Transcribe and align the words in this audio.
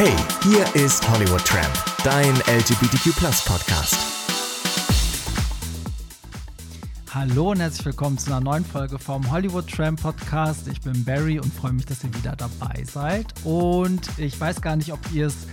Hey, 0.00 0.14
hier 0.44 0.64
ist 0.80 1.10
Hollywood 1.10 1.44
Tramp, 1.44 1.74
dein 2.04 2.32
LGBTQ 2.46 3.12
Podcast. 3.44 3.96
Hallo 7.12 7.50
und 7.50 7.58
herzlich 7.58 7.84
willkommen 7.84 8.16
zu 8.16 8.30
einer 8.30 8.40
neuen 8.40 8.64
Folge 8.64 8.96
vom 9.00 9.28
Hollywood 9.28 9.66
Tramp 9.66 10.00
Podcast. 10.00 10.68
Ich 10.68 10.80
bin 10.82 11.04
Barry 11.04 11.40
und 11.40 11.52
freue 11.52 11.72
mich, 11.72 11.84
dass 11.86 12.04
ihr 12.04 12.14
wieder 12.14 12.36
dabei 12.36 12.84
seid. 12.84 13.26
Und 13.42 14.08
ich 14.18 14.40
weiß 14.40 14.60
gar 14.60 14.76
nicht, 14.76 14.92
ob 14.92 15.00
ihr 15.12 15.26
es 15.26 15.48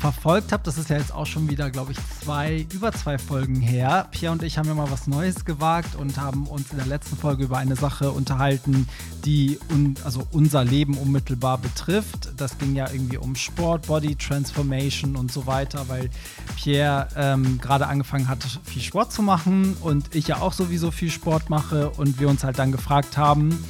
verfolgt 0.00 0.52
habt, 0.52 0.66
das 0.66 0.78
ist 0.78 0.88
ja 0.88 0.96
jetzt 0.96 1.12
auch 1.12 1.26
schon 1.26 1.48
wieder, 1.50 1.70
glaube 1.70 1.92
ich, 1.92 1.98
zwei, 2.22 2.66
über 2.72 2.90
zwei 2.92 3.18
Folgen 3.18 3.56
her. 3.56 4.08
Pierre 4.10 4.32
und 4.32 4.42
ich 4.42 4.56
haben 4.56 4.66
ja 4.66 4.74
mal 4.74 4.90
was 4.90 5.06
Neues 5.06 5.44
gewagt 5.44 5.94
und 5.94 6.16
haben 6.16 6.46
uns 6.46 6.70
in 6.70 6.78
der 6.78 6.86
letzten 6.86 7.16
Folge 7.16 7.44
über 7.44 7.58
eine 7.58 7.76
Sache 7.76 8.10
unterhalten, 8.10 8.88
die 9.24 9.58
un, 9.70 9.94
also 10.02 10.26
unser 10.32 10.64
Leben 10.64 10.96
unmittelbar 10.96 11.58
betrifft. 11.58 12.32
Das 12.38 12.56
ging 12.56 12.74
ja 12.74 12.90
irgendwie 12.90 13.18
um 13.18 13.36
Sport, 13.36 13.86
Body 13.86 14.16
Transformation 14.16 15.16
und 15.16 15.30
so 15.30 15.46
weiter, 15.46 15.88
weil 15.88 16.08
Pierre 16.56 17.08
ähm, 17.14 17.58
gerade 17.60 17.86
angefangen 17.86 18.28
hat, 18.28 18.42
viel 18.64 18.82
Sport 18.82 19.12
zu 19.12 19.22
machen 19.22 19.76
und 19.82 20.14
ich 20.14 20.28
ja 20.28 20.40
auch 20.40 20.54
sowieso 20.54 20.90
viel 20.90 21.10
Sport 21.10 21.50
mache 21.50 21.90
und 21.90 22.18
wir 22.18 22.28
uns 22.28 22.42
halt 22.42 22.58
dann 22.58 22.72
gefragt 22.72 23.18
haben, 23.18 23.62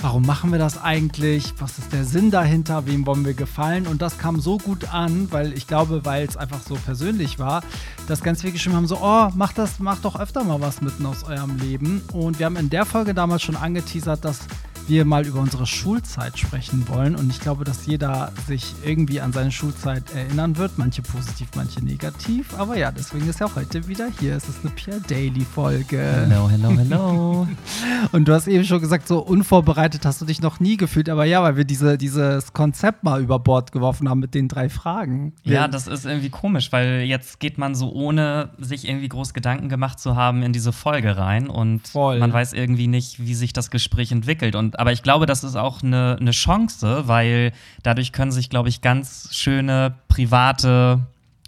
warum 0.00 0.22
machen 0.22 0.52
wir 0.52 0.58
das 0.58 0.82
eigentlich? 0.82 1.54
Was 1.58 1.78
ist 1.78 1.92
der 1.92 2.04
Sinn 2.04 2.30
dahinter? 2.30 2.86
Wem 2.86 3.06
wollen 3.06 3.24
wir 3.24 3.34
gefallen? 3.34 3.86
Und 3.86 4.02
das 4.02 4.18
kam 4.18 4.40
so 4.40 4.58
gut 4.58 4.92
an, 4.92 5.28
weil 5.30 5.52
ich 5.52 5.66
glaube, 5.66 6.04
weil 6.04 6.26
es 6.26 6.36
einfach 6.36 6.60
so 6.60 6.74
persönlich 6.74 7.38
war, 7.38 7.62
dass 8.06 8.22
ganz 8.22 8.40
viele 8.40 8.52
geschrieben 8.52 8.76
haben: 8.76 8.86
so, 8.86 8.98
oh, 9.00 9.28
macht 9.34 9.58
das, 9.58 9.78
macht 9.78 10.04
doch 10.04 10.18
öfter 10.18 10.44
mal 10.44 10.60
was 10.60 10.80
mitten 10.80 11.06
aus 11.06 11.24
eurem 11.24 11.56
Leben. 11.58 12.02
Und 12.12 12.38
wir 12.38 12.46
haben 12.46 12.56
in 12.56 12.70
der 12.70 12.86
Folge 12.86 13.14
damals 13.14 13.42
schon 13.42 13.56
angeteasert, 13.56 14.24
dass 14.24 14.40
wir 14.88 15.04
mal 15.04 15.26
über 15.26 15.40
unsere 15.40 15.66
Schulzeit 15.66 16.38
sprechen 16.38 16.86
wollen. 16.88 17.16
Und 17.16 17.30
ich 17.30 17.40
glaube, 17.40 17.64
dass 17.64 17.86
jeder 17.86 18.32
sich 18.46 18.74
irgendwie 18.84 19.20
an 19.20 19.32
seine 19.32 19.50
Schulzeit 19.50 20.04
erinnern 20.14 20.56
wird. 20.56 20.78
Manche 20.78 21.02
positiv, 21.02 21.48
manche 21.56 21.84
negativ. 21.84 22.54
Aber 22.58 22.76
ja, 22.76 22.92
deswegen 22.92 23.28
ist 23.28 23.40
ja 23.40 23.48
heute 23.54 23.88
wieder 23.88 24.08
hier. 24.20 24.36
Es 24.36 24.48
ist 24.48 24.60
eine 24.62 24.72
Pierre 24.74 25.00
Daily 25.00 25.44
Folge. 25.44 25.98
Hello, 25.98 26.48
hello, 26.48 26.70
hello. 26.70 27.48
Und 28.12 28.28
du 28.28 28.32
hast 28.32 28.46
eben 28.46 28.64
schon 28.64 28.80
gesagt, 28.80 29.08
so 29.08 29.18
unvorbereitet 29.18 30.04
hast 30.04 30.20
du 30.20 30.24
dich 30.24 30.40
noch 30.40 30.60
nie 30.60 30.76
gefühlt. 30.76 31.08
Aber 31.08 31.24
ja, 31.24 31.42
weil 31.42 31.56
wir 31.56 31.64
diese, 31.64 31.98
dieses 31.98 32.52
Konzept 32.52 33.02
mal 33.02 33.20
über 33.20 33.38
Bord 33.38 33.72
geworfen 33.72 34.08
haben 34.08 34.20
mit 34.20 34.34
den 34.34 34.48
drei 34.48 34.68
Fragen. 34.68 35.34
Ja, 35.42 35.68
das 35.68 35.86
ist 35.86 36.06
irgendwie 36.06 36.30
komisch, 36.30 36.70
weil 36.72 37.02
jetzt 37.02 37.40
geht 37.40 37.58
man 37.58 37.74
so 37.74 37.92
ohne 37.92 38.50
sich 38.58 38.88
irgendwie 38.88 39.08
groß 39.08 39.34
Gedanken 39.34 39.68
gemacht 39.68 39.98
zu 39.98 40.16
haben 40.16 40.42
in 40.42 40.52
diese 40.52 40.72
Folge 40.72 41.16
rein 41.16 41.48
und 41.48 41.88
Voll. 41.88 42.18
man 42.18 42.32
weiß 42.32 42.52
irgendwie 42.52 42.86
nicht, 42.86 43.18
wie 43.20 43.34
sich 43.34 43.52
das 43.52 43.70
Gespräch 43.70 44.12
entwickelt. 44.12 44.54
Und 44.54 44.75
aber 44.78 44.92
ich 44.92 45.02
glaube, 45.02 45.26
das 45.26 45.44
ist 45.44 45.56
auch 45.56 45.82
eine, 45.82 46.16
eine 46.20 46.30
Chance, 46.30 47.04
weil 47.06 47.52
dadurch 47.82 48.12
können 48.12 48.32
sich, 48.32 48.50
glaube 48.50 48.68
ich, 48.68 48.80
ganz 48.80 49.28
schöne 49.32 49.94
private 50.08 51.06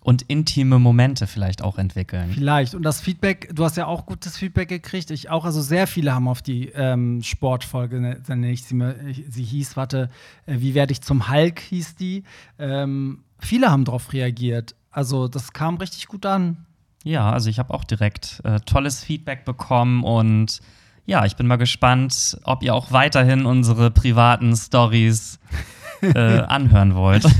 und 0.08 0.22
intime 0.22 0.78
Momente 0.78 1.26
vielleicht 1.26 1.62
auch 1.62 1.76
entwickeln. 1.76 2.30
Vielleicht. 2.32 2.74
Und 2.74 2.82
das 2.82 3.00
Feedback, 3.00 3.54
du 3.54 3.64
hast 3.64 3.76
ja 3.76 3.86
auch 3.86 4.06
gutes 4.06 4.38
Feedback 4.38 4.68
gekriegt. 4.68 5.10
Ich 5.10 5.28
auch. 5.28 5.44
Also 5.44 5.60
sehr 5.60 5.86
viele 5.86 6.14
haben 6.14 6.28
auf 6.28 6.40
die 6.40 6.68
ähm, 6.70 7.22
Sportfolge, 7.22 8.00
ne, 8.00 8.22
nenne 8.26 8.50
ich 8.50 8.64
sie 8.64 8.74
mir, 8.74 8.96
sie 9.28 9.44
hieß, 9.44 9.76
warte, 9.76 10.08
äh, 10.46 10.56
wie 10.60 10.74
werde 10.74 10.92
ich 10.92 11.02
zum 11.02 11.30
Hulk 11.30 11.60
hieß 11.60 11.96
die. 11.96 12.24
Ähm, 12.58 13.22
viele 13.38 13.70
haben 13.70 13.84
darauf 13.84 14.12
reagiert. 14.14 14.74
Also 14.90 15.28
das 15.28 15.52
kam 15.52 15.76
richtig 15.76 16.06
gut 16.06 16.24
an. 16.24 16.64
Ja, 17.04 17.30
also 17.30 17.50
ich 17.50 17.58
habe 17.58 17.74
auch 17.74 17.84
direkt 17.84 18.40
äh, 18.44 18.60
tolles 18.60 19.04
Feedback 19.04 19.44
bekommen 19.44 20.04
und 20.04 20.60
ja, 21.08 21.24
ich 21.24 21.36
bin 21.36 21.46
mal 21.46 21.56
gespannt, 21.56 22.38
ob 22.44 22.62
ihr 22.62 22.74
auch 22.74 22.92
weiterhin 22.92 23.46
unsere 23.46 23.90
privaten 23.90 24.54
Stories 24.54 25.40
äh, 26.02 26.40
anhören 26.40 26.94
wollt. 26.94 27.26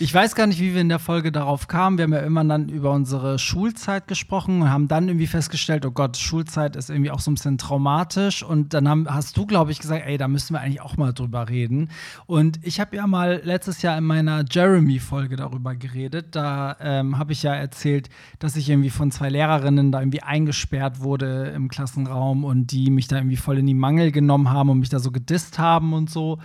Ich 0.00 0.14
weiß 0.14 0.36
gar 0.36 0.46
nicht, 0.46 0.60
wie 0.60 0.74
wir 0.74 0.80
in 0.80 0.88
der 0.88 1.00
Folge 1.00 1.32
darauf 1.32 1.66
kamen. 1.66 1.98
Wir 1.98 2.04
haben 2.04 2.12
ja 2.12 2.20
immer 2.20 2.44
dann 2.44 2.68
über 2.68 2.92
unsere 2.92 3.38
Schulzeit 3.38 4.06
gesprochen 4.06 4.62
und 4.62 4.70
haben 4.70 4.86
dann 4.86 5.08
irgendwie 5.08 5.26
festgestellt, 5.26 5.84
oh 5.84 5.90
Gott, 5.90 6.16
Schulzeit 6.16 6.76
ist 6.76 6.88
irgendwie 6.88 7.10
auch 7.10 7.18
so 7.18 7.30
ein 7.30 7.34
bisschen 7.34 7.58
traumatisch. 7.58 8.44
Und 8.44 8.74
dann 8.74 8.88
haben, 8.88 9.06
hast 9.08 9.36
du, 9.36 9.44
glaube 9.44 9.72
ich, 9.72 9.80
gesagt, 9.80 10.04
ey, 10.06 10.16
da 10.16 10.28
müssen 10.28 10.54
wir 10.54 10.60
eigentlich 10.60 10.80
auch 10.80 10.96
mal 10.96 11.12
drüber 11.12 11.48
reden. 11.48 11.90
Und 12.26 12.60
ich 12.62 12.78
habe 12.78 12.94
ja 12.94 13.06
mal 13.08 13.40
letztes 13.42 13.82
Jahr 13.82 13.98
in 13.98 14.04
meiner 14.04 14.44
Jeremy-Folge 14.48 15.34
darüber 15.34 15.74
geredet. 15.74 16.28
Da 16.36 16.76
ähm, 16.80 17.18
habe 17.18 17.32
ich 17.32 17.42
ja 17.42 17.54
erzählt, 17.54 18.08
dass 18.38 18.54
ich 18.54 18.70
irgendwie 18.70 18.90
von 18.90 19.10
zwei 19.10 19.30
Lehrerinnen 19.30 19.90
da 19.90 20.00
irgendwie 20.00 20.22
eingesperrt 20.22 21.00
wurde 21.00 21.52
im 21.54 21.68
Klassenraum 21.68 22.44
und 22.44 22.70
die 22.70 22.90
mich 22.90 23.08
da 23.08 23.16
irgendwie 23.16 23.36
voll 23.36 23.58
in 23.58 23.66
die 23.66 23.74
Mangel 23.74 24.12
genommen 24.12 24.50
haben 24.50 24.70
und 24.70 24.78
mich 24.78 24.90
da 24.90 25.00
so 25.00 25.10
gedisst 25.10 25.58
haben 25.58 25.92
und 25.92 26.08
so. 26.08 26.38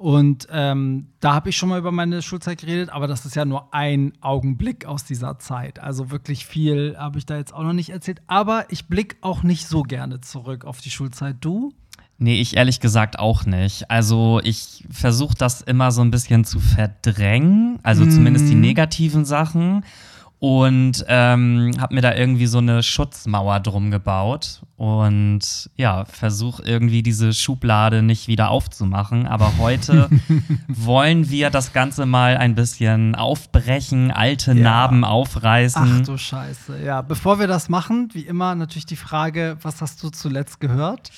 Und 0.00 0.48
ähm, 0.50 1.08
da 1.20 1.34
habe 1.34 1.50
ich 1.50 1.58
schon 1.58 1.68
mal 1.68 1.78
über 1.78 1.92
meine 1.92 2.22
Schulzeit 2.22 2.62
geredet, 2.62 2.88
aber 2.88 3.06
das 3.06 3.26
ist 3.26 3.36
ja 3.36 3.44
nur 3.44 3.74
ein 3.74 4.14
Augenblick 4.22 4.86
aus 4.86 5.04
dieser 5.04 5.38
Zeit. 5.38 5.78
Also 5.78 6.10
wirklich 6.10 6.46
viel 6.46 6.96
habe 6.98 7.18
ich 7.18 7.26
da 7.26 7.36
jetzt 7.36 7.52
auch 7.52 7.62
noch 7.62 7.74
nicht 7.74 7.90
erzählt. 7.90 8.22
Aber 8.26 8.64
ich 8.70 8.86
blicke 8.86 9.16
auch 9.20 9.42
nicht 9.42 9.66
so 9.66 9.82
gerne 9.82 10.22
zurück 10.22 10.64
auf 10.64 10.80
die 10.80 10.88
Schulzeit. 10.88 11.36
Du? 11.42 11.74
Nee, 12.16 12.40
ich 12.40 12.56
ehrlich 12.56 12.80
gesagt 12.80 13.18
auch 13.18 13.44
nicht. 13.44 13.90
Also 13.90 14.40
ich 14.42 14.86
versuche 14.90 15.34
das 15.36 15.60
immer 15.60 15.92
so 15.92 16.00
ein 16.00 16.10
bisschen 16.10 16.46
zu 16.46 16.60
verdrängen, 16.60 17.78
also 17.82 18.06
mm. 18.06 18.10
zumindest 18.10 18.48
die 18.48 18.54
negativen 18.54 19.26
Sachen 19.26 19.84
und 20.40 21.04
ähm, 21.06 21.72
habe 21.78 21.94
mir 21.94 22.00
da 22.00 22.14
irgendwie 22.14 22.46
so 22.46 22.58
eine 22.58 22.82
Schutzmauer 22.82 23.60
drum 23.60 23.90
gebaut 23.90 24.62
und 24.76 25.70
ja, 25.76 26.06
versuche 26.06 26.62
irgendwie 26.62 27.02
diese 27.02 27.34
Schublade 27.34 28.02
nicht 28.02 28.26
wieder 28.26 28.48
aufzumachen. 28.48 29.26
Aber 29.26 29.58
heute 29.58 30.08
wollen 30.68 31.28
wir 31.28 31.50
das 31.50 31.74
Ganze 31.74 32.06
mal 32.06 32.38
ein 32.38 32.54
bisschen 32.54 33.14
aufbrechen, 33.14 34.10
alte 34.10 34.54
ja. 34.54 34.62
Narben 34.62 35.04
aufreißen. 35.04 36.00
Ach 36.00 36.06
du 36.06 36.16
Scheiße. 36.16 36.82
Ja, 36.82 37.02
bevor 37.02 37.38
wir 37.38 37.46
das 37.46 37.68
machen, 37.68 38.08
wie 38.14 38.22
immer 38.22 38.54
natürlich 38.54 38.86
die 38.86 38.96
Frage, 38.96 39.58
was 39.60 39.82
hast 39.82 40.02
du 40.02 40.08
zuletzt 40.08 40.58
gehört? 40.58 41.10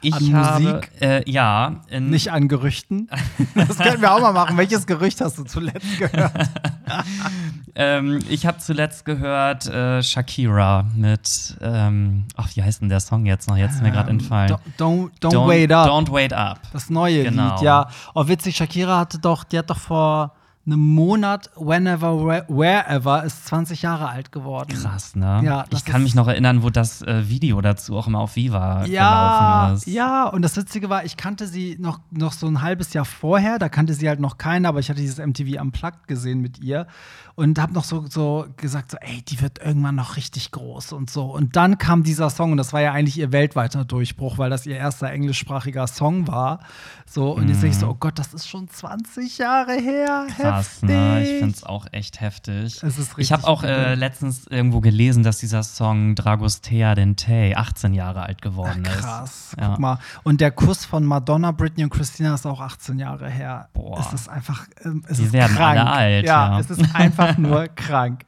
Ich 0.00 0.14
an 0.14 0.34
habe, 0.34 0.62
Musik? 0.62 0.90
Äh, 1.00 1.30
ja. 1.30 1.80
Nicht 1.90 2.30
an 2.30 2.48
Gerüchten. 2.48 3.08
Das 3.54 3.78
können 3.78 4.00
wir 4.00 4.12
auch 4.12 4.20
mal 4.20 4.32
machen. 4.32 4.56
Welches 4.56 4.86
Gerücht 4.86 5.20
hast 5.20 5.38
du 5.38 5.44
zuletzt 5.44 5.98
gehört? 5.98 6.32
ähm, 7.74 8.20
ich 8.28 8.46
habe 8.46 8.58
zuletzt 8.58 9.04
gehört 9.04 9.66
äh, 9.66 10.02
Shakira 10.02 10.86
mit, 10.94 11.56
ähm, 11.60 12.24
ach, 12.36 12.48
wie 12.54 12.62
heißt 12.62 12.82
denn 12.82 12.88
der 12.88 13.00
Song 13.00 13.26
jetzt 13.26 13.48
noch? 13.48 13.56
Jetzt 13.56 13.76
ist 13.76 13.82
mir 13.82 13.90
gerade 13.90 14.10
ähm, 14.10 14.18
entfallen. 14.18 14.56
Don't, 14.78 15.10
don't, 15.20 15.32
don't, 15.32 15.48
Wait 15.48 15.72
Up. 15.72 15.88
Don't 15.88 16.12
Wait 16.12 16.32
Up. 16.32 16.60
Das 16.72 16.90
neue 16.90 17.24
genau. 17.24 17.54
Lied, 17.54 17.62
ja. 17.62 17.88
Oh, 18.14 18.26
witzig, 18.26 18.56
Shakira 18.56 18.98
hatte 18.98 19.18
doch, 19.18 19.44
die 19.44 19.58
hat 19.58 19.70
doch 19.70 19.78
vor 19.78 20.32
einem 20.64 20.78
Monat, 20.78 21.50
whenever, 21.56 22.44
wherever, 22.48 23.24
ist 23.24 23.46
20 23.46 23.82
Jahre 23.82 24.08
alt 24.08 24.30
geworden. 24.30 24.70
Krass, 24.70 25.16
ne? 25.16 25.40
Ja, 25.44 25.64
ich 25.70 25.84
kann 25.84 26.04
mich 26.04 26.14
noch 26.14 26.28
erinnern, 26.28 26.62
wo 26.62 26.70
das 26.70 27.02
äh, 27.02 27.28
Video 27.28 27.60
dazu 27.60 27.96
auch 27.96 28.06
immer 28.06 28.20
auf 28.20 28.36
Viva 28.36 28.84
ja, 28.86 29.66
gelaufen 29.66 29.76
ist. 29.76 29.86
Ja, 29.88 30.26
und 30.28 30.42
das 30.42 30.56
Witzige 30.56 30.88
war, 30.88 31.04
ich 31.04 31.16
kannte 31.16 31.48
sie 31.48 31.76
noch, 31.80 31.98
noch 32.10 32.32
so 32.32 32.46
ein 32.46 32.62
halbes 32.62 32.92
Jahr 32.92 33.04
vorher, 33.04 33.58
da 33.58 33.68
kannte 33.68 33.94
sie 33.94 34.08
halt 34.08 34.20
noch 34.20 34.38
keiner, 34.38 34.68
aber 34.68 34.78
ich 34.78 34.88
hatte 34.88 35.00
dieses 35.00 35.18
MTV 35.18 35.60
Unplugged 35.60 36.06
gesehen 36.06 36.40
mit 36.40 36.60
ihr 36.60 36.86
und 37.34 37.58
habe 37.58 37.72
noch 37.72 37.84
so, 37.84 38.04
so 38.08 38.46
gesagt, 38.56 38.90
so, 38.92 38.98
ey, 39.00 39.22
die 39.22 39.40
wird 39.40 39.58
irgendwann 39.58 39.94
noch 39.94 40.16
richtig 40.16 40.50
groß 40.52 40.92
und 40.92 41.10
so. 41.10 41.24
Und 41.24 41.56
dann 41.56 41.78
kam 41.78 42.02
dieser 42.04 42.30
Song 42.30 42.52
und 42.52 42.58
das 42.58 42.72
war 42.72 42.82
ja 42.82 42.92
eigentlich 42.92 43.18
ihr 43.18 43.32
weltweiter 43.32 43.84
Durchbruch, 43.84 44.38
weil 44.38 44.50
das 44.50 44.66
ihr 44.66 44.76
erster 44.76 45.10
englischsprachiger 45.10 45.86
Song 45.86 46.28
war. 46.28 46.60
So, 47.06 47.32
und 47.32 47.44
mhm. 47.44 47.48
jetzt 47.48 47.62
denke 47.62 47.74
ich 47.74 47.80
so, 47.80 47.88
oh 47.88 47.96
Gott, 47.98 48.18
das 48.18 48.34
ist 48.34 48.48
schon 48.48 48.68
20 48.68 49.38
Jahre 49.38 49.72
her. 49.72 50.26
Krass, 50.36 50.51
ne? 50.82 51.22
Ich 51.22 51.38
finde 51.38 51.54
es 51.54 51.64
auch 51.64 51.86
echt 51.92 52.20
heftig. 52.20 52.82
Ich 53.16 53.32
habe 53.32 53.46
auch 53.46 53.62
äh, 53.62 53.94
letztens 53.94 54.46
irgendwo 54.46 54.80
gelesen, 54.80 55.22
dass 55.22 55.38
dieser 55.38 55.62
Song 55.62 56.14
Dragostea 56.14 56.94
Dente 56.94 57.52
18 57.56 57.94
Jahre 57.94 58.22
alt 58.24 58.42
geworden 58.42 58.82
Ach, 58.86 59.00
krass. 59.00 59.30
ist. 59.52 59.56
Krass, 59.58 59.68
guck 59.70 59.78
mal. 59.78 59.98
Und 60.22 60.40
der 60.40 60.50
Kuss 60.50 60.84
von 60.84 61.04
Madonna, 61.04 61.52
Britney 61.52 61.84
und 61.84 61.90
Christina 61.90 62.34
ist 62.34 62.46
auch 62.46 62.60
18 62.60 62.98
Jahre 62.98 63.30
her. 63.30 63.68
Boah. 63.72 64.00
Es 64.00 64.12
ist 64.12 64.28
einfach, 64.28 64.66
ähm, 64.84 65.04
es 65.08 65.18
Die 65.18 65.24
ist 65.24 65.32
werden 65.32 65.56
krank. 65.56 65.78
alle 65.78 65.90
alt. 65.90 66.26
Ja, 66.26 66.52
ja, 66.52 66.60
es 66.60 66.70
ist 66.70 66.94
einfach 66.94 67.12
einfach 67.22 67.38
nur 67.38 67.68
krank. 67.76 68.24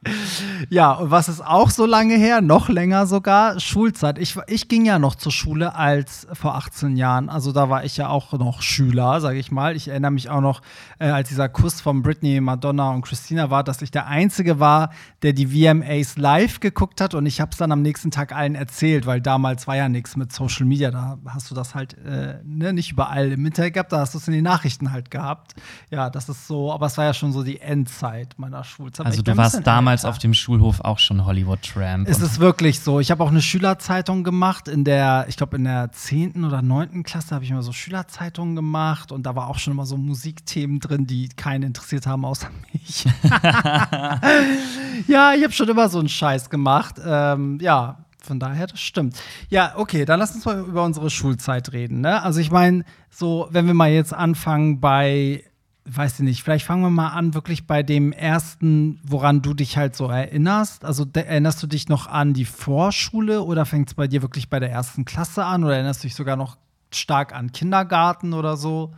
Ja, 0.69 0.93
und 0.93 1.11
was 1.11 1.29
ist 1.29 1.45
auch 1.45 1.69
so 1.69 1.85
lange 1.85 2.15
her, 2.15 2.41
noch 2.41 2.69
länger 2.69 3.07
sogar, 3.07 3.59
Schulzeit. 3.59 4.17
Ich, 4.19 4.37
ich 4.47 4.67
ging 4.67 4.85
ja 4.85 4.99
noch 4.99 5.15
zur 5.15 5.31
Schule 5.31 5.75
als 5.75 6.27
vor 6.33 6.55
18 6.55 6.95
Jahren. 6.97 7.29
Also 7.29 7.51
da 7.51 7.69
war 7.69 7.83
ich 7.83 7.97
ja 7.97 8.09
auch 8.09 8.33
noch 8.33 8.61
Schüler, 8.61 9.21
sage 9.21 9.37
ich 9.39 9.51
mal. 9.51 9.75
Ich 9.75 9.87
erinnere 9.87 10.11
mich 10.11 10.29
auch 10.29 10.41
noch, 10.41 10.61
äh, 10.99 11.07
als 11.09 11.29
dieser 11.29 11.49
Kuss 11.49 11.81
von 11.81 12.01
Britney, 12.01 12.14
Madonna 12.21 12.91
und 12.91 13.03
Christina 13.03 13.49
war, 13.49 13.63
dass 13.63 13.81
ich 13.81 13.91
der 13.91 14.07
Einzige 14.07 14.59
war, 14.59 14.91
der 15.21 15.33
die 15.33 15.47
VMAs 15.47 16.17
live 16.17 16.59
geguckt 16.59 17.01
hat. 17.01 17.13
Und 17.13 17.25
ich 17.25 17.41
habe 17.41 17.51
es 17.51 17.57
dann 17.57 17.71
am 17.71 17.81
nächsten 17.81 18.11
Tag 18.11 18.35
allen 18.35 18.55
erzählt, 18.55 19.05
weil 19.05 19.21
damals 19.21 19.67
war 19.67 19.75
ja 19.75 19.87
nichts 19.89 20.15
mit 20.15 20.33
Social 20.33 20.65
Media. 20.65 20.91
Da 20.91 21.17
hast 21.27 21.49
du 21.49 21.55
das 21.55 21.75
halt 21.75 21.97
äh, 22.05 22.39
ne, 22.43 22.73
nicht 22.73 22.91
überall 22.91 23.31
im 23.31 23.45
Internet 23.45 23.73
gehabt, 23.73 23.91
da 23.91 23.99
hast 23.99 24.13
du 24.13 24.17
es 24.17 24.27
in 24.27 24.33
den 24.33 24.43
Nachrichten 24.43 24.91
halt 24.91 25.11
gehabt. 25.11 25.55
Ja, 25.89 26.09
das 26.09 26.29
ist 26.29 26.47
so, 26.47 26.71
aber 26.73 26.87
es 26.87 26.97
war 26.97 27.05
ja 27.05 27.13
schon 27.13 27.31
so 27.31 27.43
die 27.43 27.61
Endzeit 27.61 28.35
meiner. 28.37 28.65
Schulzeit. 28.65 29.05
Also 29.05 29.21
du 29.21 29.37
warst 29.37 29.65
damals 29.65 30.03
älter. 30.03 30.09
auf 30.09 30.17
dem 30.17 30.33
Schulhof 30.33 30.81
auch 30.81 30.99
schon 30.99 31.25
Hollywood 31.25 31.61
Tramp. 31.61 32.07
Es 32.07 32.19
ist 32.19 32.39
wirklich 32.39 32.79
so. 32.79 32.99
Ich 32.99 33.11
habe 33.11 33.23
auch 33.23 33.29
eine 33.29 33.41
Schülerzeitung 33.41 34.23
gemacht 34.23 34.67
in 34.67 34.83
der, 34.83 35.25
ich 35.29 35.37
glaube 35.37 35.57
in 35.57 35.63
der 35.63 35.91
10. 35.91 36.43
oder 36.43 36.61
9. 36.61 37.03
Klasse 37.03 37.35
habe 37.35 37.45
ich 37.45 37.51
immer 37.51 37.63
so 37.63 37.71
Schülerzeitungen 37.71 38.55
gemacht 38.55 39.11
und 39.11 39.25
da 39.25 39.35
war 39.35 39.47
auch 39.47 39.59
schon 39.59 39.71
immer 39.71 39.85
so 39.85 39.97
Musikthemen 39.97 40.79
drin, 40.79 41.07
die 41.07 41.29
keinen 41.29 41.63
interessiert 41.63 42.04
interessiert 42.05 42.07
haben, 42.07 42.25
außer 42.25 42.49
mich. 42.73 43.05
ja, 45.07 45.33
ich 45.33 45.43
habe 45.43 45.51
schon 45.51 45.69
immer 45.69 45.89
so 45.89 45.99
einen 45.99 46.09
Scheiß 46.09 46.49
gemacht. 46.49 46.95
Ähm, 47.05 47.59
ja, 47.61 48.05
von 48.21 48.39
daher, 48.39 48.67
das 48.67 48.79
stimmt. 48.79 49.21
Ja, 49.49 49.73
okay, 49.75 50.05
dann 50.05 50.19
lass 50.19 50.35
uns 50.35 50.45
mal 50.45 50.59
über 50.59 50.83
unsere 50.83 51.09
Schulzeit 51.09 51.71
reden. 51.73 52.01
Ne? 52.01 52.21
Also 52.21 52.39
ich 52.39 52.51
meine, 52.51 52.83
so, 53.09 53.47
wenn 53.51 53.67
wir 53.67 53.73
mal 53.73 53.91
jetzt 53.91 54.13
anfangen 54.13 54.79
bei, 54.79 55.43
weiß 55.85 56.15
ich 56.15 56.25
nicht, 56.25 56.43
vielleicht 56.43 56.65
fangen 56.65 56.81
wir 56.81 56.89
mal 56.89 57.09
an, 57.09 57.33
wirklich 57.33 57.67
bei 57.67 57.83
dem 57.83 58.11
ersten, 58.11 58.99
woran 59.03 59.41
du 59.41 59.53
dich 59.53 59.77
halt 59.77 59.95
so 59.95 60.07
erinnerst. 60.07 60.85
Also 60.85 61.05
erinnerst 61.13 61.61
du 61.61 61.67
dich 61.67 61.87
noch 61.87 62.07
an 62.07 62.33
die 62.33 62.45
Vorschule 62.45 63.43
oder 63.43 63.65
fängt 63.65 63.89
es 63.89 63.93
bei 63.93 64.07
dir 64.07 64.21
wirklich 64.21 64.49
bei 64.49 64.59
der 64.59 64.71
ersten 64.71 65.05
Klasse 65.05 65.45
an 65.45 65.63
oder 65.63 65.75
erinnerst 65.75 66.03
du 66.03 66.07
dich 66.07 66.15
sogar 66.15 66.35
noch 66.35 66.57
stark 66.91 67.35
an 67.35 67.51
Kindergarten 67.51 68.33
oder 68.33 68.57
so? 68.57 68.93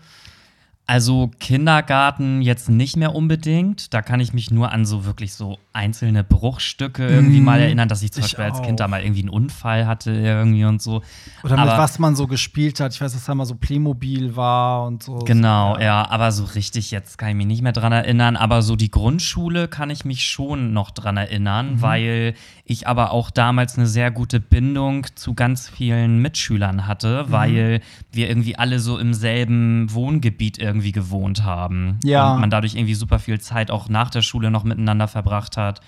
Also 0.89 1.29
Kindergarten 1.41 2.41
jetzt 2.41 2.69
nicht 2.69 2.95
mehr 2.95 3.13
unbedingt. 3.13 3.93
Da 3.93 4.01
kann 4.01 4.21
ich 4.21 4.31
mich 4.31 4.51
nur 4.51 4.71
an 4.71 4.85
so 4.85 5.03
wirklich 5.03 5.33
so 5.33 5.59
einzelne 5.73 6.23
Bruchstücke 6.23 7.05
irgendwie 7.05 7.41
mm, 7.41 7.43
mal 7.43 7.59
erinnern, 7.59 7.89
dass 7.89 8.01
ich 8.03 8.13
zum 8.13 8.23
ich 8.23 8.31
Beispiel 8.31 8.45
als 8.45 8.61
Kind 8.61 8.79
da 8.79 8.87
mal 8.87 9.01
irgendwie 9.01 9.19
einen 9.19 9.29
Unfall 9.29 9.85
hatte 9.85 10.11
irgendwie 10.11 10.63
und 10.63 10.81
so. 10.81 11.01
Oder 11.43 11.57
aber, 11.57 11.71
mit 11.71 11.77
was 11.77 11.99
man 11.99 12.15
so 12.15 12.25
gespielt 12.25 12.79
hat. 12.79 12.93
Ich 12.93 13.01
weiß, 13.01 13.11
dass 13.11 13.25
da 13.25 13.35
mal 13.35 13.45
so 13.45 13.55
Playmobil 13.55 14.37
war 14.37 14.85
und 14.85 15.03
so. 15.03 15.19
Genau, 15.19 15.75
so, 15.75 15.81
ja. 15.81 15.85
ja. 15.85 16.09
Aber 16.09 16.31
so 16.31 16.45
richtig 16.45 16.89
jetzt 16.91 17.17
kann 17.17 17.29
ich 17.29 17.35
mich 17.35 17.47
nicht 17.47 17.61
mehr 17.61 17.73
dran 17.73 17.91
erinnern. 17.91 18.37
Aber 18.37 18.61
so 18.61 18.77
die 18.77 18.89
Grundschule 18.89 19.67
kann 19.67 19.89
ich 19.89 20.05
mich 20.05 20.23
schon 20.23 20.71
noch 20.71 20.91
dran 20.91 21.17
erinnern, 21.17 21.73
mhm. 21.73 21.81
weil 21.81 22.33
ich 22.69 22.85
aber 22.85 23.11
auch 23.11 23.31
damals 23.31 23.77
eine 23.77 23.87
sehr 23.87 24.11
gute 24.11 24.41
Bindung 24.41 25.07
zu 25.15 25.33
ganz 25.33 25.69
vielen 25.69 26.21
Mitschülern 26.21 26.85
hatte, 26.85 27.25
mhm. 27.27 27.31
weil 27.31 27.81
wir 28.11 28.27
irgendwie 28.27 28.57
alle 28.57 28.79
so 28.79 28.97
im 28.97 29.13
selben 29.13 29.91
Wohngebiet 29.93 30.57
irgendwie 30.57 30.91
gewohnt 30.91 31.43
haben. 31.43 31.99
Ja. 32.03 32.33
Und 32.33 32.41
man 32.41 32.49
dadurch 32.49 32.75
irgendwie 32.75 32.93
super 32.93 33.19
viel 33.19 33.39
Zeit 33.39 33.71
auch 33.71 33.87
nach 33.87 34.09
der 34.09 34.21
Schule 34.21 34.51
noch 34.51 34.65
miteinander 34.65 35.07
verbracht 35.07 35.55
hat. 35.55 35.79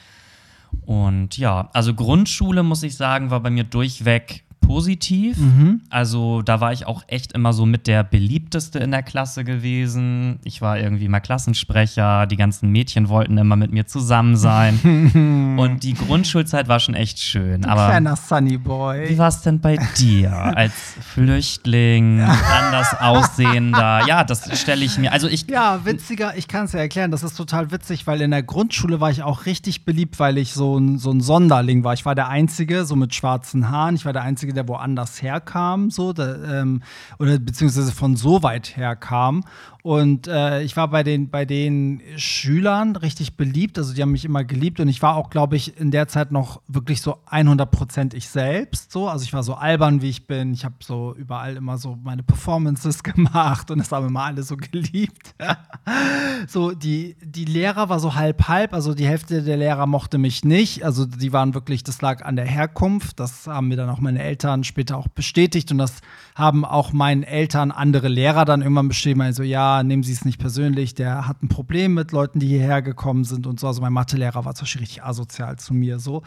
Und 0.86 1.38
ja, 1.38 1.70
also 1.74 1.94
Grundschule, 1.94 2.64
muss 2.64 2.84
ich 2.84 2.96
sagen, 2.96 3.30
war 3.30 3.42
bei 3.42 3.50
mir 3.50 3.66
durchweg 3.66 4.44
positiv. 4.70 5.38
Mhm. 5.38 5.82
Also 5.90 6.44
da 6.44 6.62
war 6.62 6.72
ich 6.72 6.86
auch 6.86 7.02
echt 7.08 7.34
immer 7.34 7.54
so 7.54 7.66
mit 7.66 7.88
der 7.88 8.04
beliebteste 8.04 8.78
in 8.78 8.92
der 8.92 9.02
Klasse 9.02 9.44
gewesen. 9.44 10.38
Ich 10.44 10.62
war 10.62 10.78
irgendwie 10.78 11.06
immer 11.06 11.22
Klassensprecher. 11.22 12.28
Die 12.28 12.36
ganzen 12.36 12.70
Mädchen 12.70 13.10
wollten 13.10 13.40
immer 13.40 13.56
mit 13.56 13.72
mir 13.72 13.88
zusammen 13.88 14.36
sein. 14.38 15.56
und 15.58 15.82
die 15.82 15.96
Grundschulzeit 15.96 16.68
war 16.68 16.80
schon 16.80 16.94
echt 16.94 17.18
schön. 17.18 17.64
Du 17.64 17.68
aber 17.68 17.88
kleiner 17.88 18.16
Sunny 18.16 18.60
Boy. 18.60 19.10
Wie 19.10 19.18
war 19.18 19.30
es 19.30 19.42
denn 19.42 19.60
bei 19.60 19.78
dir 19.98 20.32
als 20.56 20.74
Flüchtling, 21.02 22.22
anders 22.62 22.94
aussehender? 23.00 24.06
Ja, 24.06 24.24
das 24.24 24.60
stelle 24.62 24.86
ich 24.86 25.00
mir. 25.00 25.12
Also 25.12 25.28
ich 25.28 25.50
ja, 25.50 25.84
witziger. 25.84 26.38
Ich 26.38 26.48
kann 26.48 26.66
es 26.66 26.74
ja 26.74 26.80
erklären. 26.80 27.10
Das 27.10 27.24
ist 27.24 27.36
total 27.36 27.72
witzig, 27.72 28.06
weil 28.06 28.22
in 28.22 28.30
der 28.30 28.44
Grundschule 28.44 29.02
war 29.02 29.10
ich 29.10 29.24
auch 29.24 29.48
richtig 29.48 29.84
beliebt, 29.84 30.20
weil 30.20 30.38
ich 30.38 30.54
so 30.54 30.78
ein, 30.78 31.00
so 31.00 31.10
ein 31.10 31.22
Sonderling 31.22 31.84
war. 31.84 31.96
Ich 31.96 32.06
war 32.06 32.14
der 32.14 32.28
Einzige, 32.28 32.86
so 32.86 32.96
mit 32.96 33.16
schwarzen 33.16 33.72
Haaren. 33.72 33.96
Ich 33.96 34.06
war 34.06 34.14
der 34.14 34.22
Einzige, 34.22 34.59
der 34.60 34.64
der 34.64 34.68
woanders 34.68 35.22
herkam, 35.22 35.90
so, 35.90 36.12
da, 36.12 36.36
ähm, 36.60 36.82
oder 37.18 37.40
beziehungsweise 37.40 37.92
von 37.92 38.16
so 38.16 38.44
weit 38.44 38.76
herkam. 38.76 39.44
Und 39.82 40.28
äh, 40.28 40.62
ich 40.62 40.76
war 40.76 40.90
bei 40.90 41.04
den, 41.04 41.30
bei 41.30 41.46
den 41.46 42.02
Schülern 42.18 42.98
richtig 42.98 43.38
beliebt, 43.38 43.78
also 43.78 43.94
die 43.94 44.02
haben 44.02 44.12
mich 44.12 44.26
immer 44.26 44.44
geliebt 44.44 44.82
und 44.82 44.90
ich 44.90 45.02
war 45.02 45.16
auch, 45.16 45.30
glaube 45.30 45.56
ich, 45.56 45.80
in 45.80 45.90
der 45.90 46.10
Zeit 46.10 46.34
noch 46.34 46.62
wirklich 46.68 47.02
so 47.02 47.18
100% 47.32 48.14
ich 48.14 48.28
selbst, 48.28 48.92
so. 48.92 49.08
Also 49.08 49.24
ich 49.24 49.32
war 49.32 49.44
so 49.44 49.54
albern, 49.54 50.02
wie 50.02 50.10
ich 50.10 50.28
bin. 50.28 50.52
Ich 50.54 50.66
habe 50.66 50.76
so 50.82 51.16
überall 51.16 51.56
immer 51.56 51.78
so 51.78 51.98
meine 52.04 52.24
Performances 52.24 53.04
gemacht 53.04 53.72
und 53.72 53.80
das 53.80 53.92
haben 53.92 54.08
immer 54.08 54.24
alle 54.24 54.44
so 54.44 54.58
geliebt. 54.58 55.34
so, 56.48 56.72
die, 56.72 57.16
die 57.24 57.46
Lehrer 57.46 57.88
war 57.88 58.00
so 58.00 58.16
halb-halb, 58.16 58.74
also 58.74 58.94
die 58.94 59.08
Hälfte 59.08 59.44
der 59.44 59.58
Lehrer 59.58 59.88
mochte 59.88 60.18
mich 60.18 60.44
nicht. 60.44 60.84
Also 60.84 61.06
die 61.06 61.32
waren 61.32 61.54
wirklich, 61.54 61.84
das 61.84 62.02
lag 62.02 62.26
an 62.26 62.36
der 62.36 62.46
Herkunft. 62.46 63.20
Das 63.20 63.48
haben 63.48 63.70
mir 63.70 63.78
dann 63.78 63.90
auch 63.90 64.00
meine 64.00 64.22
Eltern 64.22 64.49
später 64.64 64.98
auch 64.98 65.08
bestätigt 65.08 65.72
und 65.72 65.78
das 65.78 66.02
haben 66.36 66.66
auch 66.66 66.94
meinen 66.94 67.24
Eltern 67.24 67.72
andere 67.72 68.08
Lehrer 68.08 68.46
dann 68.46 68.62
irgendwann 68.62 68.88
beschrieben, 68.88 69.22
also 69.22 69.44
ja, 69.44 69.84
nehmen 69.84 70.04
Sie 70.04 70.14
es 70.14 70.26
nicht 70.26 70.40
persönlich, 70.40 70.94
der 70.94 71.28
hat 71.28 71.42
ein 71.44 71.50
Problem 71.50 71.94
mit 71.94 72.12
Leuten, 72.12 72.40
die 72.40 72.48
hierher 72.48 72.82
gekommen 72.82 73.24
sind 73.24 73.48
und 73.48 73.60
so. 73.60 73.68
Also 73.68 73.82
mein 73.82 73.94
Mathelehrer 73.94 74.46
war 74.46 74.56
zum 74.56 74.66
Beispiel 74.66 74.82
richtig 74.82 75.04
asozial 75.04 75.58
zu 75.58 75.74
mir 75.74 76.00
so. 76.00 76.24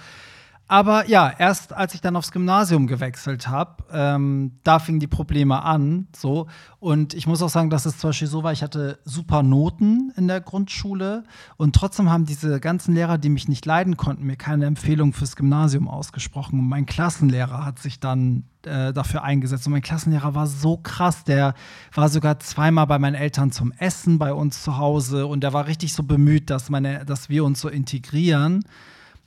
Aber 0.69 1.07
ja, 1.07 1.31
erst 1.39 1.75
als 1.75 1.93
ich 1.95 2.01
dann 2.01 2.17
aufs 2.17 2.33
Gymnasium 2.33 2.87
gewechselt 2.87 3.49
habe, 3.49 3.85
ähm, 3.93 4.53
da 4.65 4.79
fingen 4.79 5.01
die 5.01 5.07
Probleme 5.07 5.63
an. 5.63 6.09
So. 6.17 6.47
Und 6.79 7.13
ich 7.13 7.27
muss 7.27 7.43
auch 7.43 7.51
sagen, 7.51 7.69
dass 7.69 7.85
es 7.85 7.99
zum 7.99 8.09
Beispiel 8.09 8.29
so 8.29 8.43
war, 8.43 8.53
ich 8.53 8.63
hatte 8.63 8.99
super 9.05 9.43
Noten 9.43 10.13
in 10.17 10.29
der 10.29 10.41
Grundschule 10.41 11.25
und 11.59 11.75
trotzdem 11.75 12.09
haben 12.11 12.25
diese 12.25 12.59
ganzen 12.59 12.95
Lehrer, 12.95 13.19
die 13.19 13.29
mich 13.29 13.49
nicht 13.49 13.67
leiden 13.67 13.99
konnten, 13.99 14.25
mir 14.25 14.37
keine 14.37 14.65
Empfehlung 14.65 15.13
fürs 15.13 15.37
Gymnasium 15.37 15.89
ausgesprochen. 15.89 16.59
Und 16.59 16.69
mein 16.69 16.87
Klassenlehrer 16.87 17.67
hat 17.67 17.79
sich 17.79 18.01
dann 18.01 18.45
äh, 18.65 18.95
dafür 18.95 19.25
eingesetzt. 19.25 19.67
Und 19.67 19.73
mein 19.73 19.83
Klassenlehrer 19.83 20.35
war 20.35 20.47
so 20.47 20.79
krass, 20.79 21.25
der 21.25 21.55
war 21.93 22.09
sogar 22.09 22.39
zweimal 22.39 22.87
bei 22.87 22.99
meinen 22.99 23.15
Eltern 23.15 23.53
zum 23.53 23.73
Essen 23.73 24.19
bei 24.19 24.33
uns 24.33 24.63
zu 24.63 24.79
Hause 24.79 25.27
und 25.27 25.43
der 25.43 25.53
war 25.53 25.67
richtig 25.67 25.93
so 25.93 26.03
bemüht, 26.03 26.49
dass, 26.49 26.71
meine, 26.71 27.05
dass 27.05 27.29
wir 27.29 27.45
uns 27.45 27.61
so 27.61 27.69
integrieren. 27.69 28.65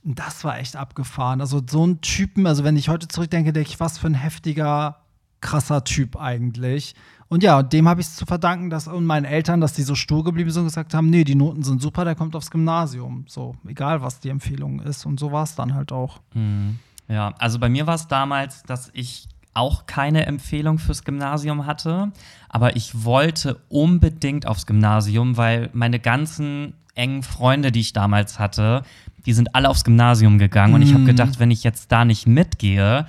Das 0.08 0.44
war 0.44 0.58
echt 0.60 0.76
abgefahren. 0.76 1.40
Also 1.40 1.60
so 1.68 1.84
ein 1.84 2.00
Typen, 2.00 2.46
also 2.46 2.62
wenn 2.62 2.76
ich 2.76 2.88
heute 2.88 3.08
zurückdenke, 3.08 3.52
denke 3.52 3.68
ich, 3.68 3.80
was 3.80 3.98
für 3.98 4.06
ein 4.06 4.14
heftiger, 4.14 5.00
krasser 5.40 5.82
Typ 5.82 6.16
eigentlich. 6.16 6.94
Und 7.26 7.42
ja, 7.42 7.64
dem 7.64 7.88
habe 7.88 8.00
ich 8.00 8.06
es 8.06 8.14
zu 8.14 8.24
verdanken, 8.24 8.70
dass 8.70 8.86
und 8.86 9.04
meinen 9.04 9.24
Eltern, 9.24 9.60
dass 9.60 9.72
die 9.72 9.82
so 9.82 9.96
stur 9.96 10.22
geblieben 10.22 10.50
sind 10.50 10.62
und 10.62 10.68
gesagt 10.68 10.94
haben, 10.94 11.10
nee, 11.10 11.24
die 11.24 11.34
Noten 11.34 11.64
sind 11.64 11.82
super, 11.82 12.04
der 12.04 12.14
kommt 12.14 12.36
aufs 12.36 12.52
Gymnasium. 12.52 13.24
So, 13.26 13.56
egal 13.66 14.00
was 14.00 14.20
die 14.20 14.28
Empfehlung 14.28 14.80
ist. 14.80 15.06
Und 15.06 15.18
so 15.18 15.32
war 15.32 15.42
es 15.42 15.56
dann 15.56 15.74
halt 15.74 15.90
auch. 15.90 16.20
Mhm. 16.34 16.78
Ja, 17.08 17.34
also 17.38 17.58
bei 17.58 17.68
mir 17.68 17.88
war 17.88 17.96
es 17.96 18.06
damals, 18.06 18.62
dass 18.62 18.90
ich 18.92 19.28
auch 19.54 19.86
keine 19.86 20.26
Empfehlung 20.26 20.78
fürs 20.78 21.02
Gymnasium 21.02 21.66
hatte, 21.66 22.12
aber 22.48 22.76
ich 22.76 23.04
wollte 23.04 23.60
unbedingt 23.68 24.46
aufs 24.46 24.66
Gymnasium, 24.66 25.36
weil 25.36 25.70
meine 25.72 25.98
ganzen 25.98 26.74
engen 26.94 27.22
Freunde, 27.22 27.72
die 27.72 27.80
ich 27.80 27.92
damals 27.92 28.38
hatte, 28.38 28.82
die 29.26 29.32
sind 29.32 29.54
alle 29.54 29.68
aufs 29.68 29.84
Gymnasium 29.84 30.38
gegangen. 30.38 30.74
Und 30.74 30.82
ich 30.82 30.90
habe 30.90 31.02
mhm. 31.02 31.06
gedacht, 31.06 31.38
wenn 31.38 31.50
ich 31.50 31.64
jetzt 31.64 31.92
da 31.92 32.04
nicht 32.04 32.26
mitgehe, 32.26 33.06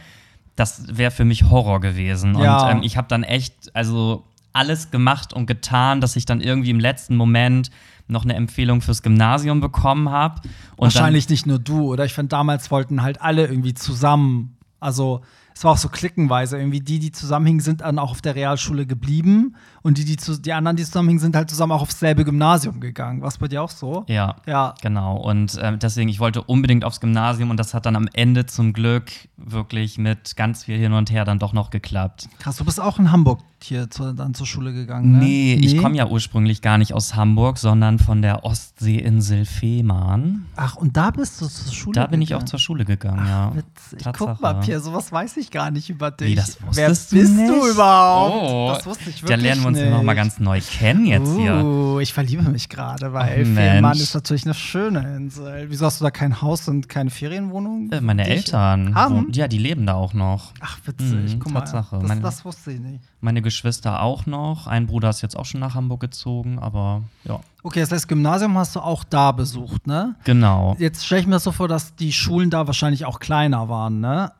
das 0.55 0.97
wäre 0.97 1.11
für 1.11 1.23
mich 1.23 1.43
Horror 1.49 1.79
gewesen. 1.79 2.37
Ja. 2.37 2.65
Und 2.65 2.77
ähm, 2.77 2.83
ich 2.83 2.97
habe 2.97 3.07
dann 3.07 3.23
echt, 3.23 3.53
also 3.75 4.23
alles 4.51 4.89
gemacht 4.89 5.33
und 5.33 5.45
getan, 5.45 6.01
dass 6.01 6.15
ich 6.15 6.25
dann 6.25 6.41
irgendwie 6.41 6.71
im 6.71 6.79
letzten 6.79 7.15
Moment 7.15 7.69
noch 8.07 8.23
eine 8.23 8.33
Empfehlung 8.33 8.81
fürs 8.81 9.03
Gymnasium 9.03 9.59
bekommen 9.59 10.09
habe. 10.09 10.42
Wahrscheinlich 10.77 11.30
nicht 11.30 11.45
nur 11.45 11.59
du, 11.59 11.94
oder? 11.94 12.06
Ich 12.06 12.13
fand, 12.13 12.33
damals 12.33 12.71
wollten 12.71 13.03
halt 13.03 13.21
alle 13.21 13.45
irgendwie 13.45 13.75
zusammen. 13.75 14.57
Also 14.80 15.21
es 15.53 15.63
war 15.63 15.71
auch 15.73 15.77
so 15.77 15.89
klickenweise. 15.89 16.57
Irgendwie 16.57 16.80
die, 16.80 16.99
die 16.99 17.11
zusammenhingen, 17.11 17.59
sind 17.59 17.81
dann 17.81 17.99
auch 17.99 18.11
auf 18.11 18.21
der 18.21 18.35
Realschule 18.35 18.85
geblieben. 18.85 19.56
Und 19.87 19.97
die, 19.97 20.03
die, 20.03 20.17
zu, 20.17 20.37
die 20.37 20.51
anderen, 20.51 20.75
die 20.75 20.83
zusammenhingen, 20.83 21.21
sind 21.21 21.33
halt 21.33 21.49
zusammen 21.49 21.71
auch 21.71 21.81
aufs 21.81 21.97
selbe 21.97 22.25
Gymnasium 22.25 22.81
gegangen. 22.81 23.21
War 23.21 23.29
es 23.29 23.37
bei 23.37 23.47
dir 23.47 23.63
auch 23.63 23.69
so? 23.69 24.03
Ja. 24.09 24.35
Ja. 24.45 24.75
Genau. 24.81 25.15
Und 25.15 25.56
äh, 25.56 25.77
deswegen, 25.77 26.09
ich 26.09 26.19
wollte 26.19 26.41
unbedingt 26.41 26.83
aufs 26.83 26.99
Gymnasium 26.99 27.51
und 27.51 27.57
das 27.57 27.73
hat 27.73 27.85
dann 27.85 27.95
am 27.95 28.09
Ende 28.11 28.45
zum 28.45 28.73
Glück 28.73 29.09
wirklich 29.37 29.97
mit 29.97 30.35
ganz 30.35 30.65
viel 30.65 30.77
hin 30.77 30.91
und 30.91 31.09
her 31.09 31.23
dann 31.23 31.39
doch 31.39 31.53
noch 31.53 31.69
geklappt. 31.69 32.27
Krass, 32.39 32.57
du 32.57 32.65
bist 32.65 32.81
auch 32.81 32.99
in 32.99 33.13
Hamburg 33.13 33.39
hier 33.63 33.89
zu, 33.89 34.13
dann 34.13 34.33
zur 34.33 34.45
Schule 34.45 34.71
gegangen, 34.71 35.13
ne? 35.13 35.17
Nee, 35.19 35.57
nee? 35.59 35.65
ich 35.65 35.77
komme 35.77 35.95
ja 35.95 36.07
ursprünglich 36.07 36.61
gar 36.61 36.77
nicht 36.77 36.94
aus 36.94 37.15
Hamburg, 37.15 37.57
sondern 37.57 37.97
von 37.97 38.21
der 38.21 38.44
Ostseeinsel 38.45 39.45
Fehmarn. 39.45 40.45
Ach, 40.56 40.75
und 40.75 40.95
da 40.95 41.09
bist 41.11 41.41
du 41.41 41.47
zur 41.47 41.73
Schule 41.73 41.95
Da 41.95 42.07
bin 42.07 42.19
gegangen? 42.19 42.21
ich 42.21 42.35
auch 42.35 42.44
zur 42.44 42.59
Schule 42.59 42.85
gegangen, 42.85 43.21
Ach, 43.23 43.27
ja. 43.27 43.56
Witzig. 43.56 44.07
Guck 44.17 44.41
mal, 44.41 44.53
Pierre, 44.56 44.79
sowas 44.79 45.11
weiß 45.11 45.37
ich 45.37 45.49
gar 45.49 45.71
nicht 45.71 45.89
über 45.89 46.11
dich. 46.11 46.29
Wie, 46.29 46.35
das 46.35 46.57
Wer 46.71 46.89
bist 46.89 47.11
du, 47.11 47.15
nicht? 47.15 47.49
du 47.49 47.67
überhaupt? 47.67 48.35
Oh, 48.35 48.71
das 48.75 48.85
wusste 48.85 49.09
ich 49.09 49.23
wirklich 49.23 49.37
Da 49.37 49.41
lernen 49.41 49.61
wir 49.61 49.67
uns 49.69 49.76
noch 49.85 50.03
mal 50.03 50.15
ganz 50.15 50.39
neu 50.39 50.59
kennen 50.59 51.05
jetzt 51.05 51.29
uh, 51.29 51.37
hier. 51.37 51.99
ich 52.01 52.13
verliebe 52.13 52.43
mich 52.43 52.69
gerade, 52.69 53.13
weil 53.13 53.41
oh, 53.41 53.55
Fehmarn 53.55 53.97
ist 53.97 54.13
natürlich 54.13 54.45
eine 54.45 54.53
schöne 54.53 55.15
Insel. 55.15 55.65
Wieso 55.69 55.85
hast 55.85 55.99
du 56.01 56.03
da 56.03 56.11
kein 56.11 56.41
Haus 56.41 56.67
und 56.67 56.89
keine 56.89 57.09
Ferienwohnung? 57.09 57.91
Äh, 57.91 58.01
meine 58.01 58.27
Eltern. 58.27 58.95
Haben? 58.95 59.31
Ja, 59.33 59.47
die 59.47 59.57
leben 59.57 59.85
da 59.85 59.93
auch 59.93 60.13
noch. 60.13 60.53
Ach, 60.59 60.79
witzig. 60.85 61.35
Mhm, 61.35 61.39
Guck 61.39 61.53
mal, 61.53 61.61
Tatsache. 61.61 61.99
Das, 61.99 62.07
meine, 62.07 62.21
das 62.21 62.45
wusste 62.45 62.71
ich 62.71 62.79
nicht. 62.79 63.03
Meine 63.21 63.41
Geschwister 63.41 64.01
auch 64.01 64.25
noch. 64.25 64.67
Ein 64.67 64.87
Bruder 64.87 65.09
ist 65.09 65.21
jetzt 65.21 65.37
auch 65.37 65.45
schon 65.45 65.59
nach 65.59 65.75
Hamburg 65.75 65.99
gezogen, 65.99 66.59
aber 66.59 67.03
ja. 67.23 67.39
Okay, 67.63 67.81
das 67.81 67.91
heißt, 67.91 68.07
Gymnasium 68.07 68.57
hast 68.57 68.75
du 68.75 68.79
auch 68.79 69.03
da 69.03 69.31
besucht, 69.31 69.87
ne? 69.87 70.15
Genau. 70.23 70.75
Jetzt 70.79 71.05
stelle 71.05 71.21
ich 71.21 71.27
mir 71.27 71.33
das 71.33 71.43
so 71.43 71.51
vor, 71.51 71.67
dass 71.67 71.95
die 71.95 72.13
Schulen 72.13 72.49
da 72.49 72.67
wahrscheinlich 72.67 73.05
auch 73.05 73.19
kleiner 73.19 73.69
waren, 73.69 73.99
ne? 73.99 74.31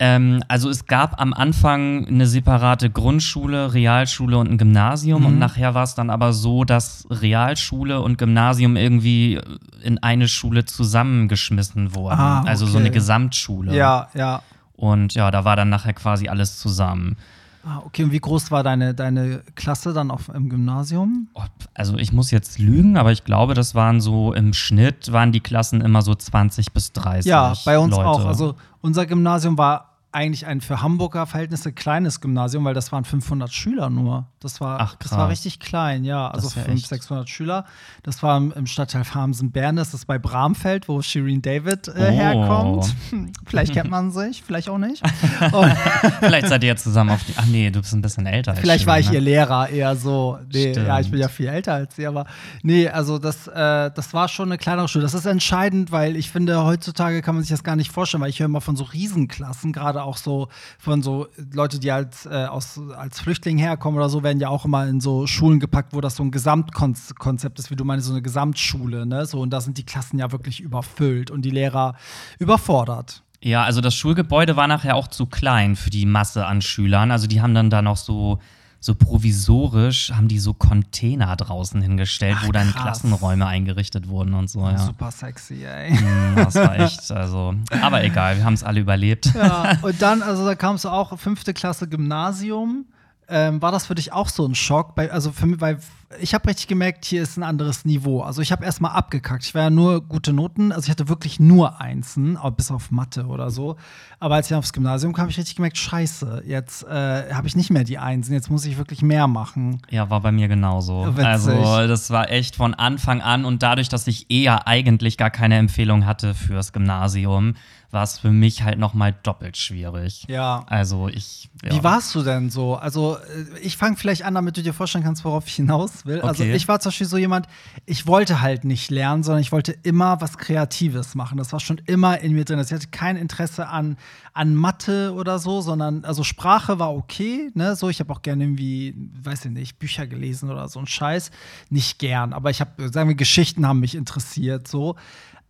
Ähm, 0.00 0.42
also 0.48 0.68
es 0.70 0.86
gab 0.86 1.20
am 1.20 1.32
Anfang 1.32 2.06
eine 2.06 2.26
separate 2.26 2.90
Grundschule, 2.90 3.74
Realschule 3.74 4.38
und 4.38 4.50
ein 4.50 4.58
Gymnasium 4.58 5.20
mhm. 5.20 5.26
und 5.26 5.38
nachher 5.38 5.74
war 5.74 5.84
es 5.84 5.94
dann 5.94 6.10
aber 6.10 6.32
so, 6.32 6.64
dass 6.64 7.06
Realschule 7.10 8.00
und 8.00 8.18
Gymnasium 8.18 8.76
irgendwie 8.76 9.40
in 9.82 10.02
eine 10.02 10.26
Schule 10.26 10.64
zusammengeschmissen 10.64 11.94
wurden. 11.94 12.18
Ah, 12.18 12.40
okay. 12.40 12.48
Also 12.48 12.66
so 12.66 12.78
eine 12.78 12.90
Gesamtschule. 12.90 13.74
Ja, 13.74 14.08
ja. 14.14 14.42
Und 14.76 15.14
ja, 15.14 15.30
da 15.30 15.44
war 15.44 15.54
dann 15.54 15.68
nachher 15.68 15.92
quasi 15.92 16.28
alles 16.28 16.58
zusammen. 16.58 17.16
Ah, 17.66 17.82
okay, 17.86 18.04
und 18.04 18.12
wie 18.12 18.20
groß 18.20 18.50
war 18.50 18.62
deine, 18.62 18.94
deine 18.94 19.42
Klasse 19.54 19.94
dann 19.94 20.10
auf, 20.10 20.28
im 20.28 20.50
Gymnasium? 20.50 21.28
Oh, 21.32 21.42
also 21.72 21.96
ich 21.96 22.12
muss 22.12 22.30
jetzt 22.30 22.58
lügen, 22.58 22.98
aber 22.98 23.10
ich 23.10 23.24
glaube, 23.24 23.54
das 23.54 23.74
waren 23.74 24.02
so 24.02 24.34
im 24.34 24.52
Schnitt 24.52 25.12
waren 25.12 25.32
die 25.32 25.40
Klassen 25.40 25.80
immer 25.80 26.02
so 26.02 26.14
20 26.14 26.72
bis 26.72 26.92
30. 26.92 27.30
Ja, 27.30 27.54
bei 27.64 27.78
uns 27.78 27.96
Leute. 27.96 28.06
auch. 28.06 28.26
Also 28.26 28.54
unser 28.82 29.06
Gymnasium 29.06 29.56
war 29.56 29.93
eigentlich 30.14 30.46
ein 30.46 30.60
für 30.60 30.80
Hamburger 30.82 31.26
Verhältnisse 31.26 31.72
kleines 31.72 32.20
Gymnasium, 32.20 32.64
weil 32.64 32.74
das 32.74 32.92
waren 32.92 33.04
500 33.04 33.52
Schüler 33.52 33.90
nur. 33.90 34.26
Das 34.40 34.60
war, 34.60 34.80
Ach, 34.80 34.94
das 34.96 35.12
war 35.12 35.28
richtig 35.28 35.58
klein, 35.58 36.04
ja. 36.04 36.28
Also 36.28 36.48
ist 36.48 36.56
ja 36.56 36.62
500, 36.62 36.78
echt. 36.82 36.88
600 36.88 37.28
Schüler. 37.28 37.64
Das 38.02 38.22
war 38.22 38.36
im, 38.36 38.66
Stadtteil 38.66 39.04
Farmsen-Bern, 39.04 39.76
das 39.76 39.94
ist 39.94 40.06
bei 40.06 40.18
Bramfeld, 40.18 40.88
wo 40.88 41.00
Shirin 41.02 41.42
David 41.42 41.88
äh, 41.88 41.92
Oh. 41.96 42.00
herkommt. 42.10 42.94
Vielleicht 43.46 43.72
kennt 43.72 43.90
man 43.90 44.10
sich, 44.10 44.42
vielleicht 44.42 44.68
auch 44.68 44.78
nicht. 44.78 45.02
Vielleicht 46.20 46.48
seid 46.48 46.62
ihr 46.62 46.68
jetzt 46.68 46.84
zusammen 46.84 47.10
auf 47.10 47.22
die. 47.24 47.32
Ach 47.36 47.46
nee, 47.46 47.70
du 47.70 47.80
bist 47.80 47.92
ein 47.92 48.02
bisschen 48.02 48.26
älter. 48.26 48.54
vielleicht 48.54 48.86
war 48.86 48.98
ich 48.98 49.06
Shirin, 49.06 49.20
ihr 49.20 49.24
ne? 49.24 49.30
Lehrer 49.30 49.68
eher 49.68 49.96
so. 49.96 50.38
Nee, 50.52 50.72
Stimmt. 50.72 50.86
ja, 50.88 51.00
ich 51.00 51.10
bin 51.10 51.20
ja 51.20 51.28
viel 51.28 51.48
älter 51.48 51.74
als 51.74 51.96
sie, 51.96 52.06
aber 52.06 52.26
nee, 52.62 52.88
also 52.88 53.18
das, 53.18 53.46
äh, 53.48 53.90
das 53.94 54.12
war 54.14 54.28
schon 54.28 54.48
eine 54.48 54.58
kleinere 54.58 54.88
Schule. 54.88 55.02
Das 55.02 55.14
ist 55.14 55.26
entscheidend, 55.26 55.92
weil 55.92 56.16
ich 56.16 56.30
finde, 56.30 56.64
heutzutage 56.64 57.22
kann 57.22 57.34
man 57.34 57.42
sich 57.42 57.50
das 57.50 57.64
gar 57.64 57.76
nicht 57.76 57.90
vorstellen, 57.90 58.22
weil 58.22 58.30
ich 58.30 58.38
höre 58.40 58.46
immer 58.46 58.60
von 58.60 58.76
so 58.76 58.84
Riesenklassen, 58.84 59.72
gerade 59.72 60.02
auch 60.04 60.16
so 60.16 60.48
von 60.78 61.02
so 61.02 61.26
Leute, 61.52 61.78
die 61.78 61.90
als, 61.90 62.26
äh, 62.26 62.46
aus, 62.46 62.80
als 62.96 63.20
Flüchtling 63.20 63.58
herkommen 63.58 63.98
oder 63.98 64.08
so, 64.08 64.22
werden 64.22 64.40
ja 64.40 64.48
auch 64.48 64.64
immer 64.64 64.86
in 64.86 65.00
so 65.00 65.26
Schulen 65.26 65.60
gepackt, 65.60 65.92
wo 65.92 66.00
das 66.00 66.16
so 66.16 66.22
ein 66.22 66.30
Gesamtkonzept 66.30 67.58
ist, 67.58 67.70
wie 67.70 67.76
du 67.76 67.84
meinst, 67.84 68.06
so 68.06 68.12
eine 68.12 68.22
Gesamtschule, 68.22 69.06
ne? 69.06 69.26
So, 69.26 69.40
und 69.40 69.50
da 69.50 69.60
sind 69.60 69.78
die 69.78 69.84
Klassen 69.84 70.18
ja 70.18 70.30
wirklich 70.32 70.60
überfüllt 70.60 71.30
und 71.30 71.42
die 71.42 71.50
Lehrer 71.50 71.94
überfordert. 72.38 73.22
Ja, 73.40 73.62
also 73.62 73.80
das 73.82 73.94
Schulgebäude 73.94 74.56
war 74.56 74.68
nachher 74.68 74.96
auch 74.96 75.08
zu 75.08 75.26
klein 75.26 75.76
für 75.76 75.90
die 75.90 76.06
Masse 76.06 76.46
an 76.46 76.62
Schülern. 76.62 77.10
Also 77.10 77.26
die 77.26 77.42
haben 77.42 77.54
dann 77.54 77.68
da 77.68 77.82
noch 77.82 77.98
so, 77.98 78.38
so 78.84 78.94
provisorisch, 78.94 80.12
haben 80.14 80.28
die 80.28 80.38
so 80.38 80.52
Container 80.52 81.34
draußen 81.36 81.80
hingestellt, 81.80 82.36
Ach, 82.40 82.46
wo 82.48 82.52
dann 82.52 82.70
krass. 82.70 82.82
Klassenräume 83.00 83.46
eingerichtet 83.46 84.08
wurden 84.08 84.34
und 84.34 84.50
so, 84.50 84.60
ja. 84.60 84.76
Super 84.76 85.10
sexy, 85.10 85.64
ey. 85.64 85.92
Mm, 85.92 86.36
Das 86.36 86.54
war 86.54 86.78
echt, 86.78 87.10
also. 87.10 87.54
Aber 87.80 88.04
egal, 88.04 88.36
wir 88.36 88.44
haben 88.44 88.52
es 88.52 88.62
alle 88.62 88.80
überlebt. 88.80 89.32
Ja, 89.34 89.78
und 89.82 90.02
dann, 90.02 90.20
also 90.22 90.44
da 90.44 90.54
kamst 90.54 90.84
du 90.84 90.90
auch 90.90 91.18
fünfte 91.18 91.54
Klasse 91.54 91.88
Gymnasium. 91.88 92.84
Ähm, 93.26 93.62
war 93.62 93.72
das 93.72 93.86
für 93.86 93.94
dich 93.94 94.12
auch 94.12 94.28
so 94.28 94.46
ein 94.46 94.54
Schock? 94.54 94.94
Bei, 94.94 95.10
also 95.10 95.32
für 95.32 95.46
mich, 95.46 95.62
weil 95.62 95.78
ich 96.20 96.34
habe 96.34 96.48
richtig 96.48 96.68
gemerkt, 96.68 97.04
hier 97.04 97.22
ist 97.22 97.36
ein 97.36 97.42
anderes 97.42 97.84
Niveau. 97.84 98.22
Also 98.22 98.42
ich 98.42 98.52
habe 98.52 98.64
erstmal 98.64 98.92
abgekackt. 98.92 99.44
Ich 99.44 99.54
war 99.54 99.62
ja 99.62 99.70
nur 99.70 100.00
gute 100.00 100.32
Noten, 100.32 100.72
also 100.72 100.84
ich 100.84 100.90
hatte 100.90 101.08
wirklich 101.08 101.40
nur 101.40 101.80
Einsen, 101.80 102.38
bis 102.56 102.70
auf 102.70 102.90
Mathe 102.90 103.26
oder 103.26 103.50
so. 103.50 103.76
Aber 104.20 104.36
als 104.36 104.50
ich 104.50 104.56
aufs 104.56 104.72
Gymnasium 104.72 105.12
kam, 105.12 105.22
habe 105.22 105.30
ich 105.30 105.38
richtig 105.38 105.56
gemerkt, 105.56 105.78
scheiße, 105.78 106.44
jetzt 106.46 106.84
äh, 106.84 107.32
habe 107.32 107.46
ich 107.46 107.56
nicht 107.56 107.70
mehr 107.70 107.84
die 107.84 107.98
Einsen, 107.98 108.32
jetzt 108.32 108.50
muss 108.50 108.64
ich 108.64 108.78
wirklich 108.78 109.02
mehr 109.02 109.26
machen. 109.26 109.82
Ja, 109.90 110.10
war 110.10 110.20
bei 110.20 110.32
mir 110.32 110.48
genauso. 110.48 111.06
Witzig. 111.16 111.26
Also, 111.26 111.88
das 111.88 112.10
war 112.10 112.30
echt 112.30 112.56
von 112.56 112.74
Anfang 112.74 113.20
an 113.20 113.44
und 113.44 113.62
dadurch, 113.62 113.88
dass 113.88 114.06
ich 114.06 114.30
eher 114.30 114.66
eigentlich 114.66 115.16
gar 115.16 115.30
keine 115.30 115.56
Empfehlung 115.56 116.06
hatte 116.06 116.34
fürs 116.34 116.72
Gymnasium, 116.72 117.54
war 117.94 118.02
es 118.02 118.18
für 118.18 118.30
mich 118.30 118.62
halt 118.62 118.78
noch 118.78 118.92
mal 118.92 119.14
doppelt 119.22 119.56
schwierig. 119.56 120.26
Ja. 120.28 120.64
Also, 120.66 121.08
ich. 121.08 121.48
Ja. 121.62 121.72
Wie 121.72 121.84
warst 121.84 122.14
du 122.14 122.22
denn 122.22 122.50
so? 122.50 122.74
Also, 122.74 123.16
äh, 123.16 123.58
ich 123.60 123.76
fange 123.78 123.96
vielleicht 123.96 124.24
an, 124.24 124.34
damit 124.34 124.56
du 124.56 124.62
dir 124.62 124.74
vorstellen 124.74 125.04
kannst, 125.04 125.24
worauf 125.24 125.46
ich 125.46 125.54
hinaus 125.54 126.03
will. 126.04 126.20
Also, 126.20 126.42
Okay. 126.42 126.54
ich 126.54 126.68
war 126.68 126.80
zum 126.80 126.90
Beispiel 126.90 127.06
so 127.06 127.16
jemand, 127.16 127.46
ich 127.86 128.06
wollte 128.06 128.40
halt 128.40 128.64
nicht 128.64 128.90
lernen, 128.90 129.22
sondern 129.22 129.40
ich 129.40 129.52
wollte 129.52 129.72
immer 129.82 130.20
was 130.20 130.38
Kreatives 130.38 131.14
machen. 131.14 131.38
Das 131.38 131.52
war 131.52 131.60
schon 131.60 131.80
immer 131.86 132.20
in 132.20 132.32
mir 132.32 132.44
drin. 132.44 132.58
Also, 132.58 132.74
Ich 132.74 132.80
hatte 132.82 132.90
kein 132.90 133.16
Interesse 133.16 133.68
an, 133.68 133.96
an 134.32 134.54
Mathe 134.54 135.12
oder 135.14 135.38
so, 135.38 135.60
sondern, 135.60 136.04
also 136.04 136.24
Sprache 136.24 136.78
war 136.78 136.94
okay, 136.94 137.50
ne? 137.54 137.76
So, 137.76 137.88
ich 137.88 138.00
habe 138.00 138.12
auch 138.12 138.22
gerne 138.22 138.44
irgendwie, 138.44 138.94
weiß 139.22 139.44
ich 139.46 139.50
nicht, 139.50 139.78
Bücher 139.78 140.06
gelesen 140.06 140.50
oder 140.50 140.68
so 140.68 140.78
ein 140.80 140.86
Scheiß. 140.86 141.30
Nicht 141.70 141.98
gern, 141.98 142.32
aber 142.32 142.50
ich 142.50 142.60
habe, 142.60 142.88
sagen 142.90 143.08
wir, 143.08 143.16
Geschichten 143.16 143.66
haben 143.66 143.80
mich 143.80 143.94
interessiert, 143.94 144.68
so. 144.68 144.96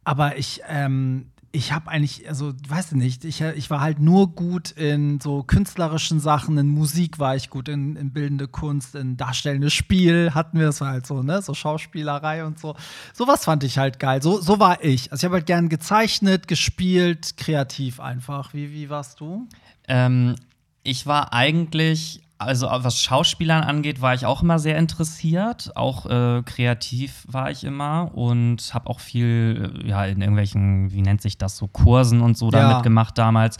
Aber 0.04 0.36
ich, 0.36 0.60
ähm, 0.68 1.30
ich 1.54 1.70
habe 1.70 1.88
eigentlich, 1.88 2.28
also 2.28 2.52
weiß 2.68 2.92
ich 2.92 2.98
nicht, 2.98 3.24
ich, 3.24 3.40
ich 3.40 3.70
war 3.70 3.80
halt 3.80 4.00
nur 4.00 4.34
gut 4.34 4.72
in 4.72 5.20
so 5.20 5.44
künstlerischen 5.44 6.18
Sachen, 6.18 6.58
in 6.58 6.66
Musik 6.66 7.20
war 7.20 7.36
ich 7.36 7.48
gut, 7.48 7.68
in, 7.68 7.94
in 7.94 8.12
bildende 8.12 8.48
Kunst, 8.48 8.96
in 8.96 9.16
darstellendes 9.16 9.72
Spiel 9.72 10.32
hatten 10.34 10.58
wir, 10.58 10.68
war 10.80 10.88
halt 10.88 11.06
so, 11.06 11.22
ne, 11.22 11.42
so 11.42 11.54
Schauspielerei 11.54 12.44
und 12.44 12.58
so. 12.58 12.74
Sowas 13.12 13.44
fand 13.44 13.62
ich 13.62 13.78
halt 13.78 14.00
geil. 14.00 14.20
So, 14.20 14.40
so 14.40 14.58
war 14.58 14.82
ich. 14.82 15.12
Also 15.12 15.22
ich 15.22 15.24
habe 15.26 15.36
halt 15.36 15.46
gern 15.46 15.68
gezeichnet, 15.68 16.48
gespielt, 16.48 17.36
kreativ 17.36 18.00
einfach. 18.00 18.52
Wie, 18.52 18.72
wie 18.72 18.90
warst 18.90 19.20
du? 19.20 19.48
Ähm, 19.86 20.34
ich 20.82 21.06
war 21.06 21.32
eigentlich, 21.32 22.23
also 22.38 22.66
was 22.68 23.00
Schauspielern 23.00 23.62
angeht, 23.62 24.00
war 24.00 24.14
ich 24.14 24.26
auch 24.26 24.42
immer 24.42 24.58
sehr 24.58 24.76
interessiert. 24.78 25.70
Auch 25.76 26.06
äh, 26.06 26.42
kreativ 26.44 27.24
war 27.28 27.50
ich 27.50 27.64
immer 27.64 28.10
und 28.14 28.72
habe 28.74 28.88
auch 28.90 29.00
viel, 29.00 29.80
äh, 29.84 29.88
ja, 29.88 30.04
in 30.04 30.20
irgendwelchen, 30.20 30.92
wie 30.92 31.02
nennt 31.02 31.22
sich 31.22 31.38
das, 31.38 31.56
so 31.56 31.68
Kursen 31.68 32.20
und 32.20 32.36
so 32.36 32.50
Ja. 32.50 32.74
mitgemacht 32.74 33.16
damals. 33.18 33.56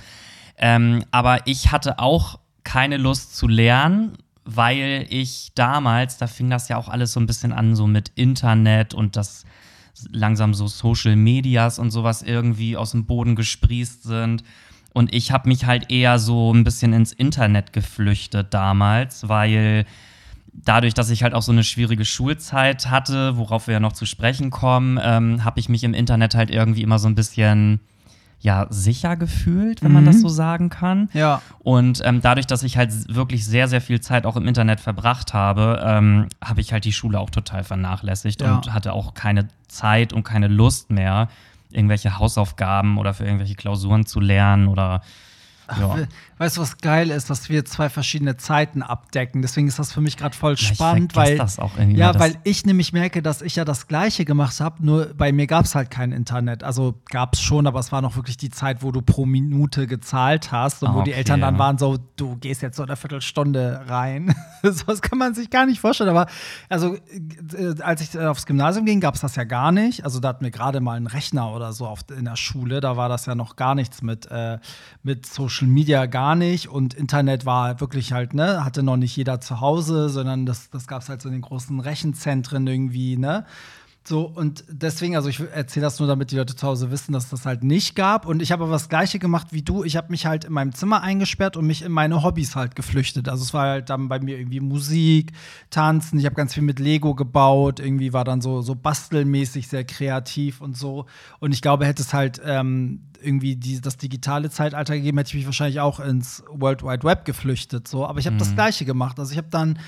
Ähm, 0.57 1.05
aber 1.11 1.47
ich 1.47 1.73
hatte 1.73 1.99
auch 1.99 2.39
keine 2.65 2.97
Lust 2.97 3.37
zu 3.37 3.49
lernen, 3.49 4.19
weil 4.45 5.07
ich 5.09 5.53
damals, 5.55 6.19
da 6.19 6.27
fing 6.27 6.51
das 6.51 6.69
ja 6.69 6.77
auch 6.77 6.89
alles 6.89 7.13
so 7.13 7.21
ein 7.21 7.27
bisschen 7.27 7.53
an, 7.53 7.75
so 7.77 7.87
mit 7.87 8.11
Internet 8.15 8.93
und 8.95 9.17
das 9.17 9.45
langsam 10.11 10.55
so 10.55 10.67
Social 10.67 11.17
Medias 11.17 11.79
und 11.79 11.91
sowas 11.91 12.23
irgendwie 12.23 12.77
aus 12.77 12.91
dem 12.91 13.07
Boden 13.07 13.37
gesprießt 13.37 14.03
sind. 14.03 14.43
Und 14.95 15.13
ich 15.15 15.33
habe 15.33 15.49
mich 15.49 15.67
halt 15.67 15.91
eher 15.91 16.19
so 16.19 16.55
ein 16.55 16.65
bisschen 16.65 16.93
ins 16.95 17.13
Internet 17.13 17.73
geflüchtet 17.75 18.55
damals, 18.55 19.29
weil 19.29 19.85
dadurch, 20.53 20.95
dass 20.95 21.11
ich 21.11 21.23
halt 21.25 21.35
auch 21.35 21.43
so 21.43 21.51
eine 21.53 21.65
schwierige 21.65 22.05
Schulzeit 22.05 22.89
hatte, 22.89 23.37
worauf 23.37 23.67
wir 23.67 23.75
ja 23.75 23.81
noch 23.81 23.93
zu 23.93 24.07
sprechen 24.07 24.51
kommen, 24.51 24.99
ähm, 25.03 25.45
habe 25.45 25.59
ich 25.61 25.69
mich 25.69 25.85
im 25.85 25.95
Internet 25.95 26.35
halt 26.37 26.49
irgendwie 26.51 26.83
immer 26.83 26.99
so 27.01 27.09
ein 27.09 27.17
bisschen 27.17 27.81
ja 28.39 28.67
sicher 28.71 29.17
gefühlt, 29.17 29.83
wenn 29.83 29.93
man 29.93 30.05
das 30.05 30.21
so 30.21 30.29
sagen 30.29 30.69
kann. 30.69 31.09
Ja. 31.15 31.41
Und 31.61 32.03
ähm, 32.05 32.21
dadurch, 32.21 32.47
dass 32.47 32.63
ich 32.63 32.77
halt 32.77 32.93
wirklich 33.13 33.45
sehr, 33.47 33.69
sehr 33.69 33.81
viel 33.81 34.01
Zeit 34.01 34.27
auch 34.27 34.37
im 34.37 34.47
Internet 34.47 34.81
verbracht 34.81 35.33
habe, 35.35 35.83
ähm, 35.85 36.29
habe 36.45 36.61
ich 36.61 36.73
halt 36.73 36.85
die 36.85 36.93
Schule 36.93 37.19
auch 37.19 37.31
total 37.31 37.65
vernachlässigt 37.65 38.43
Ja. 38.43 38.55
und 38.57 38.73
hatte 38.73 38.93
auch 38.93 39.15
keine 39.15 39.49
Zeit 39.67 40.13
und 40.13 40.25
keine 40.25 40.49
Lust 40.49 40.91
mehr, 40.91 41.29
irgendwelche 41.75 42.19
Hausaufgaben 42.19 42.99
oder 42.99 43.15
für 43.15 43.25
irgendwelche 43.25 43.55
Klausuren 43.55 44.07
zu 44.07 44.21
lernen 44.21 44.69
oder 44.69 45.03
ja. 45.81 45.97
We- 46.39 46.45
Weißt 46.45 46.57
du, 46.57 46.61
was 46.63 46.79
geil 46.79 47.11
ist, 47.11 47.31
dass 47.31 47.49
wir 47.49 47.65
zwei 47.65 47.89
verschiedene 47.89 48.37
Zeiten 48.37 48.83
abdecken. 48.83 49.41
Deswegen 49.43 49.67
ist 49.69 49.79
das 49.79 49.93
für 49.93 50.01
mich 50.01 50.17
gerade 50.17 50.37
voll 50.37 50.55
Ja, 50.57 50.69
ich 50.71 50.75
spannend, 50.77 51.13
vergesse 51.13 51.33
weil 51.33 51.39
das 51.39 51.59
auch 51.59 51.77
irgendwie 51.79 51.99
ja, 52.01 52.19
weil 52.19 52.37
ich 52.45 52.67
nämlich 52.67 52.93
merke, 52.93 53.23
dass 53.23 53.41
ich 53.41 53.57
ja 53.57 53.65
das 53.65 53.87
Gleiche 53.89 54.25
gemacht 54.25 54.61
habe. 54.61 54.85
Nur 54.85 55.15
bei 55.17 55.33
mir 55.33 55.47
gab 55.47 55.65
es 55.65 55.75
halt 55.75 55.91
kein 55.91 56.13
Internet. 56.13 56.63
Also 56.65 57.01
gab 57.11 57.35
es 57.35 57.41
schon, 57.41 57.67
aber 57.67 57.79
es 57.81 57.93
war 57.93 58.03
noch 58.03 58.17
wirklich 58.17 58.37
die 58.37 58.51
Zeit, 58.51 58.83
wo 58.83 58.91
du 58.93 59.01
pro 59.01 59.25
Minute 59.27 59.87
gezahlt 59.87 60.53
hast 60.53 60.83
und 60.83 60.91
Ah, 60.91 60.95
wo 60.95 61.03
die 61.03 61.13
okay. 61.13 61.19
Eltern 61.19 61.41
dann 61.41 61.59
waren 61.59 61.79
so, 61.79 61.99
du 62.17 62.37
gehst 62.37 62.63
jetzt 62.63 62.77
so 62.77 62.83
eine 62.83 62.97
Viertelstunde 62.97 63.83
rein. 63.87 64.35
so 64.63 64.85
das 64.87 65.01
kann 65.03 65.19
man 65.19 65.35
sich 65.35 65.51
gar 65.51 65.67
nicht 65.67 65.81
vorstellen. 65.81 66.11
Aber 66.11 66.27
also 66.69 66.95
äh, 66.97 67.81
als 67.81 68.01
ich 68.03 68.15
äh, 68.15 68.27
aufs 68.27 68.45
Gymnasium 68.47 68.85
ging, 68.87 69.01
gab 69.01 69.15
es 69.15 69.21
das 69.21 69.37
ja 69.37 69.45
gar 69.45 69.73
nicht. 69.73 70.05
Also 70.05 70.21
da 70.21 70.29
hatten 70.29 70.45
wir 70.45 70.51
gerade 70.51 70.81
mal 70.81 70.97
einen 70.97 71.07
Rechner 71.07 71.53
oder 71.55 71.73
so 71.73 71.87
auf, 71.87 72.01
in 72.17 72.25
der 72.25 72.37
Schule. 72.37 72.81
Da 72.81 72.97
war 72.97 73.09
das 73.09 73.27
ja 73.27 73.35
noch 73.35 73.57
gar 73.57 73.75
nichts 73.75 74.03
mit, 74.03 74.27
äh, 74.31 74.59
mit 75.03 75.27
Social 75.27 75.69
Media 75.69 76.07
gar 76.07 76.24
nicht. 76.35 76.69
Und 76.69 76.95
Internet 76.95 77.45
war 77.45 77.81
wirklich 77.81 78.13
halt, 78.13 78.33
ne, 78.33 78.65
hatte 78.65 78.83
noch 78.83 78.97
nicht 78.97 79.17
jeder 79.17 79.41
zu 79.41 79.61
Hause, 79.61 80.09
sondern 80.09 80.47
das, 80.47 80.71
das 80.71 80.87
gab 80.87 81.03
es 81.03 81.09
halt 81.09 81.21
so 81.21 81.29
in 81.29 81.35
den 81.35 81.43
großen 81.43 81.79
Rechenzentren 81.81 82.67
irgendwie, 82.67 83.17
ne? 83.17 83.45
So, 84.07 84.25
und 84.25 84.65
deswegen, 84.69 85.17
also 85.17 85.31
ich 85.31 85.41
erzähle 85.41 85.85
das 85.85 85.99
nur, 85.99 86.07
damit 86.07 86.31
die 86.31 86.37
Leute 86.37 86.55
zu 86.55 86.67
Hause 86.67 86.91
wissen, 86.91 87.13
dass 87.13 87.31
das 87.31 87.47
halt 87.47 87.65
nicht 87.65 87.97
gab. 87.97 88.27
Und 88.27 88.43
ich 88.43 88.53
habe 88.53 88.65
aber 88.65 88.73
das 88.73 88.91
Gleiche 88.91 89.19
gemacht 89.19 89.47
wie 89.53 89.63
du. 89.63 89.83
Ich 89.83 89.97
habe 89.97 90.11
mich 90.11 90.27
halt 90.27 90.45
in 90.45 90.53
meinem 90.53 90.75
Zimmer 90.75 91.01
eingesperrt 91.01 91.57
und 91.57 91.67
mich 91.67 91.81
in 91.81 91.91
meine 91.91 92.23
Hobbys 92.23 92.55
halt 92.55 92.77
geflüchtet. 92.77 93.31
Also 93.31 93.43
es 93.45 93.55
war 93.55 93.63
halt 93.63 93.89
dann 93.89 94.11
bei 94.11 94.21
mir 94.21 94.39
irgendwie 94.39 94.61
Musik, 94.61 95.33
Tanzen. 95.71 96.19
Ich 96.19 96.27
habe 96.27 96.35
ganz 96.35 96.53
viel 96.53 96.63
mit 96.63 96.81
Lego 96.81 97.15
gebaut. 97.15 97.81
Irgendwie 97.81 98.13
war 98.13 98.25
dann 98.25 98.43
so, 98.43 98.61
so 98.61 98.75
bastelmäßig 98.75 99.69
sehr 99.69 99.85
kreativ 99.85 100.61
und 100.61 100.77
so. 100.77 101.07
Und 101.41 101.55
ich 101.55 101.63
glaube, 101.63 101.87
hätte 101.87 102.03
es 102.03 102.13
halt 102.13 102.43
ähm, 102.45 103.05
irgendwie 103.23 103.57
die, 103.57 103.81
das 103.81 103.97
digitale 103.97 104.51
Zeitalter 104.51 104.97
gegeben, 104.97 105.17
hätte 105.17 105.29
ich 105.29 105.35
mich 105.35 105.47
wahrscheinlich 105.47 105.81
auch 105.81 105.99
ins 105.99 106.45
World 106.51 106.83
Wide 106.83 107.05
Web 107.05 107.25
geflüchtet. 107.25 107.89
So. 107.89 108.07
Aber 108.07 108.19
ich 108.19 108.27
habe 108.27 108.37
das 108.37 108.55
Gleiche 108.55 108.85
gemacht. 108.85 109.19
Also 109.19 109.33
ich 109.33 109.39
habe 109.39 109.49
dann 109.51 109.79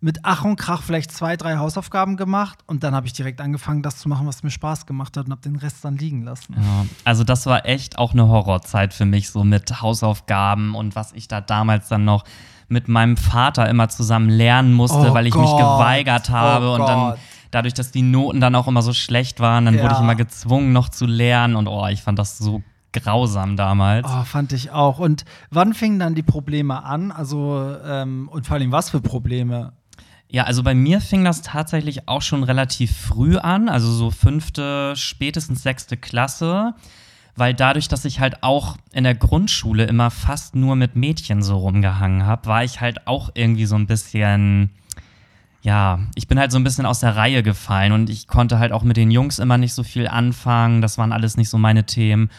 mit 0.00 0.20
Ach 0.24 0.44
und 0.44 0.56
Krach 0.56 0.82
vielleicht 0.82 1.10
zwei, 1.10 1.36
drei 1.36 1.56
Hausaufgaben 1.56 2.16
gemacht 2.16 2.58
und 2.66 2.84
dann 2.84 2.94
habe 2.94 3.06
ich 3.06 3.12
direkt 3.14 3.40
angefangen, 3.40 3.82
das 3.82 3.96
zu 3.98 4.08
machen, 4.08 4.26
was 4.26 4.42
mir 4.42 4.50
Spaß 4.50 4.86
gemacht 4.86 5.16
hat 5.16 5.26
und 5.26 5.32
habe 5.32 5.40
den 5.42 5.56
Rest 5.56 5.84
dann 5.84 5.96
liegen 5.96 6.22
lassen. 6.22 6.54
Ja, 6.54 6.86
also 7.04 7.24
das 7.24 7.46
war 7.46 7.66
echt 7.66 7.98
auch 7.98 8.12
eine 8.12 8.28
Horrorzeit 8.28 8.92
für 8.92 9.06
mich, 9.06 9.30
so 9.30 9.42
mit 9.42 9.80
Hausaufgaben 9.80 10.74
und 10.74 10.94
was 10.96 11.12
ich 11.12 11.28
da 11.28 11.40
damals 11.40 11.88
dann 11.88 12.04
noch 12.04 12.24
mit 12.68 12.88
meinem 12.88 13.16
Vater 13.16 13.68
immer 13.68 13.88
zusammen 13.88 14.28
lernen 14.28 14.72
musste, 14.74 15.10
Oh 15.10 15.14
weil 15.14 15.26
ich 15.26 15.34
mich 15.34 15.50
Gott. 15.50 15.58
geweigert 15.60 16.30
habe 16.30 16.70
Oh 16.70 16.74
und 16.74 16.80
dann 16.86 17.14
dadurch, 17.50 17.74
dass 17.74 17.90
die 17.90 18.02
Noten 18.02 18.40
dann 18.40 18.54
auch 18.54 18.68
immer 18.68 18.82
so 18.82 18.92
schlecht 18.92 19.40
waren, 19.40 19.64
dann 19.64 19.74
wurde 19.76 19.86
Ja. 19.86 19.92
ich 19.94 20.00
immer 20.00 20.14
gezwungen 20.16 20.72
noch 20.72 20.88
zu 20.90 21.06
lernen 21.06 21.56
und 21.56 21.68
oh, 21.68 21.86
ich 21.86 22.02
fand 22.02 22.18
das 22.18 22.36
so 22.38 22.62
grausam 22.92 23.56
damals. 23.56 24.06
Oh, 24.10 24.24
fand 24.24 24.52
ich 24.52 24.70
auch. 24.72 24.98
Und 24.98 25.24
wann 25.50 25.74
fingen 25.74 25.98
dann 25.98 26.14
die 26.14 26.22
Probleme 26.22 26.82
an? 26.82 27.12
Also, 27.12 27.76
ähm, 27.84 28.28
und 28.32 28.46
vor 28.46 28.56
allem 28.56 28.72
was 28.72 28.90
für 28.90 29.00
Probleme? 29.00 29.72
Ja, 30.28 30.44
also 30.44 30.62
bei 30.62 30.74
mir 30.74 31.00
fing 31.00 31.24
das 31.24 31.42
tatsächlich 31.42 32.08
auch 32.08 32.22
schon 32.22 32.42
relativ 32.42 32.96
früh 32.96 33.36
an, 33.36 33.68
also 33.68 33.90
so 33.92 34.10
fünfte, 34.10 34.94
spätestens 34.96 35.62
sechste 35.62 35.96
Klasse, 35.96 36.74
weil 37.36 37.54
dadurch, 37.54 37.86
dass 37.86 38.04
ich 38.04 38.18
halt 38.18 38.42
auch 38.42 38.76
in 38.92 39.04
der 39.04 39.14
Grundschule 39.14 39.84
immer 39.84 40.10
fast 40.10 40.56
nur 40.56 40.74
mit 40.74 40.96
Mädchen 40.96 41.42
so 41.42 41.58
rumgehangen 41.58 42.26
habe, 42.26 42.46
war 42.46 42.64
ich 42.64 42.80
halt 42.80 43.06
auch 43.06 43.30
irgendwie 43.34 43.66
so 43.66 43.76
ein 43.76 43.86
bisschen, 43.86 44.70
ja, 45.62 46.00
ich 46.16 46.26
bin 46.26 46.40
halt 46.40 46.50
so 46.50 46.58
ein 46.58 46.64
bisschen 46.64 46.86
aus 46.86 47.00
der 47.00 47.14
Reihe 47.14 47.44
gefallen 47.44 47.92
und 47.92 48.10
ich 48.10 48.26
konnte 48.26 48.58
halt 48.58 48.72
auch 48.72 48.82
mit 48.82 48.96
den 48.96 49.12
Jungs 49.12 49.38
immer 49.38 49.58
nicht 49.58 49.74
so 49.74 49.84
viel 49.84 50.08
anfangen, 50.08 50.82
das 50.82 50.98
waren 50.98 51.12
alles 51.12 51.36
nicht 51.36 51.50
so 51.50 51.58
meine 51.58 51.86
Themen. 51.86 52.30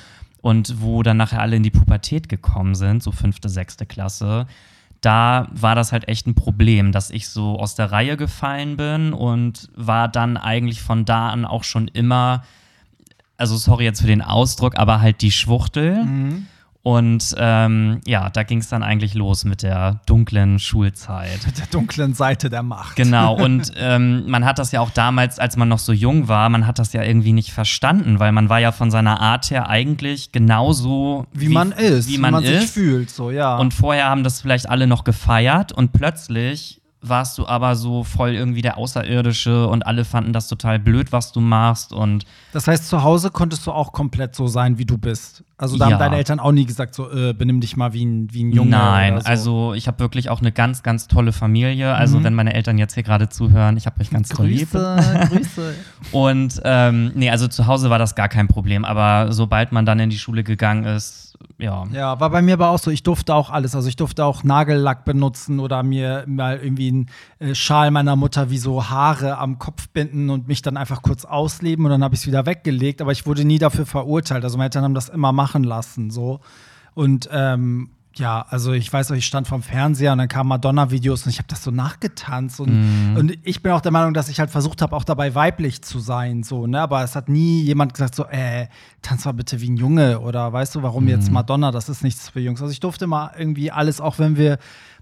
Und 0.42 0.82
wo 0.82 1.04
dann 1.04 1.18
nachher 1.18 1.42
alle 1.42 1.58
in 1.58 1.64
die 1.64 1.72
Pubertät 1.72 2.30
gekommen 2.30 2.76
sind, 2.76 3.04
so 3.04 3.12
fünfte, 3.12 3.50
sechste 3.50 3.86
Klasse, 3.86 4.46
da 5.08 5.48
war 5.52 5.74
das 5.74 5.94
halt 5.94 6.10
echt 6.10 6.28
ein 6.28 6.36
Problem, 6.36 6.92
dass 6.92 7.12
ich 7.12 7.30
so 7.30 7.58
aus 7.58 7.76
der 7.76 7.94
Reihe 7.94 8.18
gefallen 8.18 8.76
bin 8.76 9.14
und 9.14 9.70
war 9.74 10.10
dann 10.10 10.36
eigentlich 10.36 10.82
von 10.82 11.06
da 11.06 11.30
an 11.30 11.46
auch 11.46 11.64
schon 11.64 11.88
immer, 11.88 12.44
also 13.38 13.56
sorry 13.56 13.86
jetzt 13.86 14.02
für 14.02 14.08
den 14.08 14.22
Ausdruck, 14.22 14.78
aber 14.78 15.00
halt 15.00 15.22
die 15.22 15.32
Schwuchtel. 15.32 16.04
Mhm. 16.04 16.48
Und 16.88 17.36
ähm, 17.38 18.00
ja, 18.06 18.30
da 18.30 18.44
ging 18.44 18.60
es 18.60 18.70
dann 18.70 18.82
eigentlich 18.82 19.14
los 19.14 19.44
mit 19.44 19.62
der 19.62 20.00
dunklen 20.06 20.58
Schulzeit. 20.58 21.46
Mit 21.46 21.58
der 21.58 21.66
dunklen 21.66 22.14
Seite 22.14 22.50
der 22.50 22.64
Macht. 22.64 22.96
Genau, 22.96 23.36
und 23.44 23.74
ähm, 23.76 24.24
man 24.30 24.46
hat 24.46 24.58
das 24.58 24.72
ja 24.72 24.80
auch 24.80 24.92
damals, 24.92 25.38
als 25.38 25.58
man 25.58 25.68
noch 25.68 25.80
so 25.80 25.92
jung 25.92 26.30
war, 26.30 26.48
man 26.48 26.66
hat 26.66 26.80
das 26.80 26.94
ja 26.94 27.04
irgendwie 27.04 27.34
nicht 27.34 27.52
verstanden, 27.52 28.22
weil 28.22 28.32
man 28.32 28.48
war 28.48 28.60
ja 28.60 28.72
von 28.72 28.90
seiner 28.90 29.20
Art 29.20 29.52
her 29.52 29.68
eigentlich 29.68 30.32
genauso 30.32 31.28
wie, 31.34 31.50
wie 31.50 31.54
man 31.54 31.74
ist, 31.74 32.08
wie 32.08 32.20
man, 32.20 32.30
wie 32.30 32.32
man 32.32 32.44
ist. 32.46 32.62
sich 32.62 32.72
fühlt, 32.72 33.10
so 33.10 33.32
ja. 33.32 33.58
Und 33.58 33.74
vorher 33.74 34.06
haben 34.06 34.24
das 34.24 34.40
vielleicht 34.40 34.70
alle 34.70 34.88
noch 34.88 35.04
gefeiert 35.04 35.74
und 35.74 35.92
plötzlich 35.92 36.80
warst 37.10 37.38
du 37.38 37.48
aber 37.48 37.76
so 37.76 38.04
voll 38.04 38.32
irgendwie 38.34 38.62
der 38.62 38.78
Außerirdische 38.78 39.68
und 39.68 39.86
alle 39.86 40.06
fanden 40.06 40.34
das 40.34 40.48
total 40.48 40.80
blöd, 40.80 41.12
was 41.12 41.32
du 41.32 41.40
machst 41.40 41.94
und 41.94 42.26
Das 42.54 42.68
heißt, 42.68 42.88
zu 42.90 43.04
Hause 43.04 43.30
konntest 43.32 43.66
du 43.68 43.72
auch 43.72 43.92
komplett 43.94 44.36
so 44.36 44.48
sein, 44.48 44.78
wie 44.78 44.86
du 44.86 44.98
bist. 44.98 45.44
Also 45.60 45.78
da 45.78 45.86
Ja. 45.88 45.94
haben 45.94 46.00
deine 46.00 46.18
Eltern 46.18 46.40
auch 46.40 46.52
nie 46.52 46.66
gesagt, 46.66 46.94
so 46.94 47.10
äh, 47.12 47.34
benimm 47.34 47.62
dich 47.62 47.76
mal 47.76 47.92
wie 47.94 48.06
ein, 48.06 48.32
wie 48.32 48.44
ein 48.44 48.52
Junge. 48.52 48.70
Nein, 48.72 49.14
oder 49.14 49.22
so. 49.24 49.28
also 49.28 49.74
ich 49.74 49.88
habe 49.88 50.00
wirklich 50.00 50.30
auch 50.30 50.40
eine 50.40 50.52
ganz, 50.52 50.84
ganz 50.84 51.08
tolle 51.08 51.32
Familie. 51.32 51.96
Also 51.96 52.20
Mhm. 52.20 52.24
wenn 52.26 52.34
meine 52.36 52.54
Eltern 52.54 52.78
jetzt 52.78 52.94
hier 52.94 53.04
gerade 53.04 53.30
zuhören, 53.30 53.76
ich 53.78 53.86
habe 53.88 54.00
euch 54.02 54.10
ganz 54.12 54.30
doll 54.30 54.46
lieb. 54.48 54.70
Grüße, 54.72 55.28
Grüße. 55.32 55.76
Und 56.12 56.62
ähm, 56.64 57.12
nee, 57.16 57.30
also 57.32 57.48
zu 57.48 57.66
Hause 57.68 57.90
war 57.90 57.98
das 58.00 58.14
gar 58.16 58.30
kein 58.30 58.48
Problem. 58.48 58.86
Aber 58.86 59.32
sobald 59.34 59.72
man 59.72 59.86
dann 59.86 60.00
in 60.00 60.10
die 60.10 60.20
Schule 60.20 60.44
gegangen 60.44 60.84
ist, 60.86 61.27
ja. 61.60 61.86
Ja, 61.92 62.20
war 62.20 62.30
bei 62.30 62.42
mir 62.42 62.54
aber 62.54 62.70
auch 62.70 62.78
so. 62.78 62.92
Ich 62.92 63.02
durfte 63.04 63.34
auch 63.34 63.50
alles. 63.50 63.76
Also 63.76 63.90
ich 63.90 63.96
durfte 63.96 64.24
auch 64.24 64.44
Nagellack 64.44 65.06
benutzen 65.06 65.60
oder 65.60 65.82
mir 65.82 66.24
mal 66.28 66.58
irgendwie 66.58 66.90
einen 66.90 67.10
äh, 67.40 67.56
Schal 67.56 67.90
meiner 67.90 68.16
Mutter 68.16 68.50
wie 68.52 68.60
so 68.60 68.90
Haare 68.90 69.38
am 69.40 69.58
Kopf 69.58 69.90
binden 69.90 70.30
und 70.30 70.48
mich 70.48 70.62
dann 70.62 70.78
einfach 70.78 71.02
kurz 71.02 71.26
ausleben 71.26 71.86
und 71.86 71.92
dann 71.92 72.04
habe 72.04 72.14
ich 72.14 72.22
es 72.22 72.28
wieder 72.28 72.46
weggelegt. 72.46 73.02
Aber 73.02 73.12
ich 73.12 73.26
wurde 73.26 73.44
nie 73.44 73.58
dafür 73.58 73.88
verurteilt. 73.88 74.44
Also 74.44 74.58
meine 74.58 74.66
Eltern 74.66 74.84
haben 74.84 74.94
das 74.94 75.10
immer 75.10 75.32
machen 75.32 75.64
lassen. 75.64 76.12
So. 76.12 76.42
Und 76.94 77.28
ähm, 77.32 77.90
ja, 78.18 78.46
also 78.50 78.74
ich 78.74 78.92
weiß 78.92 79.10
noch, 79.10 79.18
ich 79.18 79.26
stand 79.26 79.48
vorm 79.48 79.62
Fernseher 79.62 80.12
und 80.12 80.18
dann 80.18 80.28
kamen 80.28 80.50
Madonna-Videos 80.50 81.26
und 81.26 81.30
ich 81.30 81.38
habe 81.38 81.48
das 81.48 81.64
so 81.64 81.72
nachgetanzt. 81.72 82.60
Und, 82.60 83.16
und 83.18 83.38
ich 83.44 83.62
bin 83.62 83.72
auch 83.72 83.82
der 83.82 83.92
Meinung, 83.92 84.14
dass 84.14 84.30
ich 84.30 84.40
halt 84.40 84.50
versucht 84.50 84.82
habe, 84.82 84.96
auch 84.96 85.04
dabei 85.04 85.36
weiblich 85.36 85.82
zu 85.82 86.00
sein. 86.00 86.44
So, 86.44 86.68
ne? 86.68 86.82
Aber 86.82 87.04
es 87.04 87.16
hat 87.16 87.30
nie 87.30 87.64
jemand 87.64 87.94
gesagt, 87.94 88.16
so, 88.16 88.26
äh, 88.26 88.68
tanz 89.02 89.26
mal 89.26 89.32
bitte 89.32 89.62
wie 89.62 89.70
ein 89.70 89.78
Junge 89.78 90.20
oder 90.20 90.52
weißt 90.52 90.76
du, 90.76 90.84
warum 90.84 91.08
jetzt 91.08 91.32
Madonna, 91.32 91.72
das 91.72 91.90
ist 91.90 92.04
nichts 92.04 92.30
für 92.30 92.40
Jungs. 92.40 92.62
Also 92.62 92.72
ich 92.72 92.80
durfte 92.80 93.08
mal 93.08 93.32
irgendwie 93.38 93.72
alles, 93.72 94.02
auch 94.02 94.20
wenn 94.20 94.38
wir 94.38 94.58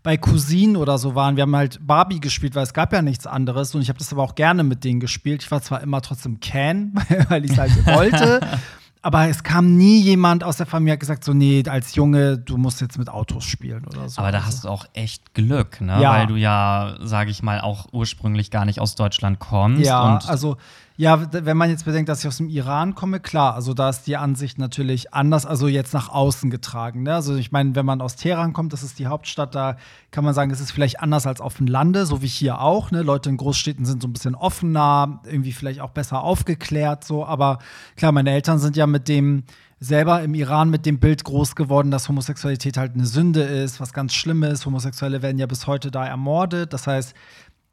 bei 0.05 0.17
Cousinen 0.17 0.77
oder 0.77 0.99
so 0.99 1.15
waren, 1.15 1.35
wir 1.35 1.41
haben 1.41 1.55
halt 1.55 1.79
Barbie 1.85 2.19
gespielt, 2.19 2.53
weil 2.53 2.61
es 2.61 2.73
gab 2.73 2.93
ja 2.93 3.01
nichts 3.01 3.25
anderes 3.25 3.73
und 3.73 3.81
ich 3.81 3.89
habe 3.89 3.97
das 3.97 4.13
aber 4.13 4.21
auch 4.21 4.35
gerne 4.35 4.63
mit 4.63 4.83
denen 4.83 4.99
gespielt. 4.99 5.41
Ich 5.41 5.49
war 5.49 5.63
zwar 5.63 5.81
immer 5.81 5.99
trotzdem 6.01 6.39
Can, 6.39 6.93
weil 7.29 7.43
ich 7.43 7.51
es 7.51 7.57
halt 7.57 7.85
wollte, 7.87 8.39
aber 9.05 9.29
es 9.29 9.43
kam 9.43 9.77
nie 9.77 10.01
jemand 10.01 10.43
aus 10.43 10.57
der 10.57 10.65
Familie 10.65 10.93
hat 10.93 10.99
gesagt 10.99 11.23
so 11.23 11.31
nee, 11.31 11.63
als 11.69 11.93
Junge, 11.93 12.39
du 12.39 12.57
musst 12.57 12.81
jetzt 12.81 12.97
mit 12.97 13.07
Autos 13.07 13.43
spielen 13.43 13.85
oder 13.85 14.09
so. 14.09 14.19
Aber 14.19 14.31
da 14.31 14.43
hast 14.47 14.63
du 14.63 14.67
auch 14.67 14.87
echt 14.93 15.35
Glück, 15.35 15.79
ne? 15.79 16.01
Ja. 16.01 16.13
Weil 16.13 16.25
du 16.25 16.35
ja, 16.35 16.95
sage 17.01 17.29
ich 17.29 17.43
mal, 17.43 17.61
auch 17.61 17.85
ursprünglich 17.91 18.49
gar 18.49 18.65
nicht 18.65 18.81
aus 18.81 18.95
Deutschland 18.95 19.37
kommst. 19.37 19.85
Ja, 19.85 20.15
und 20.15 20.27
also 20.27 20.57
ja, 20.97 21.27
wenn 21.31 21.57
man 21.57 21.69
jetzt 21.69 21.83
bedenkt, 21.83 22.07
dass 22.07 22.21
ich 22.21 22.27
aus 22.27 22.37
dem 22.37 22.47
Iran 22.47 22.95
komme, 22.95 23.19
klar, 23.19 23.53
also 23.53 23.73
da 23.73 23.89
ist 23.89 24.03
die 24.07 24.15
Ansicht 24.15 24.57
natürlich 24.57 25.13
anders, 25.13 25.45
also 25.45 25.67
jetzt 25.67 25.93
nach 25.93 26.07
außen 26.07 26.49
getragen. 26.49 27.03
Ne? 27.03 27.13
Also 27.13 27.35
ich 27.35 27.51
meine, 27.51 27.75
wenn 27.75 27.85
man 27.85 27.99
aus 27.99 28.15
Teheran 28.15 28.53
kommt, 28.53 28.71
das 28.71 28.81
ist 28.81 28.97
die 28.97 29.07
Hauptstadt, 29.07 29.55
da 29.55 29.75
kann 30.11 30.23
man 30.23 30.33
sagen, 30.33 30.51
es 30.51 30.61
ist 30.61 30.71
vielleicht 30.71 31.01
anders 31.01 31.27
als 31.27 31.41
auf 31.41 31.57
dem 31.57 31.67
Lande, 31.67 32.05
so 32.05 32.21
wie 32.21 32.27
hier 32.27 32.61
auch. 32.61 32.91
Ne? 32.91 33.01
Leute 33.01 33.29
in 33.29 33.35
Großstädten 33.35 33.85
sind 33.85 34.01
so 34.01 34.07
ein 34.07 34.13
bisschen 34.13 34.35
offener, 34.35 35.19
irgendwie 35.25 35.51
vielleicht 35.51 35.81
auch 35.81 35.91
besser 35.91 36.23
aufgeklärt, 36.23 37.03
so. 37.03 37.25
Aber 37.25 37.59
klar, 37.97 38.13
meine 38.13 38.31
Eltern 38.31 38.59
sind 38.59 38.77
ja 38.77 38.87
mit 38.87 39.09
dem 39.09 39.43
selber 39.79 40.23
im 40.23 40.33
Iran 40.33 40.69
mit 40.69 40.85
dem 40.85 40.99
Bild 40.99 41.23
groß 41.23 41.55
geworden, 41.55 41.91
dass 41.91 42.07
Homosexualität 42.07 42.77
halt 42.77 42.93
eine 42.93 43.05
Sünde 43.05 43.41
ist, 43.41 43.79
was 43.81 43.93
ganz 43.93 44.13
Schlimmes. 44.13 44.65
Homosexuelle 44.65 45.21
werden 45.21 45.37
ja 45.37 45.45
bis 45.45 45.67
heute 45.67 45.91
da 45.91 46.05
ermordet. 46.05 46.73
Das 46.73 46.87
heißt, 46.87 47.13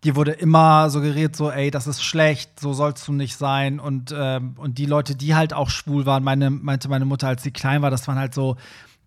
dir 0.05 0.17
wurde 0.17 0.33
immer 0.33 0.91
suggeriert, 0.91 1.37
so, 1.37 1.51
ey, 1.51 1.71
das 1.71 1.87
ist 1.87 2.03
schlecht, 2.03 2.59
so 2.59 2.73
sollst 2.73 3.07
du 3.07 3.13
nicht 3.13 3.37
sein. 3.37 3.79
Und, 3.79 4.15
ähm, 4.17 4.55
und 4.57 4.79
die 4.79 4.87
Leute, 4.87 5.15
die 5.15 5.35
halt 5.35 5.55
auch 5.55 5.71
schwul 5.71 6.07
waren, 6.07 6.25
meine, 6.25 6.51
meinte 6.51 6.89
meine 6.89 7.05
Mutter, 7.05 7.29
als 7.29 7.43
sie 7.43 7.53
klein 7.53 7.83
war, 7.83 7.91
das 7.91 8.09
waren 8.09 8.19
halt 8.19 8.35
so 8.35 8.57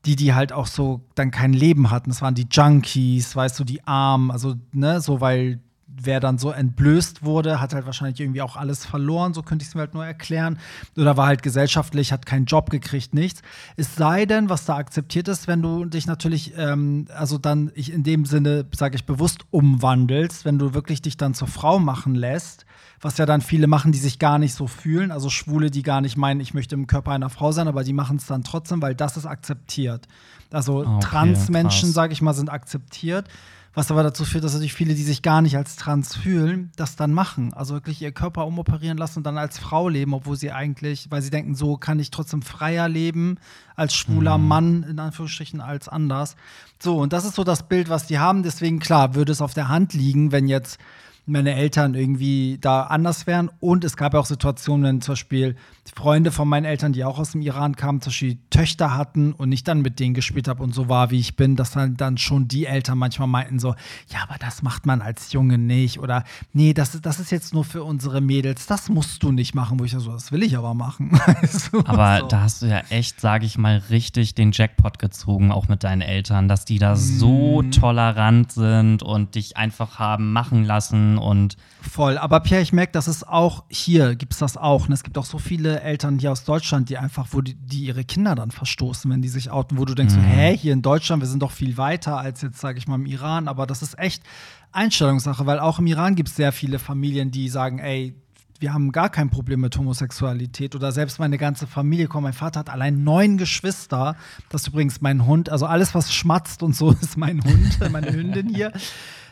die, 0.05 0.15
die 0.15 0.33
halt 0.33 0.53
auch 0.53 0.67
so 0.67 1.01
dann 1.15 1.31
kein 1.31 1.51
Leben 1.51 1.89
hatten. 1.89 2.11
Das 2.11 2.21
waren 2.21 2.35
die 2.35 2.47
Junkies, 2.49 3.35
weißt 3.35 3.59
du, 3.59 3.63
die 3.63 3.85
Armen, 3.85 4.31
also, 4.31 4.55
ne, 4.71 5.01
so, 5.01 5.19
weil 5.19 5.59
wer 5.87 6.19
dann 6.19 6.37
so 6.37 6.51
entblößt 6.51 7.23
wurde, 7.23 7.61
hat 7.61 7.73
halt 7.73 7.85
wahrscheinlich 7.85 8.19
irgendwie 8.19 8.41
auch 8.41 8.55
alles 8.55 8.85
verloren, 8.85 9.33
so 9.33 9.43
könnte 9.43 9.63
ich 9.63 9.69
es 9.69 9.75
mir 9.75 9.81
halt 9.81 9.93
nur 9.93 10.05
erklären. 10.05 10.57
Oder 10.97 11.15
war 11.15 11.27
halt 11.27 11.43
gesellschaftlich, 11.43 12.11
hat 12.11 12.25
keinen 12.25 12.45
Job 12.45 12.69
gekriegt, 12.69 13.13
nichts. 13.13 13.41
Es 13.75 13.95
sei 13.95 14.25
denn, 14.25 14.49
was 14.49 14.65
da 14.65 14.75
akzeptiert 14.77 15.27
ist, 15.27 15.47
wenn 15.47 15.61
du 15.61 15.85
dich 15.85 16.07
natürlich, 16.07 16.53
ähm, 16.57 17.07
also 17.15 17.37
dann 17.37 17.71
ich 17.75 17.91
in 17.91 18.03
dem 18.03 18.25
Sinne, 18.25 18.65
sage 18.75 18.95
ich 18.95 19.05
bewusst, 19.05 19.45
umwandelst, 19.51 20.43
wenn 20.43 20.57
du 20.57 20.73
wirklich 20.73 21.01
dich 21.01 21.17
dann 21.17 21.33
zur 21.33 21.47
Frau 21.47 21.79
machen 21.79 22.15
lässt, 22.15 22.65
was 22.99 23.17
ja 23.17 23.25
dann 23.25 23.41
viele 23.41 23.67
machen, 23.67 23.91
die 23.91 23.99
sich 23.99 24.17
gar 24.19 24.39
nicht 24.39 24.55
so 24.55 24.67
fühlen, 24.67 25.11
also 25.11 25.29
Schwule, 25.29 25.69
die 25.69 25.83
gar 25.83 26.01
nicht 26.01 26.17
meinen, 26.17 26.39
ich 26.39 26.53
möchte 26.53 26.75
im 26.75 26.87
Körper 26.87 27.11
einer 27.11 27.29
Frau 27.29 27.51
sein, 27.51 27.67
aber 27.67 27.83
die 27.83 27.93
machen 27.93 28.17
es 28.17 28.25
dann 28.25 28.43
trotzdem, 28.43 28.81
weil 28.81 28.95
das 28.95 29.17
ist 29.17 29.25
akzeptiert. 29.25 30.07
Also 30.51 30.85
Okay, 30.85 30.99
Transmenschen, 31.01 31.91
sage 31.91 32.13
ich 32.13 32.21
mal, 32.21 32.33
sind 32.33 32.49
akzeptiert. 32.49 33.27
Was 33.75 33.91
aber 33.91 34.03
dazu 34.03 34.23
führt, 34.23 34.45
dass 34.45 34.53
natürlich 34.53 34.73
viele, 34.73 34.95
die 34.95 35.03
sich 35.03 35.21
gar 35.21 35.41
nicht 35.41 35.57
als 35.57 35.75
trans 35.75 36.15
fühlen, 36.15 36.71
das 36.77 36.95
dann 36.95 37.11
machen. 37.11 37.53
Also 37.53 37.73
wirklich 37.73 38.01
ihr 38.01 38.13
Körper 38.13 38.47
umoperieren 38.47 38.97
lassen 38.97 39.19
und 39.19 39.25
dann 39.25 39.37
als 39.37 39.59
Frau 39.59 39.89
leben, 39.89 40.13
obwohl 40.13 40.37
sie 40.37 40.53
eigentlich, 40.53 41.11
weil 41.11 41.21
sie 41.21 41.29
denken, 41.29 41.55
so 41.55 41.75
kann 41.75 41.99
ich 41.99 42.09
trotzdem 42.09 42.41
freier 42.41 42.87
leben, 42.87 43.37
als 43.75 43.93
schwuler 43.93 44.37
Mann, 44.37 44.83
in 44.83 44.97
Anführungsstrichen, 44.97 45.59
als 45.59 45.89
anders. 45.89 46.37
So, 46.81 46.97
und 46.97 47.11
das 47.11 47.25
ist 47.25 47.35
so 47.35 47.43
das 47.43 47.67
Bild, 47.67 47.89
was 47.89 48.07
die 48.07 48.17
haben. 48.17 48.43
Deswegen, 48.43 48.79
klar, 48.79 49.13
würde 49.13 49.33
es 49.33 49.41
auf 49.41 49.53
der 49.53 49.67
Hand 49.67 49.93
liegen, 49.93 50.31
wenn 50.31 50.47
jetzt 50.47 50.79
meine 51.25 51.55
Eltern 51.55 51.95
irgendwie 51.95 52.57
da 52.61 52.83
anders 52.83 53.27
wären. 53.27 53.51
Und 53.59 53.83
es 53.83 53.97
gab 53.97 54.13
ja 54.13 54.21
auch 54.21 54.25
Situationen, 54.25 54.85
wenn 54.85 55.01
zum 55.01 55.13
Beispiel 55.13 55.57
Freunde 55.93 56.31
von 56.31 56.47
meinen 56.47 56.65
Eltern, 56.65 56.93
die 56.93 57.03
auch 57.03 57.19
aus 57.19 57.31
dem 57.33 57.41
Iran 57.41 57.75
kamen, 57.75 58.01
zum 58.01 58.09
Beispiel 58.09 58.37
Töchter 58.49 58.95
hatten 58.95 59.33
und 59.33 59.51
ich 59.51 59.63
dann 59.63 59.81
mit 59.81 59.99
denen 59.99 60.13
gespielt 60.15 60.47
habe 60.47 60.63
und 60.63 60.73
so 60.73 60.89
war, 60.89 61.11
wie 61.11 61.19
ich 61.19 61.35
bin, 61.35 61.55
dass 61.55 61.71
dann, 61.71 61.95
dann 61.95 62.17
schon 62.17 62.47
die 62.47 62.65
Eltern 62.65 62.97
manchmal 62.97 63.27
meinten 63.27 63.59
so, 63.59 63.75
ja, 64.11 64.23
aber 64.23 64.35
das 64.39 64.63
macht 64.63 64.85
man 64.87 65.01
als 65.01 65.31
Junge 65.31 65.57
nicht. 65.59 65.99
Oder 65.99 66.23
nee, 66.53 66.73
das, 66.73 66.99
das 67.01 67.19
ist 67.19 67.31
jetzt 67.31 67.53
nur 67.53 67.63
für 67.63 67.83
unsere 67.83 68.19
Mädels, 68.19 68.65
das 68.65 68.89
musst 68.89 69.21
du 69.21 69.31
nicht 69.31 69.53
machen. 69.53 69.79
Wo 69.79 69.83
ich 69.83 69.91
so, 69.91 70.11
das 70.11 70.31
will 70.31 70.41
ich 70.43 70.57
aber 70.57 70.73
machen. 70.73 71.11
Aber 71.85 72.19
so. 72.21 72.27
da 72.27 72.41
hast 72.41 72.61
du 72.61 72.65
ja 72.65 72.79
echt, 72.89 73.21
sage 73.21 73.45
ich 73.45 73.57
mal, 73.57 73.77
richtig 73.89 74.33
den 74.35 74.51
Jackpot 74.51 74.97
gezogen, 74.99 75.51
auch 75.51 75.67
mit 75.67 75.83
deinen 75.83 76.01
Eltern, 76.01 76.47
dass 76.47 76.65
die 76.65 76.79
da 76.79 76.95
so 76.95 77.61
Mhm. 77.61 77.71
tolerant 77.71 78.51
sind 78.51 79.03
und 79.03 79.35
dich 79.35 79.55
einfach 79.57 79.99
haben 79.99 80.33
machen 80.33 80.63
lassen 80.63 81.17
und 81.17 81.57
Voll. 81.81 82.17
Aber 82.17 82.39
Pierre, 82.39 82.63
ich 82.63 82.73
merke, 82.73 82.93
dass 82.93 83.05
es 83.07 83.23
auch 83.23 83.63
hier 83.69 84.15
gibt 84.15 84.33
es 84.33 84.39
das 84.39 84.57
auch. 84.57 84.87
Und 84.87 84.93
es 84.93 85.03
gibt 85.03 85.17
auch 85.19 85.25
so 85.25 85.37
viele 85.37 85.74
Eltern 85.81 86.19
hier 86.19 86.31
aus 86.31 86.43
Deutschland, 86.43 86.89
die 86.89 86.97
einfach, 86.97 87.27
wo 87.31 87.41
die, 87.41 87.55
die 87.55 87.85
ihre 87.85 88.03
Kinder 88.03 88.35
dann 88.35 88.51
verstoßen, 88.51 89.09
wenn 89.11 89.21
die 89.21 89.29
sich 89.29 89.51
outen, 89.51 89.77
wo 89.77 89.85
du 89.85 89.95
denkst, 89.95 90.13
so, 90.13 90.19
hä, 90.19 90.55
hier 90.55 90.73
in 90.73 90.81
Deutschland, 90.81 91.21
wir 91.21 91.27
sind 91.27 91.41
doch 91.41 91.51
viel 91.51 91.77
weiter 91.77 92.17
als 92.17 92.41
jetzt, 92.41 92.59
sage 92.59 92.77
ich 92.77 92.87
mal, 92.87 92.95
im 92.95 93.05
Iran. 93.05 93.47
Aber 93.47 93.65
das 93.65 93.81
ist 93.81 93.97
echt 93.99 94.23
Einstellungssache, 94.71 95.45
weil 95.45 95.59
auch 95.59 95.79
im 95.79 95.87
Iran 95.87 96.15
gibt 96.15 96.29
es 96.29 96.35
sehr 96.35 96.51
viele 96.51 96.79
Familien, 96.79 97.31
die 97.31 97.49
sagen, 97.49 97.79
ey, 97.79 98.15
wir 98.59 98.73
haben 98.73 98.91
gar 98.91 99.09
kein 99.09 99.29
Problem 99.29 99.61
mit 99.61 99.77
Homosexualität 99.77 100.75
oder 100.75 100.91
selbst 100.91 101.19
meine 101.19 101.37
ganze 101.37 101.67
Familie, 101.67 102.07
komm, 102.07 102.23
mein 102.23 102.33
Vater 102.33 102.61
hat 102.61 102.69
allein 102.69 103.03
neun 103.03 103.37
Geschwister. 103.37 104.15
Das 104.49 104.61
ist 104.61 104.67
übrigens 104.69 105.01
mein 105.01 105.25
Hund. 105.25 105.49
Also 105.49 105.65
alles, 105.65 105.93
was 105.93 106.13
schmatzt 106.13 106.63
und 106.63 106.75
so, 106.75 106.91
ist 107.01 107.17
mein 107.17 107.43
Hund, 107.43 107.91
meine 107.91 108.13
Hündin 108.13 108.49
hier. 108.49 108.71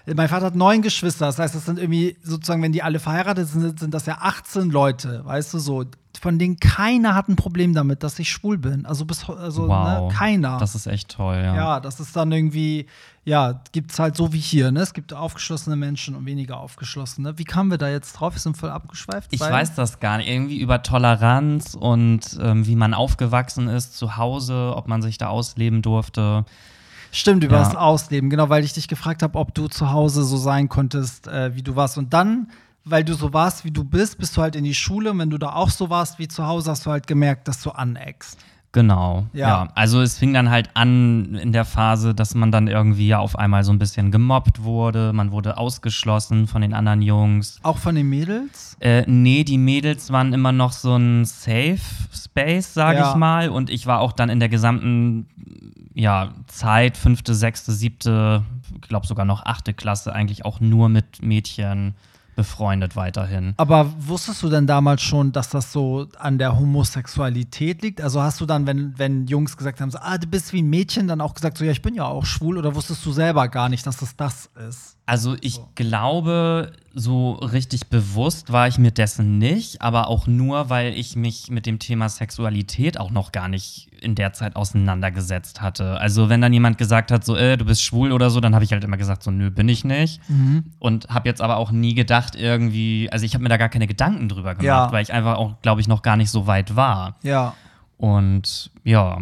Mein 0.06 0.28
Vater 0.28 0.48
hat 0.48 0.56
neun 0.56 0.82
Geschwister. 0.82 1.28
Das 1.28 1.40
heißt, 1.40 1.56
das 1.56 1.66
sind 1.66 1.80
irgendwie 1.80 2.18
sozusagen, 2.24 2.62
wenn 2.62 2.74
die 2.74 2.84
alle 2.84 3.00
verheiratet 3.00 3.48
sind, 3.48 3.80
sind 3.80 3.94
das 3.94 4.06
ja 4.06 4.18
18 4.20 4.70
Leute, 4.70 5.24
weißt 5.24 5.54
du 5.54 5.60
so. 5.60 5.86
Von 6.22 6.38
denen 6.38 6.60
keiner 6.60 7.16
hat 7.16 7.28
ein 7.28 7.36
Problem 7.36 7.74
damit, 7.74 8.04
dass 8.04 8.20
ich 8.20 8.30
schwul 8.30 8.58
bin. 8.58 8.86
Also 8.86 9.06
bis 9.06 9.28
also 9.28 9.68
wow. 9.68 10.12
ne, 10.12 10.16
keiner. 10.16 10.58
Das 10.58 10.76
ist 10.76 10.88
echt 10.88 11.10
toll, 11.10 11.36
ja. 11.36 11.56
Ja, 11.56 11.80
das 11.80 12.00
ist 12.00 12.16
dann 12.16 12.32
irgendwie, 12.32 12.86
ja, 13.26 13.62
gibt 13.72 13.92
es 13.92 14.00
halt 14.00 14.16
so 14.16 14.32
wie 14.32 14.40
hier, 14.40 14.72
ne? 14.72 14.82
Es 14.82 14.94
gibt 14.94 15.14
aufgeschlossene 15.14 15.76
Menschen 15.76 16.16
und 16.16 16.26
weniger 16.26 16.60
aufgeschlossene. 16.60 17.38
Wie 17.40 17.46
kamen 17.46 17.72
wir 17.72 17.78
da 17.78 17.90
jetzt 17.90 18.14
drauf? 18.14 18.36
Wir 18.36 18.40
sind 18.40 18.58
voll 18.58 18.70
abgeschweift. 18.70 19.30
Ich 19.32 19.40
weiß 19.40 19.74
das 19.76 20.00
gar 20.00 20.18
nicht. 20.18 20.30
Irgendwie 20.30 20.60
über 20.60 20.84
Toleranz 20.84 21.76
und 21.80 22.38
ähm, 22.42 22.68
wie 22.68 22.76
man 22.76 22.94
aufgewachsen 22.94 23.68
ist 23.68 23.98
zu 23.98 24.18
Hause, 24.18 24.74
ob 24.76 24.88
man 24.88 25.02
sich 25.02 25.18
da 25.18 25.28
ausleben 25.28 25.82
durfte. 25.82 26.46
Stimmt, 27.16 27.44
über 27.44 27.58
Ja. 27.58 27.64
das 27.64 27.76
Ausleben, 27.76 28.30
genau, 28.32 28.50
weil 28.50 28.64
ich 28.64 28.74
dich 28.74 28.88
gefragt 28.88 29.22
habe, 29.22 29.38
ob 29.38 29.54
du 29.54 29.68
zu 29.68 29.92
Hause 29.92 30.24
so 30.24 30.36
sein 30.36 30.68
konntest, 30.68 31.28
äh, 31.28 31.56
wie 31.56 31.62
du 31.62 31.76
warst. 31.76 31.98
Und 32.00 32.12
dann, 32.12 32.50
weil 32.86 33.04
du 33.04 33.14
so 33.14 33.32
warst, 33.34 33.64
wie 33.64 33.72
du 33.72 33.84
bist, 33.84 34.18
bist 34.18 34.36
du 34.36 34.42
halt 34.42 34.56
in 34.56 34.64
die 34.64 34.74
Schule. 34.74 35.12
Und 35.12 35.20
wenn 35.20 35.30
du 35.30 35.38
da 35.38 35.54
auch 35.54 35.70
so 35.70 35.90
warst 35.92 36.18
wie 36.18 36.28
zu 36.28 36.46
Hause, 36.48 36.72
hast 36.72 36.86
du 36.88 36.92
halt 36.92 37.06
gemerkt, 37.06 37.48
dass 37.48 37.62
du 37.62 37.70
aneckst. 37.70 38.40
Genau. 38.74 39.28
Ja. 39.34 39.48
Ja. 39.48 39.68
Also 39.76 40.02
es 40.02 40.18
fing 40.18 40.34
dann 40.34 40.50
halt 40.50 40.72
an 40.74 41.36
in 41.36 41.54
der 41.54 41.64
Phase, 41.64 42.14
dass 42.16 42.34
man 42.36 42.52
dann 42.52 42.68
irgendwie 42.68 43.08
ja 43.08 43.20
auf 43.20 43.38
einmal 43.38 43.64
so 43.64 43.72
ein 43.72 43.78
bisschen 43.80 44.12
gemobbt 44.12 44.64
wurde. 44.64 45.14
Man 45.14 45.32
wurde 45.32 45.58
ausgeschlossen 45.58 46.48
von 46.48 46.62
den 46.64 46.74
anderen 46.74 47.02
Jungs. 47.04 47.60
Auch 47.62 47.78
von 47.78 47.94
den 47.96 48.10
Mädels? 48.10 48.76
Äh, 48.80 49.04
nee, 49.08 49.44
die 49.44 49.60
Mädels 49.60 50.12
waren 50.12 50.34
immer 50.34 50.52
noch 50.52 50.72
so 50.72 50.96
ein 50.96 51.24
Safe 51.24 51.78
Space, 52.12 52.74
sage 52.74 52.98
Ja. 52.98 53.12
ich 53.12 53.16
mal. 53.16 53.50
Und 53.50 53.70
ich 53.70 53.86
war 53.86 54.00
auch 54.02 54.12
dann 54.12 54.30
in 54.30 54.40
der 54.40 54.50
gesamten 54.50 55.28
ja, 55.94 56.34
Zeit, 56.48 56.98
fünfte, 56.98 57.36
sechste, 57.36 57.72
siebte, 57.72 58.44
ich 58.74 58.90
glaube 58.90 59.06
sogar 59.06 59.26
noch 59.26 59.46
achte 59.46 59.76
Klasse, 59.76 60.12
eigentlich 60.14 60.44
auch 60.46 60.60
nur 60.60 60.90
mit 60.90 61.22
Mädchen 61.22 61.94
befreundet 62.36 62.96
weiterhin. 62.96 63.54
Aber 63.58 63.92
wusstest 63.98 64.44
du 64.44 64.50
denn 64.50 64.68
damals 64.68 65.02
schon, 65.02 65.32
dass 65.32 65.50
das 65.50 65.72
so 65.72 66.08
an 66.18 66.38
der 66.38 66.58
Homosexualität 66.58 67.82
liegt? 67.82 68.02
Also 68.02 68.22
hast 68.22 68.42
du 68.42 68.46
dann, 68.46 68.68
wenn, 68.68 68.98
wenn 68.98 69.28
Jungs 69.28 69.58
gesagt 69.58 69.82
haben, 69.82 69.92
so, 69.92 70.00
ah, 70.02 70.18
du 70.18 70.28
bist 70.28 70.54
wie 70.54 70.62
ein 70.62 70.70
Mädchen, 70.70 71.08
dann 71.08 71.22
auch 71.22 71.34
gesagt, 71.34 71.58
so, 71.58 71.66
ja, 71.66 71.72
ich 71.72 71.82
bin 71.82 71.96
ja 71.96 72.06
auch 72.06 72.26
schwul, 72.26 72.58
oder 72.58 72.76
wusstest 72.76 73.06
du 73.06 73.12
selber 73.12 73.48
gar 73.48 73.70
nicht, 73.70 73.86
dass 73.86 73.98
das 73.98 74.16
das 74.16 74.50
ist? 74.68 74.93
Also 75.06 75.36
ich 75.42 75.60
glaube, 75.76 76.72
so 76.94 77.34
richtig 77.34 77.88
bewusst 77.88 78.54
war 78.54 78.70
ich 78.70 78.78
mir 78.78 78.92
dessen 78.92 79.38
nicht, 79.38 79.82
aber 79.82 80.08
auch 80.08 80.28
nur, 80.28 80.70
weil 80.70 80.94
ich 80.94 81.18
mich 81.18 81.50
mit 81.50 81.66
dem 81.66 81.78
Thema 81.80 82.08
Sexualität 82.08 82.98
auch 82.98 83.12
noch 83.12 83.34
gar 83.34 83.50
nicht 83.50 83.90
in 84.02 84.16
der 84.16 84.32
Zeit 84.32 84.56
auseinandergesetzt 84.56 85.60
hatte. 85.62 86.00
Also 86.00 86.30
wenn 86.30 86.40
dann 86.40 86.54
jemand 86.54 86.78
gesagt 86.78 87.12
hat, 87.12 87.26
so, 87.26 87.36
äh, 87.36 87.58
du 87.58 87.66
bist 87.66 87.84
schwul 87.84 88.14
oder 88.14 88.30
so, 88.30 88.40
dann 88.40 88.54
habe 88.56 88.64
ich 88.64 88.72
halt 88.72 88.84
immer 88.86 88.96
gesagt, 88.96 89.24
so, 89.24 89.32
nö, 89.32 89.50
bin 89.52 89.68
ich 89.68 89.84
nicht. 89.84 90.22
Und 90.80 91.10
habe 91.10 91.28
jetzt 91.28 91.42
aber 91.42 91.58
auch 91.58 91.72
nie 91.72 91.96
gedacht 91.96 92.36
irgendwie, 92.36 93.10
also 93.12 93.26
ich 93.26 93.34
habe 93.34 93.44
mir 93.44 93.50
da 93.50 93.58
gar 93.58 93.70
keine 93.70 93.88
Gedanken 93.88 94.30
drüber 94.30 94.52
gemacht, 94.56 94.64
Ja. 94.66 94.92
weil 94.94 95.04
ich 95.04 95.12
einfach 95.12 95.36
auch, 95.36 95.62
glaube 95.62 95.82
ich, 95.82 95.90
noch 95.90 96.02
gar 96.02 96.16
nicht 96.16 96.30
so 96.32 96.48
weit 96.48 96.78
war. 96.78 97.16
Ja. 97.24 97.56
Und 97.98 98.72
ja, 98.86 99.18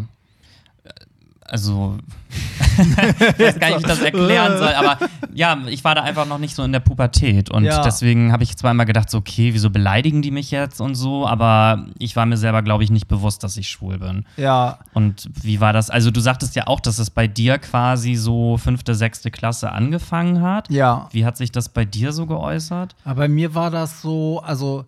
also 1.52 1.98
ich 2.78 3.40
weiß 3.40 3.60
gar 3.60 3.68
nicht, 3.70 3.78
wie 3.78 3.82
ich 3.82 3.88
das 3.88 4.02
erklären 4.02 4.58
soll, 4.58 4.74
aber 4.74 4.98
ja, 5.34 5.58
ich 5.68 5.84
war 5.84 5.96
da 5.96 6.02
einfach 6.04 6.26
noch 6.26 6.38
nicht 6.38 6.56
so 6.56 6.64
in 6.64 6.72
der 6.72 6.80
Pubertät 6.80 7.50
und 7.52 7.66
Ja. 7.66 7.82
deswegen 7.84 8.32
habe 8.32 8.44
ich 8.44 8.56
zwar 8.58 8.72
immer 8.72 8.86
gedacht, 8.86 9.10
so, 9.10 9.18
okay, 9.18 9.54
wieso 9.54 9.70
beleidigen 9.70 10.22
die 10.22 10.32
mich 10.32 10.50
jetzt 10.52 10.80
und 10.80 10.96
so, 10.96 11.28
aber 11.28 11.86
ich 12.00 12.16
war 12.16 12.26
mir 12.26 12.38
selber, 12.38 12.62
glaube 12.62 12.84
ich, 12.86 12.90
nicht 12.92 13.08
bewusst, 13.10 13.44
dass 13.44 13.58
ich 13.58 13.68
schwul 13.68 14.00
bin. 14.00 14.26
Ja, 14.38 14.80
Und 14.94 15.30
wie 15.42 15.60
war 15.60 15.74
das? 15.74 15.90
Also 15.90 16.10
du 16.12 16.22
sagtest 16.22 16.56
ja 16.56 16.68
auch, 16.68 16.80
dass 16.80 17.00
es 17.00 17.10
bei 17.10 17.28
dir 17.28 17.58
quasi 17.60 18.16
so 18.16 18.58
fünfte, 18.58 18.96
sechste 18.96 19.30
Klasse 19.32 19.72
angefangen 19.72 20.42
hat. 20.42 20.70
ja. 20.72 21.10
Wie 21.12 21.26
hat 21.26 21.36
sich 21.36 21.52
das 21.52 21.68
bei 21.70 21.84
dir 21.84 22.14
so 22.14 22.26
geäußert? 22.28 22.96
Aber 23.04 23.16
bei 23.24 23.28
mir 23.28 23.54
war 23.56 23.70
das 23.72 24.02
so, 24.02 24.42
also 24.46 24.86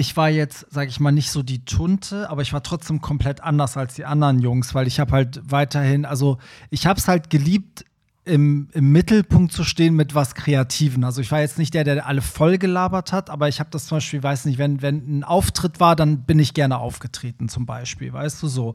ich 0.00 0.16
war 0.16 0.30
jetzt, 0.30 0.66
sag 0.70 0.88
ich 0.88 0.98
mal, 0.98 1.12
nicht 1.12 1.30
so 1.30 1.42
die 1.42 1.62
Tunte, 1.66 2.30
aber 2.30 2.40
ich 2.40 2.54
war 2.54 2.62
trotzdem 2.62 3.02
komplett 3.02 3.42
anders 3.42 3.76
als 3.76 3.94
die 3.94 4.06
anderen 4.06 4.38
Jungs, 4.38 4.74
weil 4.74 4.86
ich 4.86 4.98
habe 4.98 5.12
halt 5.12 5.42
weiterhin, 5.44 6.06
also 6.06 6.38
ich 6.70 6.86
habe 6.86 6.98
es 6.98 7.06
halt 7.06 7.28
geliebt, 7.28 7.84
im, 8.24 8.68
im 8.72 8.92
Mittelpunkt 8.92 9.52
zu 9.52 9.62
stehen 9.62 9.94
mit 9.94 10.14
was 10.14 10.34
Kreativen. 10.34 11.04
Also 11.04 11.20
ich 11.20 11.30
war 11.30 11.40
jetzt 11.40 11.58
nicht 11.58 11.74
der, 11.74 11.84
der 11.84 12.06
alle 12.06 12.22
voll 12.22 12.56
gelabert 12.56 13.12
hat, 13.12 13.28
aber 13.28 13.48
ich 13.48 13.60
habe 13.60 13.70
das 13.70 13.86
zum 13.86 13.96
Beispiel, 13.96 14.22
weiß 14.22 14.46
nicht, 14.46 14.58
wenn, 14.58 14.80
wenn 14.80 15.18
ein 15.18 15.24
Auftritt 15.24 15.80
war, 15.80 15.96
dann 15.96 16.22
bin 16.22 16.38
ich 16.38 16.54
gerne 16.54 16.78
aufgetreten 16.78 17.48
zum 17.48 17.66
Beispiel, 17.66 18.12
weißt 18.12 18.42
du 18.42 18.48
so. 18.48 18.74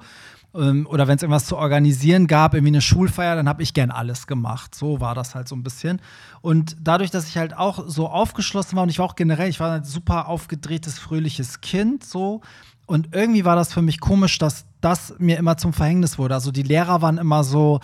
Ähm, 0.55 0.87
Oder 0.89 1.07
wenn 1.07 1.17
es 1.17 1.23
irgendwas 1.23 1.45
zu 1.45 1.57
organisieren 1.57 2.27
gab, 2.27 2.53
irgendwie 2.53 2.71
eine 2.71 2.81
Schulfeier, 2.81 3.35
dann 3.35 3.49
habe 3.49 3.63
ich 3.63 3.73
gern 3.73 3.91
alles 3.91 4.27
gemacht. 4.27 4.73
So 4.75 4.99
war 4.99 5.15
das 5.15 5.35
halt 5.35 5.47
so 5.47 5.55
ein 5.55 5.63
bisschen. 5.63 6.01
Und 6.41 6.77
dadurch, 6.81 7.11
dass 7.11 7.27
ich 7.27 7.37
halt 7.37 7.57
auch 7.57 7.83
so 7.87 8.07
aufgeschlossen 8.07 8.75
war 8.75 8.83
und 8.83 8.89
ich 8.89 8.99
war 8.99 9.05
auch 9.05 9.15
generell, 9.15 9.49
ich 9.49 9.59
war 9.59 9.71
ein 9.71 9.83
super 9.83 10.27
aufgedrehtes, 10.27 10.99
fröhliches 10.99 11.61
Kind, 11.61 12.03
so. 12.03 12.41
Und 12.85 13.15
irgendwie 13.15 13.45
war 13.45 13.55
das 13.55 13.73
für 13.73 13.81
mich 13.81 13.99
komisch, 13.99 14.37
dass 14.37 14.65
das 14.79 15.15
mir 15.17 15.37
immer 15.37 15.57
zum 15.57 15.73
Verhängnis 15.73 16.19
wurde. 16.19 16.35
Also 16.35 16.51
die 16.51 16.63
Lehrer 16.63 17.01
waren 17.01 17.17
immer 17.17 17.43
so, 17.43 17.79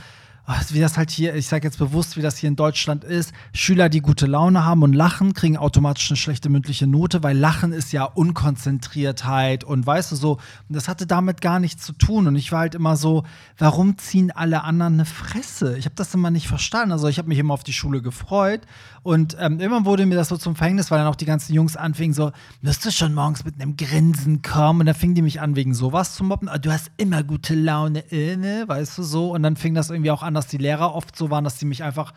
wie 0.69 0.79
das 0.79 0.97
halt 0.97 1.11
hier, 1.11 1.35
ich 1.35 1.47
sage 1.47 1.67
jetzt 1.67 1.77
bewusst, 1.77 2.17
wie 2.17 2.21
das 2.21 2.37
hier 2.37 2.47
in 2.47 2.55
Deutschland 2.55 3.03
ist. 3.03 3.33
Schüler, 3.53 3.89
die 3.89 4.01
gute 4.01 4.25
Laune 4.25 4.65
haben 4.65 4.83
und 4.83 4.93
lachen, 4.93 5.33
kriegen 5.33 5.57
automatisch 5.57 6.09
eine 6.09 6.17
schlechte 6.17 6.49
mündliche 6.49 6.87
Note, 6.87 7.23
weil 7.23 7.37
Lachen 7.37 7.73
ist 7.73 7.91
ja 7.93 8.03
Unkonzentriertheit 8.03 9.63
und 9.63 9.85
weißt 9.85 10.11
du 10.11 10.15
so, 10.15 10.39
das 10.69 10.87
hatte 10.87 11.07
damit 11.07 11.41
gar 11.41 11.59
nichts 11.59 11.83
zu 11.83 11.93
tun. 11.93 12.27
Und 12.27 12.35
ich 12.35 12.51
war 12.51 12.59
halt 12.59 12.75
immer 12.75 12.95
so, 12.95 13.23
warum 13.57 13.97
ziehen 13.97 14.31
alle 14.31 14.63
anderen 14.63 14.93
eine 14.93 15.05
Fresse? 15.05 15.77
Ich 15.77 15.85
habe 15.85 15.95
das 15.95 16.13
immer 16.13 16.31
nicht 16.31 16.47
verstanden. 16.47 16.91
Also 16.91 17.07
ich 17.07 17.17
habe 17.17 17.27
mich 17.27 17.39
immer 17.39 17.53
auf 17.53 17.63
die 17.63 17.73
Schule 17.73 18.01
gefreut 18.01 18.61
und 19.03 19.35
ähm, 19.39 19.59
irgendwann 19.59 19.85
wurde 19.85 20.05
mir 20.05 20.15
das 20.15 20.29
so 20.29 20.37
zum 20.37 20.55
Verhängnis, 20.55 20.91
weil 20.91 20.99
dann 20.99 21.07
auch 21.07 21.15
die 21.15 21.25
ganzen 21.25 21.53
Jungs 21.53 21.75
anfingen 21.75 22.13
so, 22.13 22.31
müsstest 22.61 22.85
du 22.85 22.91
schon 23.05 23.13
morgens 23.15 23.43
mit 23.43 23.59
einem 23.59 23.75
Grinsen 23.75 24.41
kommen? 24.43 24.81
Und 24.81 24.85
dann 24.85 24.95
fingen 24.95 25.15
die 25.15 25.23
mich 25.23 25.41
an 25.41 25.55
wegen 25.55 25.73
sowas 25.73 26.15
zu 26.15 26.23
mobben. 26.23 26.47
Ah, 26.47 26.59
Du 26.59 26.71
hast 26.71 26.91
immer 26.97 27.23
gute 27.23 27.55
Laune, 27.55 28.11
äh, 28.11 28.35
ne? 28.35 28.63
weißt 28.67 28.97
du 28.99 29.03
so. 29.03 29.31
Und 29.33 29.41
dann 29.41 29.55
fing 29.55 29.73
das 29.73 29.89
irgendwie 29.89 30.11
auch 30.11 30.21
an, 30.21 30.30
dass 30.33 30.47
die 30.47 30.57
Lehrer 30.57 30.93
oft 30.93 31.15
so 31.15 31.29
waren, 31.29 31.43
dass 31.43 31.57
die 31.57 31.65
mich 31.65 31.83
einfach 31.83 32.13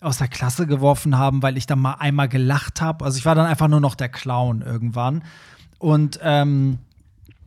aus 0.00 0.18
der 0.18 0.28
Klasse 0.28 0.66
geworfen 0.66 1.18
haben, 1.18 1.42
weil 1.42 1.56
ich 1.56 1.66
dann 1.66 1.80
mal 1.80 1.94
einmal 1.94 2.28
gelacht 2.28 2.80
habe. 2.80 3.04
Also 3.04 3.18
ich 3.18 3.24
war 3.24 3.34
dann 3.34 3.46
einfach 3.46 3.68
nur 3.68 3.80
noch 3.80 3.94
der 3.94 4.08
Clown 4.08 4.62
irgendwann. 4.62 5.24
Und 5.78 6.20
ähm, 6.22 6.78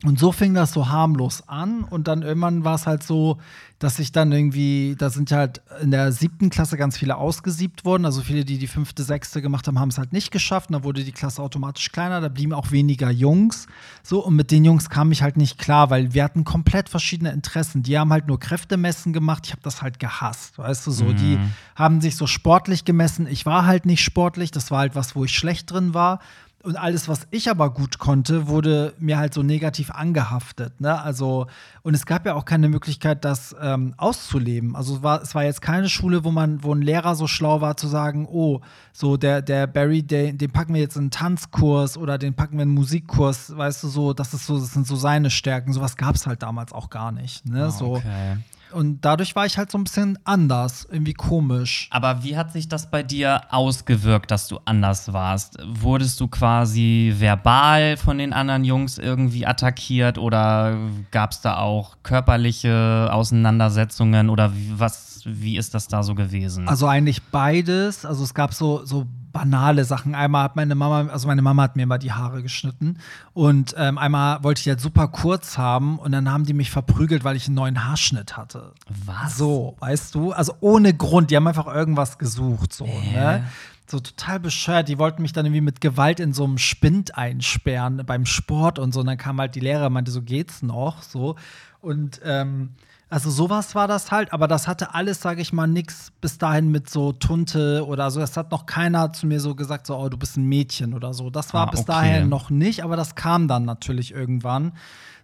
und 0.04 0.18
so 0.18 0.32
fing 0.32 0.56
das 0.56 0.74
so 0.74 0.90
harmlos 0.90 1.48
an 1.48 1.84
und 1.84 2.08
dann 2.08 2.24
irgendwann 2.24 2.64
war 2.64 2.76
es 2.76 2.88
halt 2.88 3.04
so, 3.04 3.38
dass 3.78 4.00
ich 4.00 4.12
dann 4.12 4.32
irgendwie, 4.32 4.96
da 4.98 5.10
sind 5.10 5.32
ja 5.32 5.38
halt 5.38 5.62
in 5.82 5.90
der 5.92 6.12
siebten 6.12 6.50
Klasse 6.50 6.78
ganz 6.78 6.98
viele 6.98 7.18
ausgesiebt 7.18 7.84
worden. 7.84 8.06
Also 8.06 8.22
viele, 8.22 8.46
die 8.46 8.60
die 8.60 8.68
fünfte, 8.68 9.04
sechste 9.04 9.42
gemacht 9.42 9.68
haben, 9.68 9.80
haben 9.80 9.90
es 9.90 9.98
halt 9.98 10.14
nicht 10.14 10.32
geschafft. 10.32 10.70
Und 10.70 10.74
da 10.74 10.84
wurde 10.84 11.04
die 11.04 11.12
Klasse 11.12 11.42
automatisch 11.42 11.92
kleiner, 11.92 12.22
da 12.22 12.30
blieben 12.30 12.54
auch 12.54 12.72
weniger 12.72 13.10
Jungs. 13.10 13.68
So, 14.04 14.24
und 14.24 14.36
mit 14.36 14.52
den 14.52 14.66
Jungs 14.66 14.90
kam 14.90 15.12
ich 15.12 15.24
halt 15.24 15.38
nicht 15.38 15.58
klar, 15.58 15.90
weil 15.90 16.14
wir 16.14 16.24
hatten 16.24 16.44
komplett 16.44 16.90
verschiedene 16.90 17.32
Interessen. 17.32 17.82
Die 17.82 17.98
haben 17.98 18.12
halt 18.12 18.28
nur 18.28 18.40
Kräftemessen 18.40 19.14
gemacht. 19.14 19.48
Ich 19.48 19.52
habe 19.52 19.64
das 19.64 19.82
halt 19.82 20.00
gehasst, 20.00 20.60
weißt 20.60 20.86
du 20.86 20.92
so. 20.92 21.14
Die 21.14 21.40
haben 21.76 22.02
sich 22.02 22.16
so 22.16 22.28
sportlich 22.28 22.86
gemessen. 22.86 23.26
Ich 23.26 23.48
war 23.48 23.66
halt 23.66 23.88
nicht 23.88 24.04
sportlich. 24.04 24.52
Das 24.52 24.70
war 24.70 24.80
halt 24.80 24.96
was, 24.96 25.16
wo 25.16 25.26
ich 25.26 25.36
schlecht 25.36 25.72
drin 25.72 25.96
war. 25.96 26.20
Und 26.64 26.76
alles, 26.76 27.08
was 27.08 27.28
ich 27.32 27.50
aber 27.50 27.74
gut 27.74 27.98
konnte, 27.98 28.48
wurde 28.48 28.94
mir 29.00 29.18
halt 29.18 29.34
so 29.34 29.42
negativ 29.42 29.90
angehaftet. 29.90 30.80
Ne? 30.80 31.02
Also, 31.02 31.48
und 31.82 31.96
es 31.96 32.06
gab 32.06 32.26
ja 32.26 32.36
auch 32.36 32.46
keine 32.46 32.70
Möglichkeit, 32.70 33.26
das 33.26 33.56
ähm, 33.60 33.96
auszuleben. 33.98 34.76
Also 34.76 34.98
es 34.98 35.04
war, 35.04 35.22
es 35.22 35.34
war 35.34 35.44
jetzt 35.44 35.62
keine 35.62 35.90
Schule, 35.90 36.24
wo 36.24 36.30
man, 36.32 36.64
wo 36.64 36.74
ein 36.76 36.82
Lehrer 36.82 37.16
so 37.16 37.26
schlau 37.26 37.62
war 37.62 37.78
zu 37.78 37.88
sagen, 37.88 38.28
oh, 38.30 38.62
so 38.94 39.18
der, 39.18 39.42
der 39.42 39.66
Barry, 39.66 40.04
den, 40.04 40.38
den 40.38 40.52
packen 40.52 40.74
wir 40.74 40.82
jetzt 40.82 40.98
in 40.98 41.04
einen 41.04 41.12
Tanzkurs 41.12 41.98
oder 41.98 42.18
den 42.18 42.36
packen 42.36 42.58
wir 42.58 42.64
in 42.64 42.70
einen 42.70 42.76
Musikkurs, 42.76 43.58
weißt 43.58 43.84
du, 43.84 43.88
so, 43.88 44.14
das 44.14 44.34
ist 44.34 44.46
so, 44.46 44.60
das 44.60 44.74
sind 44.74 44.86
so 44.86 44.96
seine 44.96 45.32
Stärken. 45.32 45.74
Sowas 45.74 45.98
gab 45.98 46.16
es 46.16 46.28
halt 46.28 46.44
damals 46.44 46.74
auch 46.74 46.90
gar 46.90 47.12
nicht. 47.12 47.46
Ne? 47.48 47.72
so. 47.72 47.96
Ah, 47.96 48.02
Okay. 48.02 48.38
Und 48.72 49.02
dadurch 49.02 49.36
war 49.36 49.46
ich 49.46 49.58
halt 49.58 49.72
so 49.72 49.78
ein 49.78 49.84
bisschen 49.84 50.18
anders, 50.24 50.88
irgendwie 50.90 51.14
komisch. 51.14 51.88
Aber 51.92 52.24
wie 52.24 52.38
hat 52.38 52.52
sich 52.54 52.68
das 52.68 52.90
bei 52.90 53.04
dir 53.04 53.42
ausgewirkt, 53.50 54.32
dass 54.32 54.48
du 54.48 54.60
anders 54.66 55.12
warst? 55.14 55.58
Wurdest 55.66 56.20
du 56.20 56.28
quasi 56.28 57.14
verbal 57.18 57.98
von 57.98 58.18
den 58.18 58.34
anderen 58.34 58.64
Jungs 58.64 58.98
irgendwie 58.98 59.46
attackiert 59.46 60.18
oder 60.18 60.78
gab 61.12 61.32
es 61.32 61.42
da 61.42 61.58
auch 61.58 61.98
körperliche 62.04 63.10
Auseinandersetzungen 63.12 64.30
oder 64.30 64.56
wie, 64.56 64.80
was, 64.80 65.22
wie 65.26 65.58
ist 65.58 65.74
das 65.74 65.88
da 65.88 66.04
so 66.04 66.16
gewesen? 66.16 66.68
Also 66.68 66.88
eigentlich 66.88 67.22
beides. 67.24 68.06
Also 68.06 68.24
es 68.24 68.34
gab 68.34 68.54
so, 68.54 68.86
so 68.86 69.06
banale 69.32 69.86
Sachen. 69.86 70.16
Einmal 70.16 70.44
hat 70.44 70.56
meine 70.56 70.76
Mama, 70.76 71.08
also 71.12 71.28
meine 71.28 71.42
Mama 71.42 71.64
hat 71.64 71.76
mir 71.76 71.84
immer 71.84 71.98
die 71.98 72.12
Haare 72.12 72.42
geschnitten 72.42 72.98
und 73.34 73.74
ähm, 73.78 73.98
einmal 73.98 74.44
wollte 74.44 74.62
ich 74.62 74.68
halt 74.68 74.80
super 74.82 75.08
kurz 75.08 75.58
haben 75.58 76.00
und 76.00 76.12
dann 76.12 76.32
haben 76.32 76.46
die 76.46 76.54
mich 76.54 76.72
verprügelt, 76.72 77.24
weil 77.24 77.36
ich 77.36 77.48
einen 77.48 77.56
neuen 77.56 77.86
Haarschnitt 77.86 78.38
hatte. 78.38 78.74
was? 79.06 79.38
So, 79.38 79.76
weißt 79.80 80.14
du? 80.16 80.32
Also 80.32 80.54
ohne 80.60 80.94
Grund. 80.94 81.32
Die 81.32 81.36
haben 81.36 81.48
einfach 81.48 81.68
irgendwas 81.68 82.18
gesucht, 82.18 82.74
so, 82.74 82.86
ne? 82.86 83.46
So 83.88 84.00
total 84.00 84.40
bescheuert. 84.40 84.88
Die 84.88 84.98
wollten 84.98 85.22
mich 85.22 85.34
dann 85.34 85.46
irgendwie 85.46 85.62
mit 85.62 85.82
Gewalt 85.82 86.22
in 86.22 86.32
so 86.32 86.46
einem 86.46 86.58
Spind 86.58 87.18
einsperren 87.18 88.04
beim 88.06 88.26
Sport 88.26 88.80
und 88.80 88.94
so. 88.94 89.02
Und 89.02 89.08
dann 89.08 89.18
kam 89.18 89.40
halt 89.40 89.54
die 89.56 89.60
Lehrer, 89.60 89.90
meinte, 89.90 90.12
so 90.12 90.22
geht's 90.22 90.62
noch, 90.62 91.04
so. 91.04 91.36
Und 91.82 92.22
ähm, 92.24 92.70
Also 93.12 93.30
sowas 93.30 93.76
war 93.76 93.90
das 93.90 94.10
halt, 94.10 94.32
aber 94.32 94.48
das 94.48 94.70
hatte 94.70 94.94
alles, 94.96 95.20
sage 95.22 95.42
ich 95.42 95.52
mal, 95.52 95.68
nichts 95.68 96.14
bis 96.22 96.38
dahin 96.38 96.72
mit 96.72 96.90
so 96.90 97.12
Tunte 97.12 97.86
oder 97.86 98.10
so. 98.10 98.22
Es 98.22 98.38
hat 98.38 98.52
noch 98.52 98.66
keiner 98.66 99.12
zu 99.12 99.28
mir 99.28 99.42
so 99.42 99.54
gesagt, 99.54 99.86
so, 99.86 99.98
oh, 99.98 100.08
du 100.08 100.16
bist 100.18 100.38
ein 100.38 100.46
Mädchen 100.46 100.94
oder 100.94 101.14
so. 101.14 101.30
Das 101.30 101.54
war 101.54 101.68
Ah, 101.68 101.72
bis 101.72 101.82
okay. 101.82 101.92
dahin 101.92 102.30
noch 102.30 102.50
nicht, 102.50 102.86
aber 102.86 102.96
das 102.96 103.16
kam 103.16 103.50
dann 103.50 103.66
natürlich 103.66 104.14
irgendwann. 104.14 104.72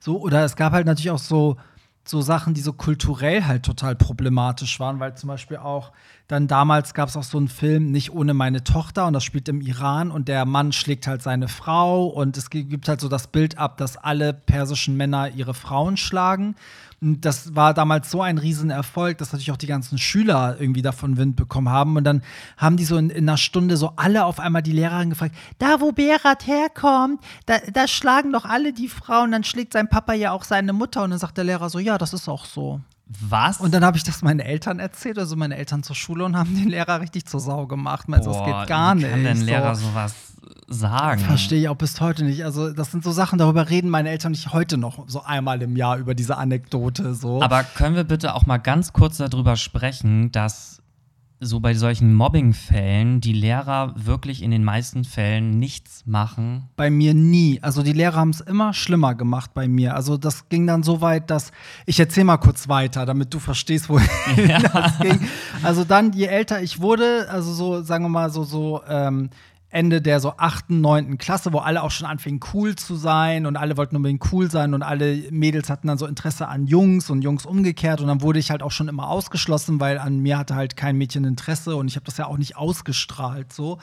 So, 0.02 0.20
oder 0.20 0.44
es 0.44 0.58
gab 0.58 0.74
halt 0.74 0.86
natürlich 0.86 1.12
auch 1.12 1.18
so, 1.18 1.56
so 2.04 2.22
Sachen, 2.22 2.54
die 2.54 2.62
so 2.62 2.74
kulturell 2.74 3.46
halt 3.46 3.64
total 3.64 3.96
problematisch 3.96 4.80
waren, 4.82 5.00
weil 5.00 5.16
zum 5.16 5.28
Beispiel 5.28 5.58
auch 5.58 5.92
dann 6.28 6.48
damals 6.48 6.94
gab 6.94 7.08
es 7.08 7.16
auch 7.16 7.24
so 7.24 7.38
einen 7.38 7.48
Film, 7.48 7.92
nicht 7.92 8.12
ohne 8.14 8.34
meine 8.34 8.64
Tochter, 8.66 9.08
und 9.08 9.14
das 9.14 9.24
spielt 9.24 9.48
im 9.48 9.62
Iran 9.62 10.12
und 10.12 10.28
der 10.28 10.46
Mann 10.46 10.74
schlägt 10.74 11.08
halt 11.08 11.22
seine 11.22 11.48
Frau 11.48 12.06
und 12.08 12.36
es 12.36 12.50
gibt 12.50 12.90
halt 12.90 13.00
so 13.00 13.08
das 13.08 13.28
Bild 13.28 13.58
ab, 13.58 13.78
dass 13.78 13.96
alle 13.96 14.34
persischen 14.34 14.98
Männer 14.98 15.30
ihre 15.30 15.54
Frauen 15.54 15.96
schlagen. 15.96 16.56
Und 17.00 17.26
das 17.26 17.56
war 17.56 17.76
damals 17.76 18.10
so 18.10 18.22
ein 18.24 18.40
Riesenerfolg, 18.40 19.20
dass 19.20 19.32
natürlich 19.32 19.52
auch 19.52 19.58
die 19.58 19.68
ganzen 19.68 20.00
Schüler 20.00 20.56
irgendwie 20.60 20.82
davon 20.82 21.18
Wind 21.18 21.36
bekommen 21.36 21.70
haben. 21.70 21.96
Und 21.96 22.04
dann 22.04 22.24
haben 22.58 22.76
die 22.76 22.86
so 22.86 22.98
in, 22.98 23.12
in 23.12 23.30
einer 23.30 23.38
Stunde 23.38 23.78
so 23.78 23.94
alle 23.98 24.26
auf 24.26 24.40
einmal 24.40 24.64
die 24.64 24.72
Lehrerin 24.72 25.12
gefragt, 25.12 25.36
da 25.60 25.80
wo 25.80 25.92
Berat 25.92 26.48
herkommt, 26.48 27.22
da, 27.46 27.60
da 27.72 27.88
schlagen 27.88 28.34
doch 28.34 28.46
alle 28.46 28.74
die 28.74 28.88
Frauen, 28.88 29.32
dann 29.32 29.44
schlägt 29.44 29.74
sein 29.74 29.90
Papa 29.90 30.14
ja 30.14 30.32
auch 30.32 30.44
seine 30.44 30.74
Mutter. 30.74 31.04
Und 31.04 31.12
dann 31.12 31.20
sagt 31.20 31.38
der 31.38 31.44
Lehrer 31.44 31.70
so, 31.70 31.78
ja, 31.78 32.00
das 32.00 32.14
ist 32.14 32.28
auch 32.28 32.46
so. 32.46 32.82
Was? 33.08 33.60
Und 33.62 33.74
dann 33.74 33.86
habe 33.86 33.96
ich 33.96 34.04
das 34.04 34.22
meinen 34.22 34.40
Eltern 34.42 34.80
erzählt, 34.80 35.18
also 35.18 35.36
meine 35.36 35.56
Eltern 35.56 35.84
zur 35.84 35.96
Schule 35.96 36.26
und 36.26 36.36
haben 36.36 36.56
den 36.56 36.68
Lehrer 36.68 37.00
richtig 37.00 37.26
zur 37.26 37.40
Sau 37.40 37.68
gemacht. 37.68 38.10
Meinst, 38.10 38.28
das 38.28 38.38
Boah, 38.38 38.62
geht 38.62 38.70
gar 38.70 38.96
wie 38.96 39.02
nicht. 39.02 39.12
kann 39.12 39.24
denn 39.24 39.42
Lehrer 39.42 39.76
so. 39.76 39.88
sowas 39.88 40.14
sagen? 40.68 41.22
Verstehe 41.22 41.62
ich 41.62 41.70
auch 41.70 41.76
bis 41.76 42.00
heute 42.02 42.24
nicht. 42.24 42.44
Also, 42.44 42.72
das 42.72 42.92
sind 42.92 43.04
so 43.04 43.12
Sachen, 43.12 43.40
darüber 43.40 43.70
reden 43.70 43.90
meine 43.90 44.10
Eltern 44.10 44.32
nicht 44.32 44.54
heute 44.54 44.78
noch 44.78 45.08
so 45.08 45.24
einmal 45.24 45.62
im 45.62 45.76
Jahr 45.76 45.98
über 45.98 46.16
diese 46.16 46.38
Anekdote. 46.38 47.14
So. 47.14 47.42
Aber 47.42 47.64
können 47.64 47.96
wir 47.96 48.04
bitte 48.04 48.34
auch 48.36 48.46
mal 48.46 48.58
ganz 48.58 48.94
kurz 48.94 49.18
darüber 49.18 49.56
sprechen, 49.56 50.32
dass 50.32 50.82
so 51.40 51.60
bei 51.60 51.74
solchen 51.76 52.16
Mobbing-Fällen 52.16 53.22
die 53.22 53.34
Lehrer 53.34 53.94
wirklich 53.96 54.42
in 54.42 54.50
den 54.50 54.64
meisten 54.64 55.04
Fällen 55.04 55.60
nichts 55.60 56.04
machen? 56.06 56.70
bei 56.76 56.90
mir 56.90 57.14
nie. 57.14 57.60
Also 57.62 57.84
die 57.84 57.94
Lehrer 57.94 58.16
haben 58.16 58.32
es 58.32 58.42
immer 58.42 58.74
schlimmer 58.74 59.14
gemacht 59.14 59.52
bei 59.54 59.68
mir. 59.68 59.96
Also 59.96 60.18
das 60.18 60.50
ging 60.50 60.66
dann 60.66 60.84
so 60.84 61.02
weit, 61.02 61.30
dass 61.30 61.52
ich 61.86 62.00
erzähle 62.00 62.26
mal 62.26 62.38
kurz 62.38 62.68
weiter, 62.68 63.06
damit 63.06 63.34
du 63.34 63.40
verstehst, 63.40 63.90
wohin 63.90 64.08
das 64.74 65.00
ging. 65.00 65.20
Also 65.64 65.84
dann, 65.84 66.14
je 66.14 66.26
älter 66.26 66.62
ich 66.62 66.82
wurde, 66.82 67.28
also 67.30 67.54
so, 67.54 67.84
sagen 67.84 68.06
wir 68.06 68.10
mal, 68.10 68.30
so, 68.32 68.44
so 68.44 68.82
ähm, 68.88 69.30
Ende 69.70 70.02
der 70.02 70.22
so 70.22 70.34
achten, 70.38 70.80
neunten 70.80 71.18
Klasse, 71.18 71.52
wo 71.52 71.60
alle 71.60 71.84
auch 71.84 71.92
schon 71.92 72.08
anfingen, 72.08 72.40
cool 72.54 72.76
zu 72.76 72.96
sein 72.96 73.46
und 73.46 73.58
alle 73.58 73.76
wollten 73.76 73.98
unbedingt 73.98 74.32
cool 74.32 74.50
sein 74.50 74.74
und 74.74 74.82
alle 74.82 75.30
Mädels 75.30 75.70
hatten 75.70 75.88
dann 75.88 75.98
so 75.98 76.06
Interesse 76.06 76.48
an 76.48 76.68
Jungs 76.68 77.10
und 77.10 77.22
Jungs 77.22 77.46
umgekehrt 77.46 78.00
und 78.00 78.08
dann 78.08 78.22
wurde 78.22 78.40
ich 78.40 78.50
halt 78.50 78.64
auch 78.64 78.72
schon 78.72 78.88
immer 78.88 79.10
ausgeschlossen, 79.10 79.82
weil 79.82 79.98
an 79.98 80.20
mir 80.20 80.38
hatte 80.38 80.56
halt 80.56 80.78
kein 80.78 80.98
Mädchen 80.98 81.26
Interesse 81.26 81.76
und 81.76 81.90
ich 81.90 81.98
habe 81.98 82.06
das 82.06 82.16
ja 82.16 82.28
auch 82.28 82.38
nicht 82.38 82.56
ausgestrahlt 82.56 83.52
so. 83.52 83.78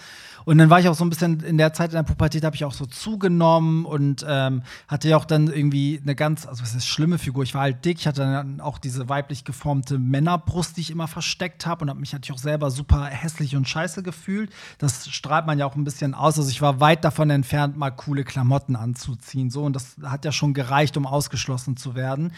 Und 0.47 0.57
dann 0.59 0.70
war 0.70 0.81
ich 0.81 0.88
auch 0.88 0.94
so 0.94 1.05
ein 1.05 1.11
bisschen 1.11 1.40
in 1.40 1.59
der 1.59 1.75
Zeit 1.75 1.90
in 1.90 1.97
der 1.97 2.03
Pubertät 2.03 2.44
habe 2.44 2.57
ich 2.57 2.64
auch 2.64 2.73
so 2.73 2.87
zugenommen 2.87 3.85
und 3.85 4.25
ähm, 4.27 4.62
hatte 4.88 5.09
ja 5.09 5.18
auch 5.18 5.25
dann 5.27 5.49
irgendwie 5.49 6.01
eine 6.03 6.14
ganz, 6.14 6.47
also 6.47 6.62
was 6.62 6.75
ist 6.75 6.87
schlimme 6.87 7.18
Figur. 7.18 7.42
Ich 7.44 7.55
war 7.55 7.62
halt 7.62 7.85
dick, 7.85 7.99
ich 8.01 8.07
hatte 8.07 8.23
dann 8.23 8.61
auch 8.61 8.79
diese 8.79 9.09
weiblich 9.11 9.44
geformte 9.44 9.99
Männerbrust, 9.99 10.77
die 10.77 10.81
ich 10.81 10.90
immer 10.90 11.09
versteckt 11.09 11.66
habe 11.66 11.83
und 11.83 11.90
habe 11.90 12.01
mich 12.01 12.12
natürlich 12.12 12.38
auch 12.38 12.42
selber 12.42 12.70
super 12.70 13.05
hässlich 13.05 13.55
und 13.55 13.68
scheiße 13.68 14.03
gefühlt. 14.03 14.51
Das 14.79 15.09
strahlt 15.09 15.47
man 15.47 15.59
ja 15.59 15.66
auch 15.66 15.74
ein 15.77 15.85
bisschen 15.85 16.15
aus. 16.15 16.39
Also 16.39 16.51
ich 16.51 16.63
war 16.63 16.81
weit 16.81 17.05
davon 17.05 17.31
entfernt, 17.31 17.77
mal 17.77 17.91
coole 17.91 18.25
Klamotten 18.25 18.77
anzuziehen. 18.77 19.51
So, 19.51 19.65
und 19.65 19.75
das 19.75 19.97
hat 20.03 20.25
ja 20.25 20.33
schon 20.33 20.55
gereicht, 20.55 20.97
um 20.97 21.07
ausgeschlossen 21.07 21.77
zu 21.77 21.95
werden. 21.95 22.33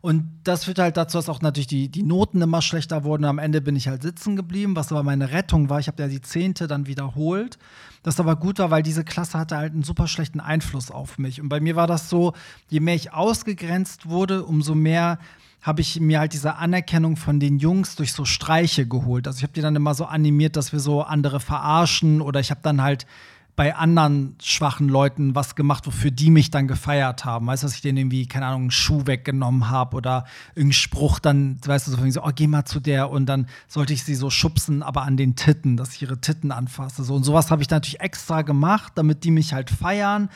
Und 0.00 0.30
das 0.44 0.64
führt 0.64 0.78
halt 0.78 0.96
dazu, 0.96 1.18
dass 1.18 1.28
auch 1.28 1.42
natürlich 1.42 1.66
die, 1.66 1.88
die 1.88 2.04
Noten 2.04 2.40
immer 2.40 2.62
schlechter 2.62 3.02
wurden. 3.02 3.24
Am 3.24 3.38
Ende 3.38 3.60
bin 3.60 3.74
ich 3.74 3.88
halt 3.88 4.02
sitzen 4.02 4.36
geblieben, 4.36 4.76
was 4.76 4.92
aber 4.92 5.02
meine 5.02 5.32
Rettung 5.32 5.70
war. 5.70 5.80
Ich 5.80 5.88
habe 5.88 6.00
ja 6.00 6.08
die 6.08 6.20
Zehnte 6.20 6.68
dann 6.68 6.86
wiederholt. 6.86 7.58
Das 8.04 8.20
aber 8.20 8.36
gut 8.36 8.60
war, 8.60 8.70
weil 8.70 8.84
diese 8.84 9.02
Klasse 9.02 9.38
hatte 9.38 9.56
halt 9.56 9.72
einen 9.72 9.82
super 9.82 10.06
schlechten 10.06 10.38
Einfluss 10.38 10.92
auf 10.92 11.18
mich. 11.18 11.40
Und 11.40 11.48
bei 11.48 11.60
mir 11.60 11.74
war 11.74 11.88
das 11.88 12.08
so, 12.08 12.32
je 12.68 12.78
mehr 12.78 12.94
ich 12.94 13.12
ausgegrenzt 13.12 14.08
wurde, 14.08 14.44
umso 14.44 14.76
mehr 14.76 15.18
habe 15.62 15.80
ich 15.80 16.00
mir 16.00 16.20
halt 16.20 16.32
diese 16.32 16.56
Anerkennung 16.56 17.16
von 17.16 17.40
den 17.40 17.58
Jungs 17.58 17.96
durch 17.96 18.12
so 18.12 18.24
Streiche 18.24 18.86
geholt. 18.86 19.26
Also 19.26 19.38
ich 19.38 19.42
habe 19.42 19.52
die 19.52 19.60
dann 19.60 19.76
immer 19.76 19.94
so 19.94 20.04
animiert, 20.04 20.56
dass 20.56 20.72
wir 20.72 20.80
so 20.80 21.02
andere 21.02 21.40
verarschen 21.40 22.20
oder 22.20 22.40
ich 22.40 22.50
habe 22.50 22.60
dann 22.62 22.82
halt 22.82 23.06
bei 23.58 23.74
anderen 23.74 24.36
schwachen 24.40 24.88
Leuten 24.88 25.34
was 25.34 25.56
gemacht, 25.56 25.84
wofür 25.88 26.12
die 26.12 26.30
mich 26.30 26.52
dann 26.52 26.68
gefeiert 26.68 27.24
haben. 27.24 27.48
Weißt 27.48 27.64
du, 27.64 27.66
dass 27.66 27.74
ich 27.74 27.80
denen 27.80 27.98
irgendwie, 27.98 28.28
keine 28.28 28.46
Ahnung, 28.46 28.60
einen 28.60 28.70
Schuh 28.70 29.02
weggenommen 29.06 29.68
habe 29.68 29.96
oder 29.96 30.26
irgendeinen 30.50 30.74
Spruch 30.74 31.18
dann, 31.18 31.58
weißt 31.66 31.88
du, 31.88 31.90
so, 31.90 32.10
so, 32.10 32.22
oh, 32.22 32.30
geh 32.32 32.46
mal 32.46 32.66
zu 32.66 32.78
der 32.78 33.10
und 33.10 33.26
dann 33.26 33.48
sollte 33.66 33.92
ich 33.92 34.04
sie 34.04 34.14
so 34.14 34.30
schubsen, 34.30 34.84
aber 34.84 35.02
an 35.02 35.16
den 35.16 35.34
Titten, 35.34 35.76
dass 35.76 35.92
ich 35.94 36.02
ihre 36.02 36.20
Titten 36.20 36.52
anfasse. 36.52 37.02
So, 37.02 37.16
und 37.16 37.24
sowas 37.24 37.50
habe 37.50 37.60
ich 37.60 37.68
natürlich 37.68 37.98
extra 37.98 38.42
gemacht, 38.42 38.92
damit 38.94 39.24
die 39.24 39.32
mich 39.32 39.52
halt 39.52 39.70
feiern. 39.70 40.28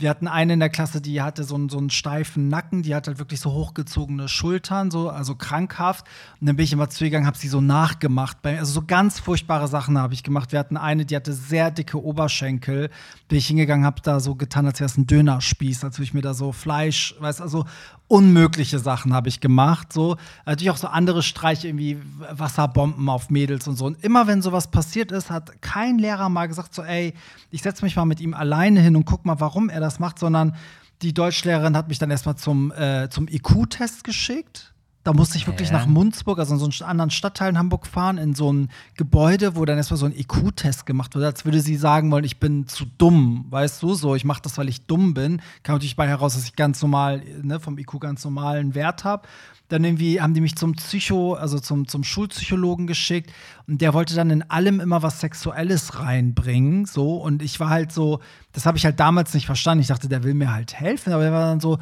Wir 0.00 0.08
hatten 0.08 0.28
eine 0.28 0.54
in 0.54 0.60
der 0.60 0.70
Klasse, 0.70 1.02
die 1.02 1.20
hatte 1.20 1.44
so 1.44 1.54
einen, 1.54 1.68
so 1.68 1.76
einen 1.76 1.90
steifen 1.90 2.48
Nacken, 2.48 2.82
die 2.82 2.94
hat 2.94 3.06
halt 3.06 3.18
wirklich 3.18 3.38
so 3.38 3.52
hochgezogene 3.52 4.28
Schultern, 4.28 4.90
so, 4.90 5.10
also 5.10 5.34
krankhaft. 5.34 6.06
Und 6.40 6.46
dann 6.46 6.56
bin 6.56 6.64
ich 6.64 6.72
immer 6.72 6.88
zu 6.88 7.04
ihr 7.04 7.10
gegangen, 7.10 7.26
habe 7.26 7.36
sie 7.36 7.48
so 7.48 7.60
nachgemacht. 7.60 8.38
Also 8.42 8.72
so 8.72 8.82
ganz 8.86 9.20
furchtbare 9.20 9.68
Sachen 9.68 9.98
habe 9.98 10.14
ich 10.14 10.22
gemacht. 10.22 10.52
Wir 10.52 10.58
hatten 10.58 10.78
eine, 10.78 11.04
die 11.04 11.14
hatte 11.14 11.34
sehr 11.34 11.70
dicke 11.70 12.02
Oberschenkel. 12.02 12.88
Bin 13.28 13.38
ich 13.38 13.46
hingegangen, 13.46 13.84
habe 13.84 14.00
da 14.02 14.20
so 14.20 14.36
getan, 14.36 14.66
als 14.66 14.80
wäre 14.80 14.88
es 14.88 14.96
ein 14.96 15.06
Dönerspieß, 15.06 15.84
als 15.84 15.98
würde 15.98 16.04
ich 16.04 16.14
mir 16.14 16.22
da 16.22 16.32
so 16.32 16.52
Fleisch, 16.52 17.14
weißt 17.20 17.42
also 17.42 17.66
unmögliche 18.10 18.80
Sachen 18.80 19.12
habe 19.14 19.28
ich 19.28 19.40
gemacht. 19.40 19.92
So 19.92 20.16
natürlich 20.44 20.70
auch 20.70 20.76
so 20.76 20.88
andere 20.88 21.22
Streiche, 21.22 21.68
irgendwie 21.68 21.98
Wasserbomben 22.30 23.08
auf 23.08 23.30
Mädels 23.30 23.68
und 23.68 23.76
so. 23.76 23.86
Und 23.86 24.02
immer 24.02 24.26
wenn 24.26 24.42
sowas 24.42 24.70
passiert 24.70 25.12
ist, 25.12 25.30
hat 25.30 25.62
kein 25.62 25.98
Lehrer 25.98 26.28
mal 26.28 26.48
gesagt 26.48 26.74
so, 26.74 26.82
ey, 26.82 27.14
ich 27.52 27.62
setze 27.62 27.84
mich 27.84 27.94
mal 27.94 28.06
mit 28.06 28.20
ihm 28.20 28.34
alleine 28.34 28.80
hin 28.80 28.96
und 28.96 29.04
guck 29.04 29.24
mal, 29.24 29.38
warum 29.38 29.68
er 29.68 29.78
das 29.78 30.00
macht, 30.00 30.18
sondern 30.18 30.56
die 31.02 31.14
Deutschlehrerin 31.14 31.76
hat 31.76 31.88
mich 31.88 32.00
dann 32.00 32.10
erstmal 32.10 32.34
zum, 32.34 32.72
äh, 32.72 33.08
zum 33.10 33.28
IQ-Test 33.28 34.02
geschickt. 34.02 34.74
Da 35.02 35.14
musste 35.14 35.38
ich 35.38 35.46
wirklich 35.46 35.70
Hä? 35.70 35.72
nach 35.72 35.86
Munzburg, 35.86 36.38
also 36.38 36.52
in 36.52 36.60
so 36.60 36.66
einen 36.66 36.90
anderen 36.90 37.10
Stadtteil 37.10 37.48
in 37.48 37.58
Hamburg 37.58 37.86
fahren, 37.86 38.18
in 38.18 38.34
so 38.34 38.52
ein 38.52 38.68
Gebäude, 38.96 39.56
wo 39.56 39.64
dann 39.64 39.78
erstmal 39.78 39.96
so 39.96 40.04
ein 40.04 40.12
IQ-Test 40.12 40.84
gemacht 40.84 41.14
wird, 41.14 41.24
als 41.24 41.46
würde 41.46 41.60
sie 41.60 41.76
sagen 41.76 42.10
wollen, 42.10 42.24
ich 42.24 42.38
bin 42.38 42.66
zu 42.66 42.84
dumm, 42.98 43.46
weißt 43.48 43.82
du, 43.82 43.94
so, 43.94 44.14
ich 44.14 44.26
mache 44.26 44.42
das, 44.42 44.58
weil 44.58 44.68
ich 44.68 44.84
dumm 44.86 45.14
bin. 45.14 45.40
Kam 45.62 45.76
natürlich 45.76 45.96
bei 45.96 46.06
heraus, 46.06 46.34
dass 46.34 46.44
ich 46.44 46.54
ganz 46.54 46.82
normal, 46.82 47.22
ne, 47.42 47.60
vom 47.60 47.78
IQ 47.78 47.98
ganz 47.98 48.24
normalen 48.24 48.74
Wert 48.74 49.04
habe. 49.04 49.26
Dann 49.68 49.84
irgendwie 49.84 50.20
haben 50.20 50.34
die 50.34 50.42
mich 50.42 50.56
zum 50.56 50.74
Psycho, 50.74 51.32
also 51.32 51.58
zum, 51.60 51.88
zum 51.88 52.04
Schulpsychologen 52.04 52.86
geschickt 52.86 53.32
und 53.68 53.80
der 53.80 53.94
wollte 53.94 54.14
dann 54.14 54.28
in 54.28 54.42
allem 54.50 54.80
immer 54.80 55.02
was 55.02 55.20
Sexuelles 55.20 55.98
reinbringen, 55.98 56.84
so 56.84 57.16
und 57.16 57.40
ich 57.40 57.58
war 57.58 57.70
halt 57.70 57.92
so, 57.92 58.20
das 58.52 58.66
habe 58.66 58.76
ich 58.76 58.84
halt 58.84 59.00
damals 59.00 59.32
nicht 59.32 59.46
verstanden. 59.46 59.80
Ich 59.80 59.88
dachte, 59.88 60.08
der 60.08 60.24
will 60.24 60.34
mir 60.34 60.52
halt 60.52 60.74
helfen, 60.74 61.12
aber 61.12 61.24
er 61.24 61.32
war 61.32 61.46
dann 61.46 61.60
so, 61.60 61.78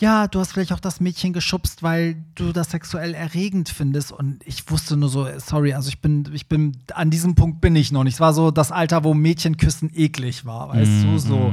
ja, 0.00 0.28
du 0.28 0.40
hast 0.40 0.52
vielleicht 0.52 0.72
auch 0.72 0.80
das 0.80 1.00
Mädchen 1.00 1.32
geschubst, 1.32 1.82
weil 1.82 2.16
du 2.34 2.52
das 2.52 2.70
sexuell 2.70 3.14
erregend 3.14 3.68
findest. 3.68 4.12
Und 4.12 4.40
ich 4.46 4.70
wusste 4.70 4.96
nur 4.96 5.10
so, 5.10 5.28
sorry, 5.38 5.74
also 5.74 5.88
ich 5.88 6.00
bin, 6.00 6.28
ich 6.32 6.48
bin, 6.48 6.78
an 6.94 7.10
diesem 7.10 7.34
Punkt 7.34 7.60
bin 7.60 7.76
ich 7.76 7.92
noch 7.92 8.02
nicht. 8.02 8.14
Es 8.14 8.20
war 8.20 8.32
so 8.32 8.50
das 8.50 8.72
Alter, 8.72 9.04
wo 9.04 9.12
Mädchenküssen 9.12 9.90
eklig 9.94 10.46
war, 10.46 10.70
weißt 10.70 11.04
du, 11.04 11.18
so. 11.18 11.52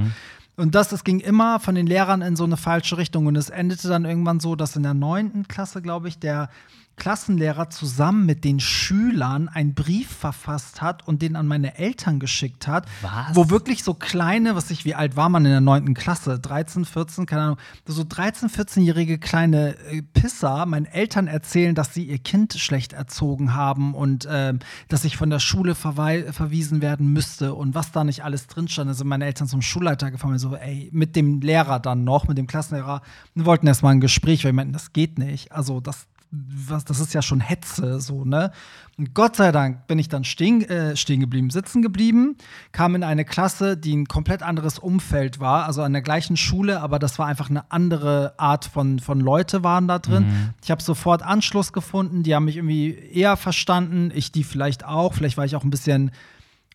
Und 0.55 0.73
das, 0.75 0.87
das 0.89 1.03
ging 1.03 1.19
immer 1.19 1.59
von 1.59 1.75
den 1.75 1.85
Lehrern 1.85 2.21
in 2.21 2.35
so 2.35 2.45
eine 2.45 2.57
falsche 2.57 2.97
Richtung. 2.97 3.27
Und 3.27 3.35
es 3.35 3.49
endete 3.49 3.89
dann 3.89 4.05
irgendwann 4.05 4.39
so, 4.39 4.55
dass 4.55 4.75
in 4.75 4.83
der 4.83 4.93
neunten 4.93 5.47
Klasse, 5.47 5.81
glaube 5.81 6.07
ich, 6.07 6.17
der 6.17 6.49
Klassenlehrer 6.97 7.69
zusammen 7.69 8.25
mit 8.25 8.43
den 8.43 8.59
Schülern 8.59 9.47
einen 9.47 9.75
Brief 9.75 10.09
verfasst 10.09 10.81
hat 10.81 11.07
und 11.07 11.21
den 11.21 11.35
an 11.35 11.47
meine 11.47 11.77
Eltern 11.77 12.19
geschickt 12.19 12.67
hat. 12.67 12.87
Was? 13.01 13.35
Wo 13.35 13.49
wirklich 13.49 13.83
so 13.83 13.93
kleine, 13.93 14.55
was 14.55 14.71
ich, 14.71 14.83
wie 14.83 14.95
alt 14.95 15.15
war 15.15 15.29
man 15.29 15.45
in 15.45 15.51
der 15.51 15.61
neunten 15.61 15.93
Klasse? 15.93 16.39
13, 16.39 16.85
14, 16.85 17.25
keine 17.27 17.41
Ahnung. 17.43 17.57
So 17.85 18.03
13, 18.03 18.49
14-jährige 18.49 19.19
kleine 19.19 19.77
äh, 19.89 20.01
Pisser 20.01 20.65
meinen 20.65 20.85
Eltern 20.85 21.27
erzählen, 21.27 21.75
dass 21.75 21.93
sie 21.93 22.03
ihr 22.03 22.17
Kind 22.17 22.53
schlecht 22.53 22.93
erzogen 22.93 23.53
haben 23.53 23.93
und 23.93 24.27
ähm, 24.29 24.59
dass 24.89 25.05
ich 25.05 25.17
von 25.17 25.29
der 25.29 25.39
Schule 25.39 25.75
verwiesen 25.75 26.81
werden 26.81 27.13
müsste 27.13 27.53
und 27.53 27.75
was 27.75 27.91
da 27.91 28.03
nicht 28.03 28.23
alles 28.23 28.47
drin 28.47 28.67
stand. 28.67 28.89
Also 28.89 29.05
meine 29.05 29.25
Eltern 29.25 29.47
zum 29.47 29.61
Schulleiter 29.61 30.09
gefahren 30.09 30.39
so, 30.39 30.55
ey, 30.55 30.89
mit 30.91 31.15
dem 31.15 31.41
Lehrer 31.41 31.79
dann 31.79 32.03
noch, 32.03 32.27
mit 32.27 32.37
dem 32.37 32.47
Klassenlehrer, 32.47 33.01
wir 33.35 33.45
wollten 33.45 33.67
erstmal 33.67 33.93
ein 33.93 34.01
Gespräch, 34.01 34.43
weil 34.43 34.51
ich 34.51 34.55
meinten, 34.55 34.73
das 34.73 34.93
geht 34.93 35.19
nicht. 35.19 35.51
Also 35.51 35.79
das, 35.79 36.07
was, 36.29 36.83
das 36.83 36.99
ist 36.99 37.13
ja 37.13 37.21
schon 37.21 37.39
Hetze, 37.39 38.01
so, 38.01 38.25
ne? 38.25 38.51
Und 38.97 39.13
Gott 39.13 39.35
sei 39.35 39.51
Dank 39.51 39.87
bin 39.87 39.99
ich 39.99 40.09
dann 40.09 40.23
stehen, 40.23 40.61
äh, 40.63 40.95
stehen 40.95 41.19
geblieben, 41.19 41.49
sitzen 41.51 41.81
geblieben, 41.81 42.35
kam 42.71 42.95
in 42.95 43.03
eine 43.03 43.25
Klasse, 43.25 43.77
die 43.77 43.95
ein 43.95 44.07
komplett 44.07 44.43
anderes 44.43 44.79
Umfeld 44.79 45.39
war, 45.39 45.65
also 45.65 45.83
an 45.83 45.93
der 45.93 46.01
gleichen 46.01 46.35
Schule, 46.35 46.81
aber 46.81 46.99
das 46.99 47.17
war 47.19 47.27
einfach 47.27 47.49
eine 47.49 47.71
andere 47.71 48.33
Art 48.37 48.65
von, 48.65 48.99
von 48.99 49.19
Leute 49.19 49.63
waren 49.63 49.87
da 49.87 49.99
drin. 49.99 50.53
Ich 50.63 50.71
habe 50.71 50.81
sofort 50.81 51.21
Anschluss 51.21 51.73
gefunden, 51.73 52.23
die 52.23 52.35
haben 52.35 52.45
mich 52.45 52.57
irgendwie 52.57 52.91
eher 52.91 53.37
verstanden, 53.37 54.11
ich 54.13 54.31
die 54.31 54.43
vielleicht 54.43 54.83
auch, 54.83 55.13
vielleicht 55.13 55.37
war 55.37 55.45
ich 55.45 55.55
auch 55.55 55.63
ein 55.63 55.69
bisschen 55.69 56.11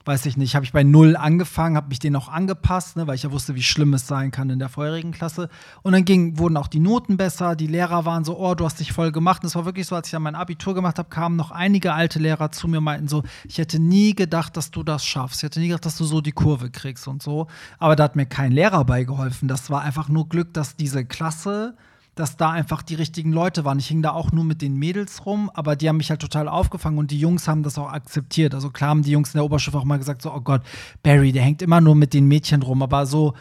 weiß 0.05 0.27
ich 0.27 0.37
nicht, 0.37 0.55
habe 0.55 0.65
ich 0.65 0.73
bei 0.73 0.83
null 0.83 1.17
angefangen, 1.17 1.77
habe 1.77 1.89
mich 1.89 1.99
denen 1.99 2.17
auch 2.17 2.29
angepasst, 2.29 2.97
ne, 2.97 3.07
weil 3.07 3.15
ich 3.15 3.23
ja 3.23 3.33
wusste, 3.33 3.55
wie 3.55 3.63
schlimm 3.63 3.95
es 3.95 4.07
sein 4.07 4.31
kann 4.31 4.51
in 4.51 4.59
der 4.59 4.69
vorherigen 4.69 5.13
Klasse. 5.13 5.49
Und 5.83 5.93
dann 5.93 6.05
ging, 6.05 6.39
wurden 6.39 6.57
auch 6.57 6.67
die 6.67 6.81
Noten 6.81 7.17
besser, 7.17 7.57
die 7.57 7.67
Lehrer 7.67 8.05
waren 8.05 8.25
so, 8.25 8.39
oh, 8.39 8.55
du 8.55 8.65
hast 8.65 8.81
dich 8.81 8.93
voll 8.93 9.13
gemacht. 9.13 9.43
Und 9.43 9.49
es 9.49 9.55
war 9.55 9.65
wirklich 9.65 9.87
so, 9.87 9.95
als 9.95 10.09
ich 10.09 10.13
dann 10.13 10.23
mein 10.23 10.35
Abitur 10.35 10.75
gemacht 10.75 10.99
habe, 10.99 11.09
kamen 11.09 11.37
noch 11.37 11.51
einige 11.51 11.93
alte 11.95 12.19
Lehrer 12.19 12.51
zu 12.51 12.69
mir 12.69 12.79
und 12.79 12.85
meinten 12.85 13.09
so, 13.09 13.23
ich 13.45 13.59
hätte 13.59 13.79
nie 13.79 14.15
gedacht, 14.15 14.57
dass 14.57 14.71
du 14.71 14.83
das 14.83 15.05
schaffst. 15.05 15.41
Ich 15.41 15.43
hätte 15.45 15.61
nie 15.61 15.69
gedacht, 15.69 15.87
dass 15.87 15.97
du 15.97 16.05
so 16.05 16.21
die 16.21 16.33
Kurve 16.33 16.71
kriegst 16.71 17.07
und 17.07 17.23
so. 17.23 17.47
Aber 17.79 17.97
da 17.97 18.05
hat 18.05 18.17
mir 18.17 18.27
kein 18.27 18.53
Lehrer 18.53 18.85
beigeholfen. 18.85 19.49
Das 19.49 19.71
war 19.71 19.83
einfach 19.83 20.09
nur 20.09 20.29
Glück, 20.29 20.53
dass 20.55 20.77
diese 20.77 21.05
Klasse 21.05 21.75
dass 22.15 22.37
da 22.37 22.51
einfach 22.51 22.83
die 22.83 22.95
richtigen 22.95 23.33
Leute 23.33 23.65
waren. 23.65 23.79
Ich 23.79 23.89
hing 23.89 24.03
da 24.03 24.13
auch 24.13 24.33
nur 24.33 24.45
mit 24.45 24.61
den 24.61 24.77
Mädels 24.77 25.25
rum, 25.25 25.51
aber 25.55 25.77
die 25.77 25.89
haben 25.89 25.97
mich 25.97 26.11
halt 26.11 26.21
total 26.21 26.47
aufgefangen 26.47 26.99
und 26.99 27.11
die 27.11 27.19
Jungs 27.19 27.49
haben 27.49 27.63
das 27.63 27.79
auch 27.79 27.91
akzeptiert. 27.91 28.55
Also 28.55 28.71
klar 28.71 28.91
haben 28.91 29.03
die 29.03 29.13
Jungs 29.13 29.31
in 29.33 29.39
der 29.39 29.45
Oberstufe 29.45 29.79
auch 29.79 29.85
mal 29.85 29.99
gesagt, 29.99 30.21
so, 30.21 30.33
oh 30.33 30.41
Gott, 30.41 30.63
Barry, 31.03 31.33
der 31.33 31.43
hängt 31.43 31.63
immer 31.63 31.81
nur 31.81 31.95
mit 31.95 32.13
den 32.13 32.29
Mädchen 32.29 32.63
rum, 32.63 32.83
aber 32.83 33.07
so 33.07 33.33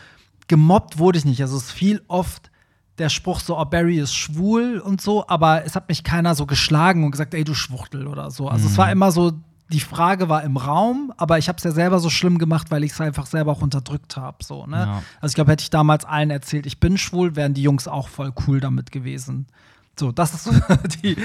gemobbt 0.48 1.00
wurde 1.00 1.18
ich 1.20 1.26
nicht. 1.26 1.42
Also 1.42 1.58
es 1.58 1.70
fiel 1.70 2.02
oft 2.08 2.50
der 2.98 3.10
Spruch 3.10 3.40
so, 3.42 3.58
oh, 3.58 3.66
Barry 3.66 4.00
ist 4.00 4.16
schwul 4.16 4.80
und 4.80 5.02
so, 5.02 5.28
aber 5.28 5.66
es 5.66 5.76
hat 5.76 5.90
mich 5.90 6.04
keiner 6.04 6.36
so 6.36 6.46
geschlagen 6.46 7.04
und 7.04 7.12
gesagt, 7.12 7.34
ey, 7.34 7.44
du 7.44 7.54
Schwuchtel 7.54 8.08
oder 8.08 8.32
so. 8.32 8.48
Also 8.48 8.66
mhm. 8.66 8.72
es 8.72 8.78
war 8.78 8.92
immer 8.92 9.12
so, 9.12 9.34
die 9.72 9.80
Frage 9.80 10.30
war 10.30 10.44
im 10.44 10.58
Raum, 10.58 11.14
aber 11.18 11.38
ich 11.38 11.48
habe 11.48 11.58
es 11.58 11.64
ja 11.64 11.72
selber 11.72 12.00
so 12.00 12.10
schlimm 12.10 12.38
gemacht, 12.38 12.72
weil 12.72 12.84
ich 12.84 12.92
es 12.92 13.02
einfach 13.02 13.26
selber 13.26 13.54
auch 13.54 13.62
unterdrückt 13.62 14.18
habe. 14.18 14.44
So, 14.44 14.66
ne? 14.66 14.78
Ja. 14.78 15.04
Also 15.22 15.32
ich 15.32 15.36
glaube, 15.36 15.52
hätte 15.52 15.64
ich 15.64 15.70
damals 15.70 16.06
allen 16.06 16.30
erzählt, 16.30 16.66
ich 16.66 16.80
bin 16.80 16.98
schwul, 16.98 17.36
wären 17.36 17.54
die 17.54 17.64
Jungs 17.64 17.88
auch 17.88 18.10
voll 18.10 18.34
cool 18.48 18.60
damit 18.60 18.92
gewesen. 18.92 19.48
So, 20.00 20.12
das 20.12 20.34
ist 20.34 20.44
so 20.46 20.52
die, 21.04 21.16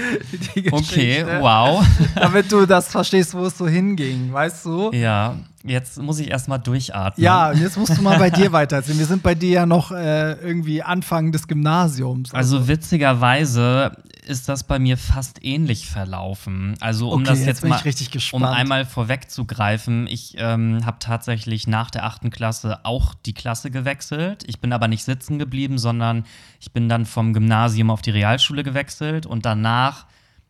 die 0.55 0.61
Geschichte. 0.61 0.73
Okay, 0.73 1.25
wow. 1.41 1.85
Damit 2.15 2.51
du 2.51 2.65
das 2.65 2.89
verstehst, 2.89 3.33
wo 3.33 3.45
es 3.45 3.57
so 3.57 3.67
hinging, 3.67 4.31
weißt 4.31 4.65
du? 4.65 4.91
Ja, 4.93 5.35
jetzt 5.63 6.01
muss 6.01 6.19
ich 6.19 6.29
erstmal 6.29 6.59
durchatmen. 6.59 7.23
Ja, 7.23 7.51
jetzt 7.51 7.77
musst 7.77 7.97
du 7.97 8.01
mal 8.01 8.17
bei 8.17 8.29
dir 8.29 8.51
weiterziehen. 8.51 8.99
Wir 8.99 9.05
sind 9.05 9.23
bei 9.23 9.35
dir 9.35 9.49
ja 9.49 9.65
noch 9.65 9.91
äh, 9.91 10.33
irgendwie 10.33 10.83
Anfang 10.83 11.31
des 11.31 11.47
Gymnasiums. 11.47 12.33
Also. 12.33 12.57
also 12.57 12.67
witzigerweise 12.67 13.91
ist 14.25 14.49
das 14.49 14.63
bei 14.63 14.77
mir 14.77 14.97
fast 14.97 15.43
ähnlich 15.43 15.87
verlaufen. 15.87 16.75
Also 16.79 17.09
um 17.09 17.21
okay, 17.21 17.29
das 17.29 17.39
jetzt, 17.39 17.63
jetzt 17.63 18.03
mal, 18.03 18.21
um 18.33 18.43
einmal 18.43 18.85
vorwegzugreifen, 18.85 20.07
ich 20.07 20.35
ähm, 20.37 20.85
habe 20.85 20.97
tatsächlich 20.99 21.67
nach 21.67 21.89
der 21.89 22.05
achten 22.05 22.29
Klasse 22.29 22.79
auch 22.83 23.13
die 23.13 23.33
Klasse 23.33 23.71
gewechselt. 23.71 24.43
Ich 24.47 24.59
bin 24.59 24.73
aber 24.73 24.87
nicht 24.87 25.03
sitzen 25.03 25.39
geblieben, 25.39 25.77
sondern 25.77 26.25
ich 26.59 26.71
bin 26.71 26.89
dann 26.89 27.05
vom 27.05 27.33
Gymnasium 27.33 27.89
auf 27.89 28.01
die 28.01 28.11
Realschule 28.11 28.63
gewechselt 28.63 29.25
und 29.25 29.45
danach 29.45 30.05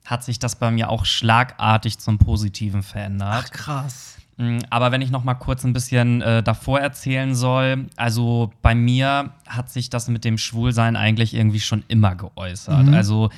hat 0.05 0.23
sich 0.23 0.39
das 0.39 0.55
bei 0.55 0.71
mir 0.71 0.89
auch 0.89 1.05
schlagartig 1.05 1.99
zum 1.99 2.17
Positiven 2.17 2.81
verändert. 2.81 3.45
Ach 3.45 3.51
krass. 3.51 4.16
Mm, 4.38 4.60
aber 4.69 4.91
wenn 4.91 5.02
ich 5.02 5.12
noch 5.12 5.23
mal 5.23 5.34
kurz 5.34 5.63
ein 5.63 5.73
bisschen 5.73 6.21
äh, 6.21 6.43
davor 6.43 6.80
erzählen 6.80 7.34
soll, 7.34 7.88
also 7.95 8.52
bei 8.62 8.76
mir 8.76 9.32
hat 9.47 9.69
sich 9.69 9.89
das 9.89 10.08
mit 10.08 10.23
dem 10.26 10.38
Schwulsein 10.38 10.95
eigentlich 10.95 11.34
irgendwie 11.34 11.60
schon 11.60 11.84
immer 11.88 12.15
geäußert. 12.15 12.86
Mhm. 12.86 12.93
Also 12.93 13.30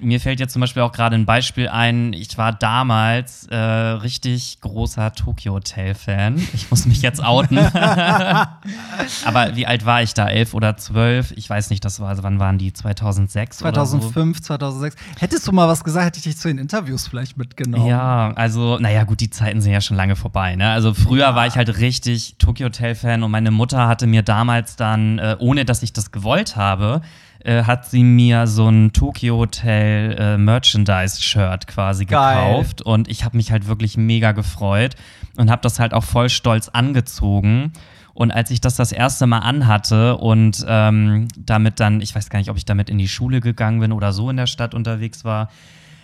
mir 0.00 0.20
fällt 0.20 0.40
jetzt 0.40 0.52
zum 0.52 0.60
Beispiel 0.60 0.82
auch 0.82 0.92
gerade 0.92 1.14
ein 1.14 1.26
Beispiel 1.26 1.68
ein. 1.68 2.12
Ich 2.12 2.36
war 2.38 2.52
damals 2.52 3.46
äh, 3.46 3.56
richtig 3.56 4.60
großer 4.60 5.12
Tokyo 5.12 5.54
Hotel 5.54 5.94
Fan. 5.94 6.36
Ich 6.54 6.70
muss 6.70 6.86
mich 6.86 7.02
jetzt 7.02 7.22
outen. 7.22 7.58
Aber 9.24 9.54
wie 9.54 9.66
alt 9.66 9.86
war 9.86 10.02
ich 10.02 10.14
da? 10.14 10.28
Elf 10.28 10.54
oder 10.54 10.76
zwölf? 10.76 11.32
Ich 11.36 11.48
weiß 11.48 11.70
nicht. 11.70 11.84
Das 11.84 12.00
war. 12.00 12.08
Also 12.08 12.22
wann 12.22 12.40
waren 12.40 12.58
die? 12.58 12.72
2006 12.72 13.58
2005, 13.58 14.38
so? 14.38 14.44
2006. 14.44 14.96
Hättest 15.20 15.46
du 15.46 15.52
mal 15.52 15.68
was 15.68 15.84
gesagt, 15.84 16.06
hätte 16.06 16.18
ich 16.18 16.24
dich 16.24 16.36
zu 16.36 16.48
den 16.48 16.58
Interviews 16.58 17.06
vielleicht 17.06 17.36
mitgenommen. 17.36 17.86
Ja, 17.86 18.32
also 18.34 18.78
naja 18.78 19.04
gut, 19.04 19.20
die 19.20 19.30
Zeiten 19.30 19.60
sind 19.60 19.72
ja 19.72 19.80
schon 19.80 19.96
lange 19.96 20.16
vorbei. 20.16 20.56
Ne? 20.56 20.70
Also 20.70 20.94
früher 20.94 21.26
ja. 21.26 21.34
war 21.34 21.46
ich 21.46 21.56
halt 21.56 21.78
richtig 21.78 22.36
Tokyo 22.38 22.66
Hotel 22.66 22.94
Fan 22.94 23.22
und 23.22 23.30
meine 23.30 23.50
Mutter 23.50 23.86
hatte 23.86 24.06
mir 24.06 24.22
damals 24.22 24.76
dann, 24.76 25.18
äh, 25.18 25.36
ohne 25.38 25.64
dass 25.64 25.82
ich 25.82 25.92
das 25.92 26.10
gewollt 26.10 26.56
habe, 26.56 27.02
äh, 27.46 27.62
hat 27.62 27.86
sie 27.86 28.02
mir 28.02 28.48
so 28.48 28.68
ein 28.68 28.92
Tokyo 28.92 29.36
Hotel 29.36 30.16
äh, 30.18 30.36
Merchandise-Shirt 30.36 31.68
quasi 31.68 32.04
Geil. 32.04 32.34
gekauft. 32.34 32.82
Und 32.82 33.08
ich 33.08 33.24
habe 33.24 33.36
mich 33.36 33.52
halt 33.52 33.68
wirklich 33.68 33.96
mega 33.96 34.32
gefreut 34.32 34.96
und 35.36 35.48
habe 35.48 35.62
das 35.62 35.78
halt 35.78 35.94
auch 35.94 36.02
voll 36.02 36.28
stolz 36.28 36.68
angezogen. 36.68 37.72
Und 38.14 38.32
als 38.32 38.50
ich 38.50 38.60
das 38.60 38.74
das 38.74 38.90
erste 38.90 39.28
Mal 39.28 39.40
anhatte 39.40 40.16
und 40.16 40.64
ähm, 40.66 41.28
damit 41.36 41.78
dann, 41.78 42.00
ich 42.00 42.14
weiß 42.14 42.30
gar 42.30 42.40
nicht, 42.40 42.50
ob 42.50 42.56
ich 42.56 42.64
damit 42.64 42.90
in 42.90 42.98
die 42.98 43.08
Schule 43.08 43.40
gegangen 43.40 43.78
bin 43.78 43.92
oder 43.92 44.12
so 44.12 44.28
in 44.28 44.36
der 44.36 44.46
Stadt 44.46 44.74
unterwegs 44.74 45.24
war, 45.24 45.48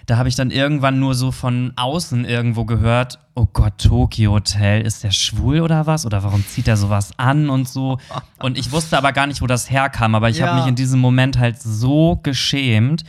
da 0.06 0.16
habe 0.16 0.28
ich 0.28 0.34
dann 0.34 0.50
irgendwann 0.50 0.98
nur 0.98 1.14
so 1.14 1.30
von 1.30 1.72
außen 1.76 2.24
irgendwo 2.24 2.64
gehört, 2.64 3.18
oh 3.34 3.46
Gott, 3.52 3.78
Tokyo 3.78 4.32
Hotel, 4.32 4.82
ist 4.82 5.04
der 5.04 5.10
schwul 5.10 5.60
oder 5.60 5.86
was? 5.86 6.04
Oder 6.04 6.22
warum 6.22 6.44
zieht 6.46 6.68
er 6.68 6.76
sowas 6.76 7.12
an 7.18 7.48
und 7.48 7.68
so? 7.68 7.98
Und 8.38 8.58
ich 8.58 8.72
wusste 8.72 8.98
aber 8.98 9.12
gar 9.12 9.26
nicht, 9.26 9.42
wo 9.42 9.46
das 9.46 9.70
herkam, 9.70 10.14
aber 10.14 10.28
ich 10.28 10.38
ja. 10.38 10.48
habe 10.48 10.60
mich 10.60 10.68
in 10.68 10.74
diesem 10.74 11.00
Moment 11.00 11.38
halt 11.38 11.60
so 11.60 12.18
geschämt, 12.22 13.04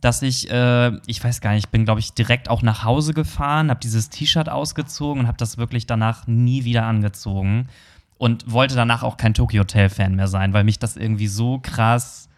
dass 0.00 0.22
ich, 0.22 0.50
äh, 0.50 0.92
ich 1.06 1.22
weiß 1.22 1.40
gar 1.40 1.52
nicht, 1.52 1.66
ich 1.66 1.70
bin, 1.70 1.84
glaube 1.84 2.00
ich, 2.00 2.12
direkt 2.14 2.48
auch 2.48 2.62
nach 2.62 2.84
Hause 2.84 3.14
gefahren, 3.14 3.70
habe 3.70 3.80
dieses 3.80 4.10
T-Shirt 4.10 4.48
ausgezogen 4.48 5.22
und 5.22 5.26
habe 5.26 5.38
das 5.38 5.58
wirklich 5.58 5.86
danach 5.86 6.26
nie 6.26 6.64
wieder 6.64 6.84
angezogen 6.84 7.68
und 8.16 8.50
wollte 8.50 8.74
danach 8.74 9.02
auch 9.02 9.16
kein 9.16 9.34
Tokyo 9.34 9.60
Hotel 9.60 9.88
Fan 9.88 10.14
mehr 10.14 10.28
sein, 10.28 10.52
weil 10.52 10.64
mich 10.64 10.78
das 10.78 10.96
irgendwie 10.96 11.28
so 11.28 11.58
krass 11.58 12.28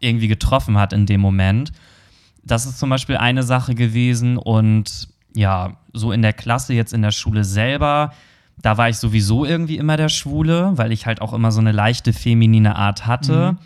irgendwie 0.00 0.28
getroffen 0.28 0.78
hat 0.78 0.92
in 0.92 1.06
dem 1.06 1.20
Moment 1.20 1.72
das 2.46 2.64
ist 2.64 2.78
zum 2.78 2.90
Beispiel 2.90 3.16
eine 3.16 3.42
Sache 3.42 3.74
gewesen. 3.74 4.36
Und 4.36 5.08
ja, 5.34 5.76
so 5.92 6.12
in 6.12 6.22
der 6.22 6.32
Klasse, 6.32 6.74
jetzt 6.74 6.92
in 6.92 7.02
der 7.02 7.10
Schule 7.10 7.44
selber, 7.44 8.12
da 8.62 8.78
war 8.78 8.88
ich 8.88 8.96
sowieso 8.98 9.44
irgendwie 9.44 9.76
immer 9.76 9.96
der 9.96 10.08
Schwule, 10.08 10.72
weil 10.76 10.92
ich 10.92 11.06
halt 11.06 11.20
auch 11.20 11.32
immer 11.32 11.52
so 11.52 11.60
eine 11.60 11.72
leichte 11.72 12.12
feminine 12.12 12.76
Art 12.76 13.06
hatte. 13.06 13.52
Mhm. 13.52 13.58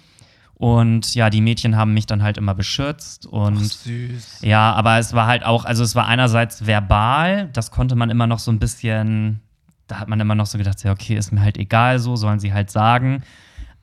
Und 0.55 1.15
ja, 1.15 1.31
die 1.31 1.41
Mädchen 1.41 1.77
haben 1.77 1.95
mich 1.95 2.07
dann 2.07 2.23
halt 2.23 2.37
immer 2.37 2.55
beschützt. 2.55 3.25
Und 3.27 3.59
Ach, 3.59 3.63
süß. 3.63 4.41
ja, 4.43 4.73
aber 4.73 4.99
es 4.99 5.15
war 5.15 5.27
halt 5.27 5.45
auch, 5.45 5.65
also 5.65 5.83
es 5.83 5.95
war 5.95 6.07
einerseits 6.07 6.67
verbal, 6.67 7.49
das 7.53 7.71
konnte 7.71 7.97
man 7.97 8.11
immer 8.11 8.27
noch 8.27 8.39
so 8.39 8.51
ein 8.51 8.59
bisschen, 8.59 9.41
da 9.87 10.01
hat 10.01 10.09
man 10.09 10.21
immer 10.21 10.35
noch 10.35 10.47
so 10.47 10.59
gedacht, 10.59 10.83
ja, 10.85 10.93
okay, 10.93 11.15
ist 11.17 11.33
mir 11.33 11.41
halt 11.41 11.57
egal 11.57 11.99
so, 11.99 12.17
sollen 12.17 12.41
sie 12.41 12.53
halt 12.53 12.71
sagen. 12.71 13.23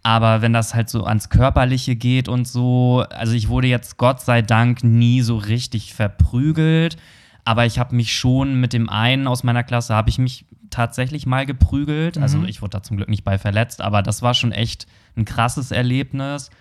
Aber 0.07 0.41
wenn 0.41 0.53
das 0.53 0.73
halt 0.73 0.87
so 0.87 1.03
ans 1.03 1.27
Körperliche 1.27 1.97
geht 1.97 2.29
und 2.29 2.47
so, 2.47 3.03
also 3.09 3.33
ich 3.33 3.49
wurde 3.49 3.67
jetzt 3.67 3.97
Gott 3.97 4.21
sei 4.21 4.41
Dank 4.41 4.81
nie 4.81 5.19
so 5.19 5.35
richtig 5.35 5.93
verprügelt, 5.93 6.95
aber 7.43 7.65
ich 7.65 7.77
habe 7.77 7.93
mich 7.93 8.15
schon 8.15 8.57
mit 8.57 8.71
dem 8.71 8.87
einen 8.87 9.27
aus 9.27 9.43
meiner 9.43 9.65
Klasse, 9.65 9.93
habe 9.93 10.09
ich 10.09 10.17
mich 10.17 10.45
tatsächlich 10.69 11.25
mal 11.25 11.45
geprügelt. 11.45 12.15
Mhm. 12.15 12.23
Also 12.23 12.43
ich 12.45 12.61
wurde 12.61 12.77
da 12.77 12.83
zum 12.83 12.95
Glück 12.95 13.09
nicht 13.09 13.25
bei 13.25 13.37
verletzt, 13.37 13.81
aber 13.81 14.01
das 14.01 14.21
war 14.21 14.33
schon 14.33 14.53
echt 14.53 14.87
ein 15.17 15.25
krasses 15.25 15.71
Erlebnis. 15.71 16.51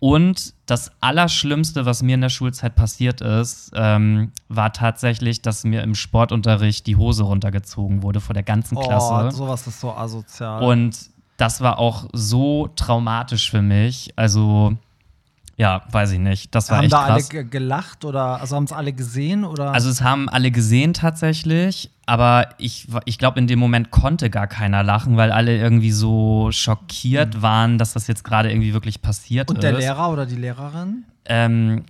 Und 0.00 0.54
das 0.66 0.90
Allerschlimmste, 1.00 1.86
was 1.86 2.02
mir 2.02 2.16
in 2.16 2.20
der 2.20 2.30
Schulzeit 2.30 2.74
passiert 2.74 3.20
ist, 3.20 3.70
ähm, 3.76 4.32
war 4.48 4.72
tatsächlich, 4.72 5.40
dass 5.40 5.62
mir 5.62 5.84
im 5.84 5.94
Sportunterricht 5.94 6.84
die 6.88 6.96
Hose 6.96 7.22
runtergezogen 7.22 8.02
wurde 8.02 8.20
vor 8.20 8.34
der 8.34 8.42
ganzen 8.42 8.76
Klasse. 8.76 9.28
Oh, 9.28 9.30
sowas 9.30 9.68
ist 9.68 9.78
so 9.78 9.92
asozial. 9.92 10.64
Und 10.64 11.16
das 11.38 11.60
war 11.62 11.78
auch 11.78 12.08
so 12.12 12.68
traumatisch 12.76 13.50
für 13.50 13.62
mich. 13.62 14.12
Also, 14.16 14.76
ja, 15.56 15.82
weiß 15.90 16.12
ich 16.12 16.18
nicht. 16.18 16.54
Das 16.54 16.68
war 16.68 16.78
haben 16.78 16.84
echt 16.84 16.92
da 16.92 17.06
krass. 17.06 17.30
alle 17.30 17.44
gelacht 17.46 18.04
oder 18.04 18.40
also 18.40 18.56
haben 18.56 18.64
es 18.64 18.72
alle 18.72 18.92
gesehen 18.92 19.44
oder? 19.44 19.72
Also 19.72 19.88
es 19.88 20.02
haben 20.02 20.28
alle 20.28 20.50
gesehen 20.50 20.94
tatsächlich, 20.94 21.90
aber 22.06 22.50
ich, 22.58 22.88
ich 23.06 23.18
glaube, 23.18 23.38
in 23.38 23.46
dem 23.46 23.60
Moment 23.60 23.90
konnte 23.90 24.30
gar 24.30 24.48
keiner 24.48 24.82
lachen, 24.82 25.16
weil 25.16 25.30
alle 25.30 25.56
irgendwie 25.56 25.92
so 25.92 26.50
schockiert 26.50 27.36
mhm. 27.36 27.42
waren, 27.42 27.78
dass 27.78 27.92
das 27.92 28.08
jetzt 28.08 28.24
gerade 28.24 28.50
irgendwie 28.50 28.72
wirklich 28.72 29.00
passiert 29.00 29.48
Und 29.48 29.58
ist. 29.58 29.64
Und 29.64 29.70
der 29.70 29.78
Lehrer 29.78 30.10
oder 30.10 30.26
die 30.26 30.36
Lehrerin? 30.36 31.04
Ähm, 31.24 31.84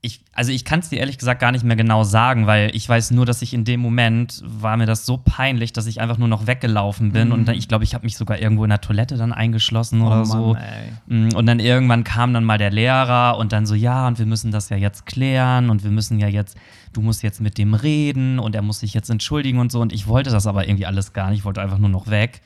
ich, 0.00 0.20
also 0.32 0.52
ich 0.52 0.64
kann 0.64 0.78
es 0.78 0.90
dir 0.90 1.00
ehrlich 1.00 1.18
gesagt 1.18 1.40
gar 1.40 1.50
nicht 1.50 1.64
mehr 1.64 1.74
genau 1.74 2.04
sagen, 2.04 2.46
weil 2.46 2.70
ich 2.74 2.88
weiß 2.88 3.10
nur, 3.10 3.26
dass 3.26 3.42
ich 3.42 3.52
in 3.52 3.64
dem 3.64 3.80
Moment 3.80 4.42
war 4.44 4.76
mir 4.76 4.86
das 4.86 5.04
so 5.04 5.16
peinlich, 5.16 5.72
dass 5.72 5.86
ich 5.86 6.00
einfach 6.00 6.18
nur 6.18 6.28
noch 6.28 6.46
weggelaufen 6.46 7.10
bin 7.10 7.28
mhm. 7.28 7.34
und 7.34 7.48
dann, 7.48 7.56
ich 7.56 7.66
glaube, 7.66 7.82
ich 7.82 7.94
habe 7.94 8.04
mich 8.04 8.16
sogar 8.16 8.38
irgendwo 8.38 8.62
in 8.62 8.70
der 8.70 8.80
Toilette 8.80 9.16
dann 9.16 9.32
eingeschlossen 9.32 10.02
oder 10.02 10.22
oh 10.22 10.24
Mann, 10.24 10.26
so. 10.26 10.56
Ey. 10.56 10.92
Mm, 11.06 11.34
und 11.34 11.46
dann 11.46 11.58
irgendwann 11.58 12.04
kam 12.04 12.32
dann 12.32 12.44
mal 12.44 12.58
der 12.58 12.70
Lehrer 12.70 13.38
und 13.38 13.52
dann 13.52 13.66
so, 13.66 13.74
ja, 13.74 14.06
und 14.06 14.20
wir 14.20 14.26
müssen 14.26 14.52
das 14.52 14.68
ja 14.68 14.76
jetzt 14.76 15.04
klären 15.04 15.68
und 15.68 15.82
wir 15.82 15.90
müssen 15.90 16.20
ja 16.20 16.28
jetzt, 16.28 16.56
du 16.92 17.00
musst 17.00 17.24
jetzt 17.24 17.40
mit 17.40 17.58
dem 17.58 17.74
reden 17.74 18.38
und 18.38 18.54
er 18.54 18.62
muss 18.62 18.78
sich 18.78 18.94
jetzt 18.94 19.10
entschuldigen 19.10 19.58
und 19.58 19.72
so. 19.72 19.80
Und 19.80 19.92
ich 19.92 20.06
wollte 20.06 20.30
das 20.30 20.46
aber 20.46 20.68
irgendwie 20.68 20.86
alles 20.86 21.12
gar 21.12 21.30
nicht, 21.30 21.40
ich 21.40 21.44
wollte 21.44 21.60
einfach 21.60 21.78
nur 21.78 21.90
noch 21.90 22.06
weg. 22.06 22.40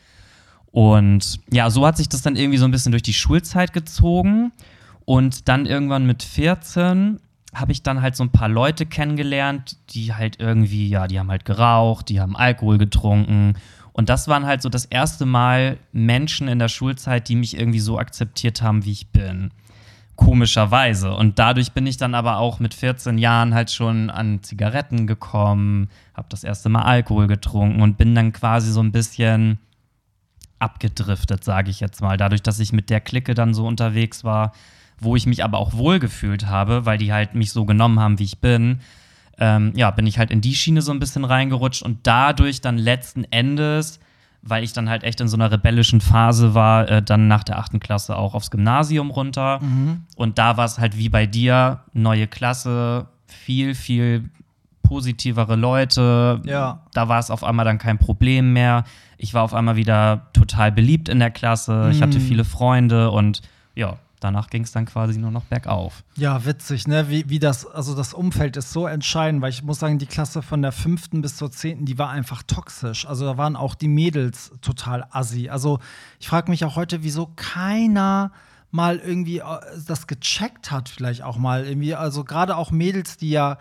Und 0.70 1.38
ja, 1.50 1.68
so 1.68 1.86
hat 1.86 1.98
sich 1.98 2.08
das 2.08 2.22
dann 2.22 2.34
irgendwie 2.34 2.56
so 2.56 2.64
ein 2.64 2.70
bisschen 2.70 2.92
durch 2.92 3.02
die 3.02 3.12
Schulzeit 3.12 3.74
gezogen. 3.74 4.52
Und 5.04 5.48
dann 5.48 5.66
irgendwann 5.66 6.06
mit 6.06 6.22
14 6.22 7.18
habe 7.54 7.72
ich 7.72 7.82
dann 7.82 8.00
halt 8.02 8.16
so 8.16 8.24
ein 8.24 8.30
paar 8.32 8.48
Leute 8.48 8.86
kennengelernt, 8.86 9.76
die 9.90 10.14
halt 10.14 10.40
irgendwie, 10.40 10.88
ja, 10.88 11.06
die 11.06 11.18
haben 11.18 11.30
halt 11.30 11.44
geraucht, 11.44 12.08
die 12.08 12.20
haben 12.20 12.36
Alkohol 12.36 12.78
getrunken. 12.78 13.54
Und 13.92 14.08
das 14.08 14.26
waren 14.26 14.46
halt 14.46 14.62
so 14.62 14.70
das 14.70 14.86
erste 14.86 15.26
Mal 15.26 15.76
Menschen 15.92 16.48
in 16.48 16.58
der 16.58 16.68
Schulzeit, 16.68 17.28
die 17.28 17.36
mich 17.36 17.58
irgendwie 17.58 17.80
so 17.80 17.98
akzeptiert 17.98 18.62
haben, 18.62 18.84
wie 18.86 18.92
ich 18.92 19.08
bin. 19.08 19.50
komischerweise. 20.16 21.14
Und 21.14 21.38
dadurch 21.38 21.72
bin 21.72 21.86
ich 21.86 21.96
dann 21.96 22.14
aber 22.14 22.36
auch 22.38 22.60
mit 22.60 22.74
14 22.74 23.18
Jahren 23.18 23.54
halt 23.54 23.70
schon 23.70 24.10
an 24.10 24.42
Zigaretten 24.42 25.06
gekommen, 25.06 25.88
habe 26.14 26.28
das 26.30 26.44
erste 26.44 26.68
Mal 26.68 26.82
Alkohol 26.82 27.26
getrunken 27.26 27.82
und 27.82 27.98
bin 27.98 28.14
dann 28.14 28.32
quasi 28.32 28.70
so 28.70 28.80
ein 28.80 28.92
bisschen 28.92 29.58
abgedriftet, 30.58 31.42
sage 31.42 31.70
ich 31.70 31.80
jetzt 31.80 32.00
mal. 32.02 32.16
Dadurch, 32.16 32.42
dass 32.42 32.60
ich 32.60 32.72
mit 32.72 32.88
der 32.90 33.00
Clique 33.00 33.34
dann 33.34 33.54
so 33.54 33.66
unterwegs 33.66 34.22
war, 34.22 34.52
wo 35.02 35.16
ich 35.16 35.26
mich 35.26 35.42
aber 35.44 35.58
auch 35.58 35.74
wohlgefühlt 35.74 36.46
habe, 36.46 36.86
weil 36.86 36.98
die 36.98 37.12
halt 37.12 37.34
mich 37.34 37.52
so 37.52 37.64
genommen 37.64 37.98
haben, 38.00 38.18
wie 38.18 38.24
ich 38.24 38.38
bin, 38.38 38.80
ähm, 39.38 39.72
ja, 39.74 39.90
bin 39.90 40.06
ich 40.06 40.18
halt 40.18 40.30
in 40.30 40.40
die 40.40 40.54
Schiene 40.54 40.82
so 40.82 40.92
ein 40.92 41.00
bisschen 41.00 41.24
reingerutscht 41.24 41.82
und 41.82 41.98
dadurch 42.04 42.60
dann 42.60 42.78
letzten 42.78 43.24
Endes, 43.24 43.98
weil 44.42 44.62
ich 44.64 44.72
dann 44.72 44.88
halt 44.88 45.04
echt 45.04 45.20
in 45.20 45.28
so 45.28 45.36
einer 45.36 45.50
rebellischen 45.50 46.00
Phase 46.00 46.54
war, 46.54 46.88
äh, 46.88 47.02
dann 47.02 47.28
nach 47.28 47.44
der 47.44 47.58
achten 47.58 47.80
Klasse 47.80 48.16
auch 48.16 48.34
aufs 48.34 48.50
Gymnasium 48.50 49.10
runter. 49.10 49.60
Mhm. 49.60 50.02
Und 50.16 50.38
da 50.38 50.56
war 50.56 50.64
es 50.64 50.78
halt 50.78 50.96
wie 50.98 51.08
bei 51.08 51.26
dir, 51.26 51.80
neue 51.92 52.26
Klasse, 52.26 53.06
viel, 53.26 53.74
viel 53.74 54.28
positivere 54.82 55.56
Leute. 55.56 56.40
Ja. 56.44 56.80
Da 56.92 57.08
war 57.08 57.18
es 57.18 57.30
auf 57.30 57.44
einmal 57.44 57.64
dann 57.64 57.78
kein 57.78 57.98
Problem 57.98 58.52
mehr. 58.52 58.84
Ich 59.16 59.32
war 59.34 59.42
auf 59.42 59.54
einmal 59.54 59.76
wieder 59.76 60.26
total 60.32 60.70
beliebt 60.72 61.08
in 61.08 61.18
der 61.18 61.30
Klasse. 61.30 61.88
Ich 61.92 62.02
hatte 62.02 62.18
Mhm. 62.18 62.22
viele 62.22 62.44
Freunde 62.44 63.10
und 63.10 63.40
ja, 63.74 63.96
danach 64.22 64.50
ging 64.50 64.62
es 64.62 64.72
dann 64.72 64.86
quasi 64.86 65.18
nur 65.18 65.30
noch 65.30 65.44
bergauf. 65.44 66.04
Ja, 66.16 66.44
witzig, 66.44 66.86
ne? 66.86 67.08
Wie, 67.08 67.28
wie 67.28 67.38
das, 67.38 67.66
also 67.66 67.94
das 67.94 68.14
Umfeld 68.14 68.56
ist 68.56 68.72
so 68.72 68.86
entscheidend, 68.86 69.42
weil 69.42 69.50
ich 69.50 69.62
muss 69.62 69.78
sagen, 69.78 69.98
die 69.98 70.06
Klasse 70.06 70.42
von 70.42 70.62
der 70.62 70.72
fünften 70.72 71.22
bis 71.22 71.36
zur 71.36 71.50
zehnten, 71.50 71.84
die 71.84 71.98
war 71.98 72.10
einfach 72.10 72.42
toxisch. 72.42 73.06
Also 73.06 73.24
da 73.24 73.36
waren 73.36 73.56
auch 73.56 73.74
die 73.74 73.88
Mädels 73.88 74.52
total 74.60 75.06
assi. 75.10 75.48
Also 75.48 75.78
ich 76.20 76.28
frage 76.28 76.50
mich 76.50 76.64
auch 76.64 76.76
heute, 76.76 77.02
wieso 77.02 77.30
keiner 77.36 78.32
mal 78.70 78.98
irgendwie 78.98 79.38
äh, 79.38 79.44
das 79.86 80.06
gecheckt 80.06 80.70
hat, 80.70 80.88
vielleicht 80.88 81.22
auch 81.22 81.36
mal 81.36 81.64
irgendwie. 81.64 81.94
Also 81.94 82.24
gerade 82.24 82.56
auch 82.56 82.70
Mädels, 82.70 83.16
die 83.16 83.30
ja 83.30 83.58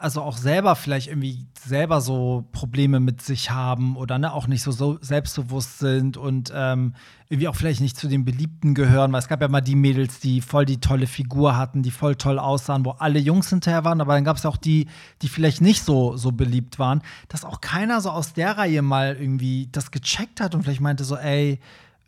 also 0.00 0.22
auch 0.22 0.36
selber 0.36 0.76
vielleicht 0.76 1.08
irgendwie 1.08 1.46
selber 1.58 2.00
so 2.00 2.48
Probleme 2.52 3.00
mit 3.00 3.20
sich 3.20 3.50
haben 3.50 3.96
oder 3.96 4.18
ne, 4.18 4.32
auch 4.32 4.46
nicht 4.46 4.62
so, 4.62 4.72
so 4.72 4.98
selbstbewusst 5.00 5.78
sind 5.78 6.16
und 6.16 6.52
ähm, 6.54 6.94
irgendwie 7.28 7.48
auch 7.48 7.54
vielleicht 7.54 7.80
nicht 7.80 7.96
zu 7.96 8.08
den 8.08 8.24
Beliebten 8.24 8.74
gehören, 8.74 9.12
weil 9.12 9.18
es 9.20 9.28
gab 9.28 9.42
ja 9.42 9.48
mal 9.48 9.60
die 9.60 9.76
Mädels, 9.76 10.18
die 10.18 10.40
voll 10.40 10.64
die 10.64 10.80
tolle 10.80 11.06
Figur 11.06 11.56
hatten, 11.56 11.82
die 11.82 11.90
voll 11.90 12.16
toll 12.16 12.38
aussahen, 12.38 12.84
wo 12.84 12.92
alle 12.92 13.18
Jungs 13.18 13.50
hinterher 13.50 13.84
waren, 13.84 14.00
aber 14.00 14.14
dann 14.14 14.24
gab 14.24 14.36
es 14.36 14.46
auch 14.46 14.56
die, 14.56 14.88
die 15.22 15.28
vielleicht 15.28 15.60
nicht 15.60 15.84
so, 15.84 16.16
so 16.16 16.32
beliebt 16.32 16.78
waren, 16.78 17.02
dass 17.28 17.44
auch 17.44 17.60
keiner 17.60 18.00
so 18.00 18.10
aus 18.10 18.32
der 18.32 18.56
Reihe 18.56 18.82
mal 18.82 19.16
irgendwie 19.20 19.68
das 19.70 19.90
gecheckt 19.90 20.40
hat 20.40 20.54
und 20.54 20.62
vielleicht 20.62 20.80
meinte 20.80 21.04
so, 21.04 21.16
ey, 21.16 21.60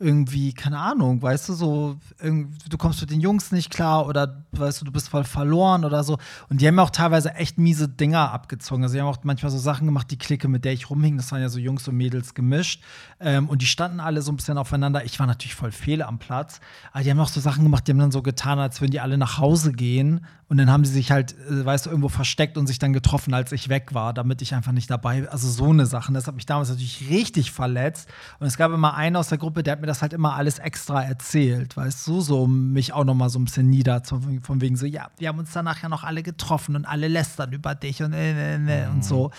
irgendwie, 0.03 0.53
keine 0.53 0.77
Ahnung, 0.77 1.21
weißt 1.21 1.49
du, 1.49 1.53
so, 1.53 1.95
du 2.21 2.77
kommst 2.77 3.01
mit 3.01 3.09
den 3.09 3.21
Jungs 3.21 3.51
nicht 3.51 3.71
klar 3.71 4.05
oder 4.05 4.43
weißt 4.51 4.81
du, 4.81 4.85
du 4.85 4.91
bist 4.91 5.09
voll 5.09 5.23
verloren 5.23 5.85
oder 5.85 6.03
so. 6.03 6.17
Und 6.49 6.61
die 6.61 6.67
haben 6.67 6.77
auch 6.79 6.89
teilweise 6.89 7.33
echt 7.35 7.57
miese 7.57 7.87
Dinger 7.87 8.31
abgezogen. 8.31 8.83
Also, 8.83 8.95
die 8.95 9.01
haben 9.01 9.07
auch 9.07 9.23
manchmal 9.23 9.51
so 9.51 9.57
Sachen 9.57 9.87
gemacht, 9.87 10.11
die 10.11 10.17
Clique, 10.17 10.47
mit 10.47 10.65
der 10.65 10.73
ich 10.73 10.89
rumhing, 10.89 11.17
das 11.17 11.31
waren 11.31 11.41
ja 11.41 11.49
so 11.49 11.59
Jungs 11.59 11.87
und 11.87 11.95
Mädels 11.95 12.33
gemischt. 12.33 12.83
Ähm, 13.19 13.47
und 13.47 13.61
die 13.61 13.65
standen 13.65 13.99
alle 13.99 14.21
so 14.21 14.31
ein 14.31 14.35
bisschen 14.35 14.57
aufeinander. 14.57 15.05
Ich 15.05 15.19
war 15.19 15.27
natürlich 15.27 15.55
voll 15.55 15.71
fehl 15.71 16.01
am 16.01 16.19
Platz. 16.19 16.59
Aber 16.91 17.03
die 17.03 17.09
haben 17.09 17.19
auch 17.19 17.29
so 17.29 17.39
Sachen 17.39 17.63
gemacht, 17.63 17.87
die 17.87 17.91
haben 17.91 17.99
dann 17.99 18.11
so 18.11 18.21
getan, 18.21 18.59
als 18.59 18.81
würden 18.81 18.91
die 18.91 18.99
alle 18.99 19.17
nach 19.17 19.37
Hause 19.37 19.71
gehen. 19.71 20.25
Und 20.49 20.57
dann 20.57 20.69
haben 20.69 20.85
sie 20.85 20.93
sich 20.93 21.11
halt, 21.11 21.35
äh, 21.49 21.65
weißt 21.65 21.85
du, 21.85 21.89
irgendwo 21.89 22.09
versteckt 22.09 22.57
und 22.57 22.67
sich 22.67 22.79
dann 22.79 22.93
getroffen, 22.93 23.33
als 23.33 23.51
ich 23.51 23.69
weg 23.69 23.93
war, 23.93 24.13
damit 24.13 24.41
ich 24.41 24.53
einfach 24.53 24.71
nicht 24.71 24.89
dabei 24.89 25.29
Also 25.29 25.49
so 25.49 25.69
eine 25.69 25.85
Sache. 25.85 26.11
Das 26.13 26.27
hat 26.27 26.35
mich 26.35 26.45
damals 26.45 26.69
natürlich 26.69 27.09
richtig 27.09 27.51
verletzt. 27.51 28.09
Und 28.39 28.47
es 28.47 28.57
gab 28.57 28.71
immer 28.71 28.95
einen 28.95 29.15
aus 29.15 29.29
der 29.29 29.37
Gruppe, 29.37 29.63
der 29.63 29.73
hat 29.73 29.81
mir 29.81 29.87
das 29.87 29.92
halt 30.01 30.13
immer 30.13 30.35
alles 30.35 30.59
extra 30.59 31.03
erzählt, 31.03 31.77
weißt 31.77 32.07
du, 32.07 32.21
so 32.21 32.43
um 32.43 32.71
mich 32.73 32.93
auch 32.93 33.03
noch 33.03 33.13
mal 33.13 33.29
so 33.29 33.39
ein 33.39 33.45
bisschen 33.45 33.69
nieder, 33.69 34.01
von, 34.03 34.41
von 34.41 34.61
wegen 34.61 34.75
so, 34.75 34.85
ja, 34.85 35.09
wir 35.17 35.27
haben 35.27 35.39
uns 35.39 35.51
danach 35.53 35.81
ja 35.81 35.89
noch 35.89 36.03
alle 36.03 36.23
getroffen 36.23 36.75
und 36.75 36.85
alle 36.85 37.07
lästern 37.07 37.51
über 37.51 37.75
dich 37.75 38.01
und, 38.01 38.13
äh, 38.13 38.55
äh, 38.55 38.83
äh, 38.83 38.87
und 38.87 39.03
so. 39.05 39.31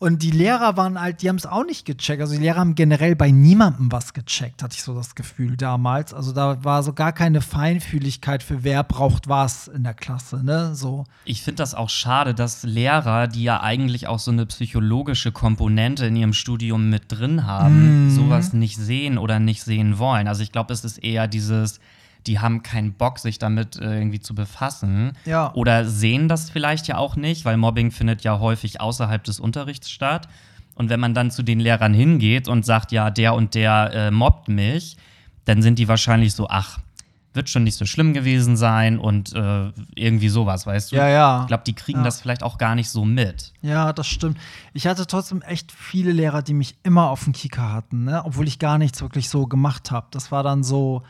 Und 0.00 0.22
die 0.22 0.30
Lehrer 0.30 0.76
waren 0.76 1.00
halt, 1.00 1.22
die 1.22 1.28
haben 1.28 1.36
es 1.36 1.44
auch 1.46 1.64
nicht 1.64 1.84
gecheckt. 1.84 2.20
Also 2.20 2.34
die 2.34 2.40
Lehrer 2.40 2.60
haben 2.60 2.76
generell 2.76 3.16
bei 3.16 3.32
niemandem 3.32 3.90
was 3.90 4.12
gecheckt, 4.14 4.62
hatte 4.62 4.76
ich 4.76 4.82
so 4.84 4.94
das 4.94 5.16
Gefühl 5.16 5.56
damals. 5.56 6.14
Also 6.14 6.30
da 6.32 6.62
war 6.62 6.84
so 6.84 6.92
gar 6.92 7.12
keine 7.12 7.40
Feinfühligkeit 7.40 8.44
für 8.44 8.62
wer 8.62 8.84
braucht 8.84 9.28
was 9.28 9.66
in 9.66 9.82
der 9.82 9.94
Klasse, 9.94 10.44
ne? 10.44 10.74
So. 10.76 11.04
Ich 11.24 11.42
finde 11.42 11.56
das 11.62 11.74
auch 11.74 11.90
schade, 11.90 12.32
dass 12.32 12.62
Lehrer, 12.62 13.26
die 13.26 13.42
ja 13.42 13.60
eigentlich 13.60 14.06
auch 14.06 14.20
so 14.20 14.30
eine 14.30 14.46
psychologische 14.46 15.32
Komponente 15.32 16.06
in 16.06 16.14
ihrem 16.16 16.32
Studium 16.32 16.90
mit 16.90 17.04
drin 17.08 17.44
haben, 17.46 18.06
Mhm. 18.06 18.10
sowas 18.10 18.52
nicht 18.52 18.76
sehen 18.76 19.18
oder 19.18 19.40
nicht 19.40 19.62
sehen 19.62 19.98
wollen. 19.98 20.28
Also 20.28 20.42
ich 20.42 20.52
glaube, 20.52 20.72
es 20.72 20.84
ist 20.84 20.98
eher 21.02 21.26
dieses, 21.26 21.80
die 22.26 22.38
haben 22.40 22.62
keinen 22.62 22.92
Bock, 22.92 23.18
sich 23.18 23.38
damit 23.38 23.76
äh, 23.76 23.98
irgendwie 23.98 24.20
zu 24.20 24.34
befassen. 24.34 25.12
Ja. 25.24 25.52
Oder 25.54 25.84
sehen 25.86 26.28
das 26.28 26.50
vielleicht 26.50 26.86
ja 26.88 26.98
auch 26.98 27.16
nicht, 27.16 27.44
weil 27.44 27.56
Mobbing 27.56 27.90
findet 27.90 28.22
ja 28.22 28.38
häufig 28.38 28.80
außerhalb 28.80 29.22
des 29.24 29.40
Unterrichts 29.40 29.90
statt. 29.90 30.28
Und 30.74 30.90
wenn 30.90 31.00
man 31.00 31.14
dann 31.14 31.30
zu 31.30 31.42
den 31.42 31.58
Lehrern 31.60 31.94
hingeht 31.94 32.46
und 32.48 32.64
sagt, 32.64 32.92
ja, 32.92 33.10
der 33.10 33.34
und 33.34 33.54
der 33.54 33.90
äh, 33.94 34.10
mobbt 34.10 34.48
mich, 34.48 34.96
dann 35.44 35.62
sind 35.62 35.78
die 35.78 35.88
wahrscheinlich 35.88 36.34
so, 36.34 36.46
ach, 36.48 36.78
wird 37.34 37.48
schon 37.48 37.62
nicht 37.64 37.76
so 37.76 37.84
schlimm 37.84 38.14
gewesen 38.14 38.56
sein 38.56 38.98
und 38.98 39.32
äh, 39.34 39.70
irgendwie 39.94 40.28
sowas, 40.28 40.66
weißt 40.66 40.92
du? 40.92 40.96
Ja, 40.96 41.08
ja. 41.08 41.40
Ich 41.42 41.46
glaube, 41.48 41.62
die 41.66 41.74
kriegen 41.74 41.98
Ja. 41.98 42.04
das 42.04 42.20
vielleicht 42.20 42.42
auch 42.42 42.58
gar 42.58 42.74
nicht 42.74 42.90
so 42.90 43.04
mit. 43.04 43.52
Ja, 43.62 43.92
das 43.92 44.06
stimmt. 44.06 44.38
Ich 44.72 44.86
hatte 44.86 45.06
trotzdem 45.06 45.42
echt 45.42 45.70
viele 45.72 46.12
Lehrer, 46.12 46.42
die 46.42 46.54
mich 46.54 46.76
immer 46.82 47.10
auf 47.10 47.24
dem 47.24 47.32
Kieker 47.32 47.72
hatten, 47.72 48.04
ne? 48.04 48.22
obwohl 48.24 48.48
ich 48.48 48.58
gar 48.58 48.78
nichts 48.78 49.00
wirklich 49.02 49.28
so 49.28 49.46
gemacht 49.46 49.90
habe. 49.90 50.06
Das 50.10 50.32
war 50.32 50.42
dann 50.42 50.62
so, 50.64 51.02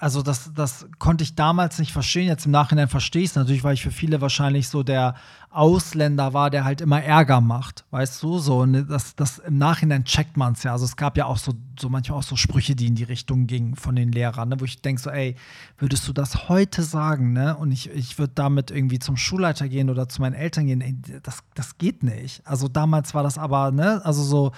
also 0.00 0.22
das, 0.22 0.52
das 0.54 0.86
konnte 1.00 1.24
ich 1.24 1.34
damals 1.34 1.80
nicht 1.80 1.92
verstehen. 1.92 2.28
Jetzt 2.28 2.46
im 2.46 2.52
Nachhinein 2.52 2.88
verstehe 2.88 3.22
ich 3.22 3.30
es 3.30 3.34
natürlich, 3.34 3.64
weil 3.64 3.74
ich 3.74 3.82
für 3.82 3.90
viele 3.90 4.20
wahrscheinlich 4.20 4.68
so 4.68 4.84
der 4.84 5.16
Ausländer 5.50 6.32
war, 6.32 6.50
der 6.50 6.64
halt 6.64 6.80
immer 6.80 7.02
Ärger 7.02 7.40
macht, 7.40 7.84
weißt 7.90 8.22
du? 8.22 8.38
So, 8.38 8.64
ne, 8.64 8.84
das, 8.84 9.16
das 9.16 9.38
im 9.38 9.58
Nachhinein 9.58 10.04
checkt 10.04 10.36
man 10.36 10.52
es 10.52 10.62
ja. 10.62 10.70
Also 10.70 10.84
es 10.84 10.94
gab 10.94 11.16
ja 11.16 11.26
auch 11.26 11.38
so, 11.38 11.52
so 11.80 11.88
manchmal 11.88 12.18
auch 12.18 12.22
so 12.22 12.36
Sprüche, 12.36 12.76
die 12.76 12.86
in 12.86 12.94
die 12.94 13.04
Richtung 13.04 13.48
gingen 13.48 13.74
von 13.74 13.96
den 13.96 14.12
Lehrern, 14.12 14.50
ne? 14.50 14.60
wo 14.60 14.64
ich 14.64 14.80
denke 14.82 15.02
so, 15.02 15.10
ey, 15.10 15.34
würdest 15.78 16.06
du 16.06 16.12
das 16.12 16.48
heute 16.48 16.84
sagen, 16.84 17.32
ne? 17.32 17.56
Und 17.56 17.72
ich, 17.72 17.90
ich 17.90 18.18
würde 18.20 18.34
damit 18.36 18.70
irgendwie 18.70 19.00
zum 19.00 19.16
Schulleiter 19.16 19.68
gehen 19.68 19.90
oder 19.90 20.08
zu 20.08 20.20
meinen 20.20 20.34
Eltern 20.34 20.66
gehen, 20.66 20.80
ey, 20.80 20.96
das, 21.24 21.40
das 21.54 21.76
geht 21.76 22.04
nicht. 22.04 22.46
Also 22.46 22.68
damals 22.68 23.14
war 23.14 23.24
das 23.24 23.36
aber, 23.36 23.72
ne, 23.72 24.00
also 24.04 24.22
so, 24.22 24.52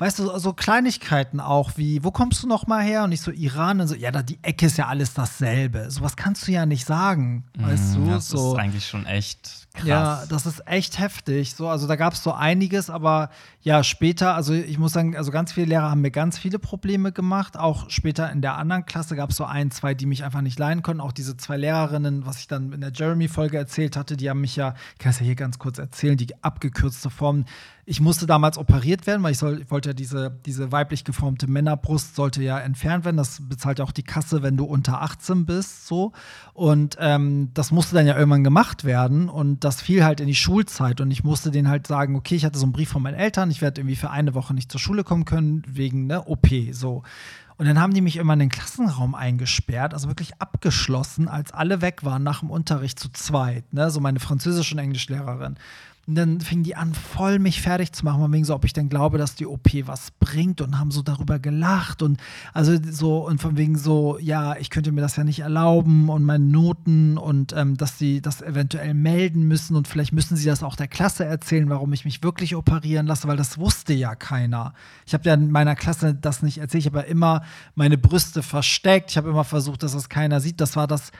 weißt 0.00 0.18
du, 0.18 0.38
so 0.38 0.52
Kleinigkeiten 0.52 1.40
auch 1.40 1.72
wie, 1.76 2.02
wo 2.02 2.10
kommst 2.10 2.42
du 2.42 2.46
noch 2.46 2.66
mal 2.66 2.82
her? 2.82 3.04
Und 3.04 3.12
ich 3.12 3.20
so, 3.20 3.30
Iran 3.30 3.80
und 3.80 3.88
so, 3.88 3.94
ja, 3.94 4.10
da 4.10 4.22
die 4.22 4.38
Ecke 4.42 4.66
ist 4.66 4.78
ja 4.78 4.86
alles 4.86 5.14
dasselbe. 5.14 5.90
Sowas 5.90 6.16
kannst 6.16 6.48
du 6.48 6.52
ja 6.52 6.66
nicht 6.66 6.86
sagen, 6.86 7.44
weißt 7.58 7.96
du? 7.96 8.00
Mm, 8.00 8.10
das 8.10 8.28
so. 8.28 8.52
ist 8.52 8.58
eigentlich 8.58 8.86
schon 8.86 9.06
echt 9.06 9.68
krass. 9.74 9.86
Ja, 9.86 10.24
das 10.28 10.46
ist 10.46 10.66
echt 10.66 10.98
heftig. 10.98 11.54
So, 11.54 11.68
also 11.68 11.86
da 11.86 11.96
gab 11.96 12.14
es 12.14 12.22
so 12.22 12.32
einiges, 12.32 12.90
aber 12.90 13.30
ja, 13.62 13.84
später, 13.84 14.34
also 14.34 14.54
ich 14.54 14.78
muss 14.78 14.92
sagen, 14.92 15.16
also 15.16 15.30
ganz 15.30 15.52
viele 15.52 15.66
Lehrer 15.66 15.90
haben 15.90 16.00
mir 16.00 16.10
ganz 16.10 16.38
viele 16.38 16.58
Probleme 16.58 17.12
gemacht. 17.12 17.58
Auch 17.58 17.90
später 17.90 18.30
in 18.32 18.40
der 18.40 18.56
anderen 18.56 18.86
Klasse 18.86 19.16
gab 19.16 19.30
es 19.30 19.36
so 19.36 19.44
ein, 19.44 19.70
zwei, 19.70 19.94
die 19.94 20.06
mich 20.06 20.24
einfach 20.24 20.40
nicht 20.40 20.58
leiden 20.58 20.82
konnten. 20.82 21.00
Auch 21.00 21.12
diese 21.12 21.36
zwei 21.36 21.56
Lehrerinnen, 21.56 22.24
was 22.24 22.38
ich 22.38 22.48
dann 22.48 22.72
in 22.72 22.80
der 22.80 22.92
Jeremy-Folge 22.92 23.58
erzählt 23.58 23.96
hatte, 23.96 24.16
die 24.16 24.30
haben 24.30 24.40
mich 24.40 24.56
ja, 24.56 24.74
ich 24.94 24.98
kann 24.98 25.10
es 25.10 25.20
ja 25.20 25.26
hier 25.26 25.34
ganz 25.34 25.58
kurz 25.58 25.78
erzählen, 25.78 26.16
die 26.16 26.42
abgekürzte 26.42 27.10
Form. 27.10 27.44
Ich 27.84 28.00
musste 28.00 28.26
damals 28.26 28.56
operiert 28.56 29.06
werden, 29.06 29.22
weil 29.22 29.32
ich, 29.32 29.38
soll, 29.38 29.62
ich 29.62 29.70
wollte 29.70 29.90
ja 29.90 29.92
diese, 29.92 30.30
diese 30.46 30.72
weiblich 30.72 31.04
geformte 31.04 31.46
Männerbrust 31.48 32.14
sollte 32.14 32.42
ja 32.42 32.58
entfernt 32.58 33.04
werden. 33.04 33.16
Das 33.16 33.46
bezahlt 33.48 33.78
ja 33.78 33.84
auch 33.84 33.92
die 33.92 34.04
Kasse, 34.04 34.42
wenn 34.42 34.56
du 34.56 34.64
unter 34.64 35.02
18 35.02 35.44
bist, 35.44 35.86
so. 35.86 36.12
Und 36.54 36.96
ähm, 37.00 37.50
das 37.52 37.72
musste 37.72 37.94
dann 37.94 38.06
ja 38.06 38.16
irgendwann 38.16 38.44
gemacht 38.44 38.84
werden. 38.84 39.28
Und 39.28 39.59
das 39.64 39.80
fiel 39.82 40.04
halt 40.04 40.20
in 40.20 40.26
die 40.26 40.34
Schulzeit. 40.34 41.00
Und 41.00 41.10
ich 41.10 41.24
musste 41.24 41.50
denen 41.50 41.68
halt 41.68 41.86
sagen, 41.86 42.16
okay, 42.16 42.34
ich 42.34 42.44
hatte 42.44 42.58
so 42.58 42.64
einen 42.64 42.72
Brief 42.72 42.88
von 42.90 43.02
meinen 43.02 43.14
Eltern, 43.14 43.50
ich 43.50 43.62
werde 43.62 43.80
irgendwie 43.80 43.96
für 43.96 44.10
eine 44.10 44.34
Woche 44.34 44.54
nicht 44.54 44.70
zur 44.70 44.80
Schule 44.80 45.04
kommen 45.04 45.24
können, 45.24 45.62
wegen 45.66 46.06
ne, 46.06 46.26
OP, 46.26 46.48
so. 46.72 47.02
Und 47.60 47.66
dann 47.66 47.78
haben 47.78 47.92
die 47.92 48.00
mich 48.00 48.16
immer 48.16 48.32
in 48.32 48.38
den 48.38 48.48
Klassenraum 48.48 49.14
eingesperrt, 49.14 49.92
also 49.92 50.08
wirklich 50.08 50.40
abgeschlossen, 50.40 51.28
als 51.28 51.52
alle 51.52 51.82
weg 51.82 52.04
waren 52.04 52.22
nach 52.22 52.40
dem 52.40 52.48
Unterricht 52.48 52.98
zu 52.98 53.12
zweit, 53.12 53.70
ne? 53.74 53.90
so 53.90 54.00
meine 54.00 54.18
französische 54.18 54.74
und 54.74 54.78
Englischlehrerin. 54.78 55.56
Und 56.10 56.16
dann 56.16 56.40
fingen 56.40 56.64
die 56.64 56.74
an, 56.74 56.92
voll 56.92 57.38
mich 57.38 57.62
fertig 57.62 57.92
zu 57.92 58.04
machen, 58.04 58.32
wegen 58.32 58.44
so, 58.44 58.52
ob 58.52 58.64
ich 58.64 58.72
denn 58.72 58.88
glaube, 58.88 59.16
dass 59.16 59.36
die 59.36 59.46
OP 59.46 59.68
was 59.84 60.10
bringt 60.10 60.60
und 60.60 60.76
haben 60.76 60.90
so 60.90 61.02
darüber 61.02 61.38
gelacht 61.38 62.02
und 62.02 62.18
also 62.52 62.76
so 62.82 63.24
und 63.24 63.40
von 63.40 63.56
wegen 63.56 63.78
so, 63.78 64.18
ja, 64.18 64.56
ich 64.56 64.70
könnte 64.70 64.90
mir 64.90 65.02
das 65.02 65.14
ja 65.14 65.22
nicht 65.22 65.38
erlauben 65.38 66.08
und 66.08 66.24
meine 66.24 66.44
Noten 66.44 67.16
und 67.16 67.52
ähm, 67.52 67.76
dass 67.76 67.96
sie 67.96 68.20
das 68.20 68.42
eventuell 68.42 68.92
melden 68.92 69.44
müssen 69.46 69.76
und 69.76 69.86
vielleicht 69.86 70.12
müssen 70.12 70.36
sie 70.36 70.46
das 70.46 70.64
auch 70.64 70.74
der 70.74 70.88
Klasse 70.88 71.24
erzählen, 71.24 71.70
warum 71.70 71.92
ich 71.92 72.04
mich 72.04 72.24
wirklich 72.24 72.56
operieren 72.56 73.06
lasse, 73.06 73.28
weil 73.28 73.36
das 73.36 73.58
wusste 73.58 73.92
ja 73.92 74.16
keiner. 74.16 74.74
Ich 75.06 75.14
habe 75.14 75.28
ja 75.28 75.34
in 75.34 75.52
meiner 75.52 75.76
Klasse 75.76 76.12
das 76.12 76.42
nicht 76.42 76.58
erzählt, 76.58 76.80
ich 76.80 76.86
habe 76.86 76.98
ja 76.98 77.04
immer 77.04 77.44
meine 77.76 77.98
Brüste 77.98 78.42
versteckt, 78.42 79.12
ich 79.12 79.16
habe 79.16 79.30
immer 79.30 79.44
versucht, 79.44 79.84
dass 79.84 79.92
das 79.92 80.08
keiner 80.08 80.40
sieht. 80.40 80.60
Das 80.60 80.74
war 80.74 80.88
das 80.88 81.12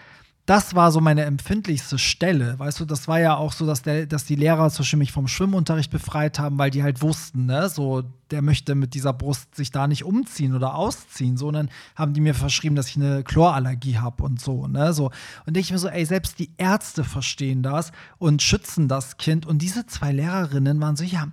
das 0.51 0.75
war 0.75 0.91
so 0.91 1.01
meine 1.01 1.23
empfindlichste 1.27 1.97
Stelle. 1.97 2.59
Weißt 2.59 2.81
du, 2.81 2.85
das 2.85 3.07
war 3.07 3.21
ja 3.21 3.37
auch 3.37 3.53
so, 3.53 3.67
dass, 3.67 3.83
der, 3.83 4.07
dass 4.07 4.25
die 4.25 4.35
Lehrer 4.35 4.69
zum 4.71 4.83
Beispiel 4.83 4.99
mich 4.99 5.13
vom 5.13 5.29
Schwimmunterricht 5.29 5.93
befreit 5.93 6.41
haben, 6.41 6.59
weil 6.59 6.73
die 6.73 6.83
halt 6.83 7.03
wussten, 7.03 7.47
ne, 7.47 7.69
so, 7.69 8.03
der 8.33 8.43
möchte 8.43 8.75
mit 8.75 8.95
dieser 8.95 9.13
Brust 9.13 9.55
sich 9.55 9.71
da 9.71 9.87
nicht 9.87 10.05
umziehen 10.05 10.55
oder 10.57 10.75
ausziehen, 10.75 11.37
so. 11.37 11.49
Und 11.49 11.55
dann 11.55 11.71
haben 11.95 12.15
die 12.15 12.21
mir 12.21 12.35
verschrieben, 12.35 12.75
dass 12.75 12.89
ich 12.89 12.97
eine 12.97 13.23
Chlorallergie 13.23 13.99
habe 13.99 14.25
und 14.25 14.41
so, 14.41 14.67
ne, 14.67 14.93
so. 14.93 15.13
Und 15.47 15.57
ich 15.57 15.71
mir 15.71 15.79
so, 15.79 15.87
ey, 15.87 16.05
selbst 16.05 16.41
die 16.41 16.51
Ärzte 16.57 17.05
verstehen 17.05 17.63
das 17.63 17.93
und 18.19 18.43
schützen 18.43 18.89
das 18.89 19.19
Kind. 19.19 19.47
Und 19.47 19.63
diese 19.63 19.87
zwei 19.87 20.11
Lehrerinnen 20.11 20.81
waren 20.81 20.97
so, 20.97 21.05
ja, 21.05 21.29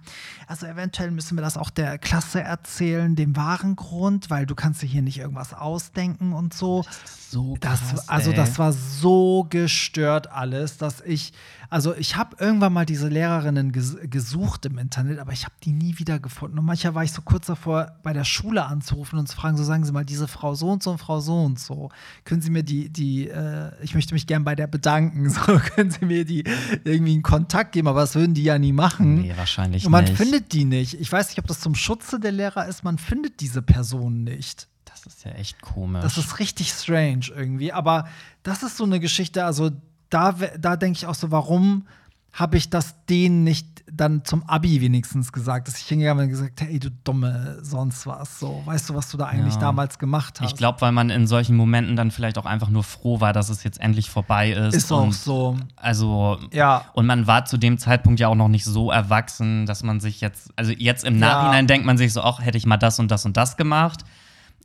also 0.45 0.67
eventuell 0.67 1.09
müssen 1.09 1.35
wir 1.35 1.41
das 1.41 1.57
auch 1.57 1.71
der 1.71 1.97
Klasse 1.97 2.41
erzählen, 2.41 3.15
dem 3.15 3.35
wahren 3.35 3.75
Grund, 3.75 4.29
weil 4.29 4.45
du 4.45 4.53
kannst 4.53 4.83
dir 4.83 4.87
hier 4.87 5.01
nicht 5.01 5.17
irgendwas 5.17 5.55
ausdenken 5.55 6.33
und 6.33 6.53
so. 6.53 6.85
So 7.29 7.57
Das, 7.59 7.79
krass, 7.79 8.09
also 8.09 8.29
ey. 8.29 8.35
das 8.35 8.57
war 8.57 8.71
so 8.71 9.06
gestört 9.49 10.31
alles, 10.31 10.77
dass 10.77 11.01
ich, 11.01 11.33
also 11.69 11.95
ich 11.95 12.15
habe 12.15 12.35
irgendwann 12.39 12.73
mal 12.73 12.85
diese 12.85 13.07
Lehrerinnen 13.07 13.71
ges 13.71 13.97
gesucht 14.03 14.65
im 14.65 14.77
Internet, 14.77 15.19
aber 15.19 15.33
ich 15.33 15.43
habe 15.45 15.55
die 15.63 15.71
nie 15.71 15.99
wieder 15.99 16.19
gefunden. 16.19 16.59
Und 16.59 16.65
manchmal 16.65 16.95
war 16.95 17.03
ich 17.03 17.11
so 17.11 17.21
kurz 17.21 17.47
davor, 17.47 17.97
bei 18.03 18.13
der 18.13 18.23
Schule 18.23 18.65
anzurufen 18.65 19.19
und 19.19 19.27
zu 19.27 19.35
fragen, 19.35 19.57
so 19.57 19.63
sagen 19.63 19.85
Sie 19.85 19.91
mal, 19.91 20.05
diese 20.05 20.27
Frau 20.27 20.55
so 20.55 20.69
und 20.69 20.83
so 20.83 20.91
und 20.91 20.97
Frau 20.97 21.19
so 21.19 21.43
und 21.43 21.59
so, 21.59 21.89
können 22.23 22.41
Sie 22.41 22.49
mir 22.49 22.63
die, 22.63 22.89
die, 22.89 23.27
äh, 23.27 23.71
ich 23.81 23.95
möchte 23.95 24.13
mich 24.13 24.27
gern 24.27 24.43
bei 24.43 24.55
der 24.55 24.67
bedanken, 24.67 25.29
so 25.31 25.41
können 25.41 25.91
Sie 25.91 26.05
mir 26.05 26.25
die 26.25 26.43
irgendwie 26.83 27.13
einen 27.13 27.23
Kontakt 27.23 27.73
geben, 27.73 27.87
aber 27.87 28.01
das 28.01 28.15
würden 28.15 28.33
die 28.33 28.43
ja 28.43 28.57
nie 28.59 28.73
machen. 28.73 29.21
Nee, 29.21 29.33
wahrscheinlich 29.35 29.85
und 29.85 29.91
man 29.91 30.05
nicht. 30.05 30.17
findet 30.17 30.53
die 30.53 30.65
nicht. 30.65 30.99
Ich 30.99 31.11
weiß 31.11 31.29
nicht, 31.29 31.39
ob 31.39 31.47
das 31.47 31.59
zum 31.59 31.75
Schutze 31.75 32.19
der 32.19 32.31
Lehrer 32.31 32.67
ist, 32.67 32.83
man 32.83 32.97
findet 32.97 33.39
diese 33.39 33.61
Personen 33.61 34.23
nicht. 34.23 34.67
Das 35.07 35.15
ist 35.15 35.23
ja 35.25 35.31
echt 35.31 35.61
komisch. 35.61 36.01
Das 36.03 36.17
ist 36.17 36.37
richtig 36.39 36.69
strange 36.71 37.27
irgendwie. 37.33 37.71
Aber 37.71 38.07
das 38.43 38.61
ist 38.61 38.75
so 38.75 38.83
eine 38.83 38.99
Geschichte, 38.99 39.45
also 39.45 39.71
da, 40.09 40.33
da 40.59 40.75
denke 40.75 40.97
ich 40.97 41.05
auch 41.05 41.15
so, 41.15 41.31
warum 41.31 41.87
habe 42.33 42.57
ich 42.57 42.69
das 42.69 42.93
denen 43.05 43.43
nicht 43.45 43.65
dann 43.89 44.23
zum 44.25 44.43
Abi 44.43 44.81
wenigstens 44.81 45.31
gesagt, 45.31 45.67
dass 45.69 45.77
ich 45.79 45.85
hingegangen 45.87 46.17
bin 46.17 46.25
und 46.25 46.29
gesagt, 46.31 46.61
hey, 46.61 46.77
du 46.77 46.91
dumme 46.91 47.57
sonst 47.63 48.05
was, 48.05 48.37
so, 48.39 48.61
weißt 48.65 48.89
du, 48.89 48.95
was 48.95 49.09
du 49.09 49.17
da 49.17 49.25
eigentlich 49.27 49.53
Ja. 49.55 49.59
damals 49.61 49.97
gemacht 49.97 50.39
hast? 50.41 50.51
ich 50.51 50.57
glaube, 50.57 50.81
weil 50.81 50.91
man 50.91 51.09
in 51.09 51.25
solchen 51.25 51.55
Momenten 51.55 51.95
dann 51.95 52.11
vielleicht 52.11 52.37
auch 52.37 52.45
einfach 52.45 52.67
nur 52.69 52.83
froh 52.83 53.21
war, 53.21 53.31
dass 53.33 53.47
es 53.49 53.63
jetzt 53.63 53.79
endlich 53.79 54.09
vorbei 54.09 54.51
ist. 54.51 54.75
ist 54.75 54.91
auch 54.91 55.03
und 55.03 55.13
so. 55.13 55.57
Also, 55.77 56.37
Ja. 56.51 56.83
und 56.93 57.05
man 57.07 57.25
war 57.27 57.45
zu 57.45 57.57
dem 57.57 57.77
Zeitpunkt 57.79 58.19
ja 58.19 58.27
auch 58.27 58.35
noch 58.35 58.49
nicht 58.49 58.65
so 58.65 58.91
erwachsen, 58.91 59.65
dass 59.65 59.81
man 59.83 59.99
sich 60.01 60.19
jetzt, 60.21 60.51
also 60.57 60.73
jetzt 60.73 61.05
im 61.05 61.15
Ja. 61.15 61.19
Nachhinein 61.21 61.65
denkt 61.65 61.85
man 61.87 61.97
sich 61.97 62.11
so, 62.13 62.21
ach, 62.21 62.39
hätte 62.41 62.57
ich 62.57 62.65
mal 62.65 62.77
das 62.77 62.99
und 62.99 63.09
das 63.09 63.25
und 63.25 63.37
das 63.37 63.55
gemacht. 63.57 64.03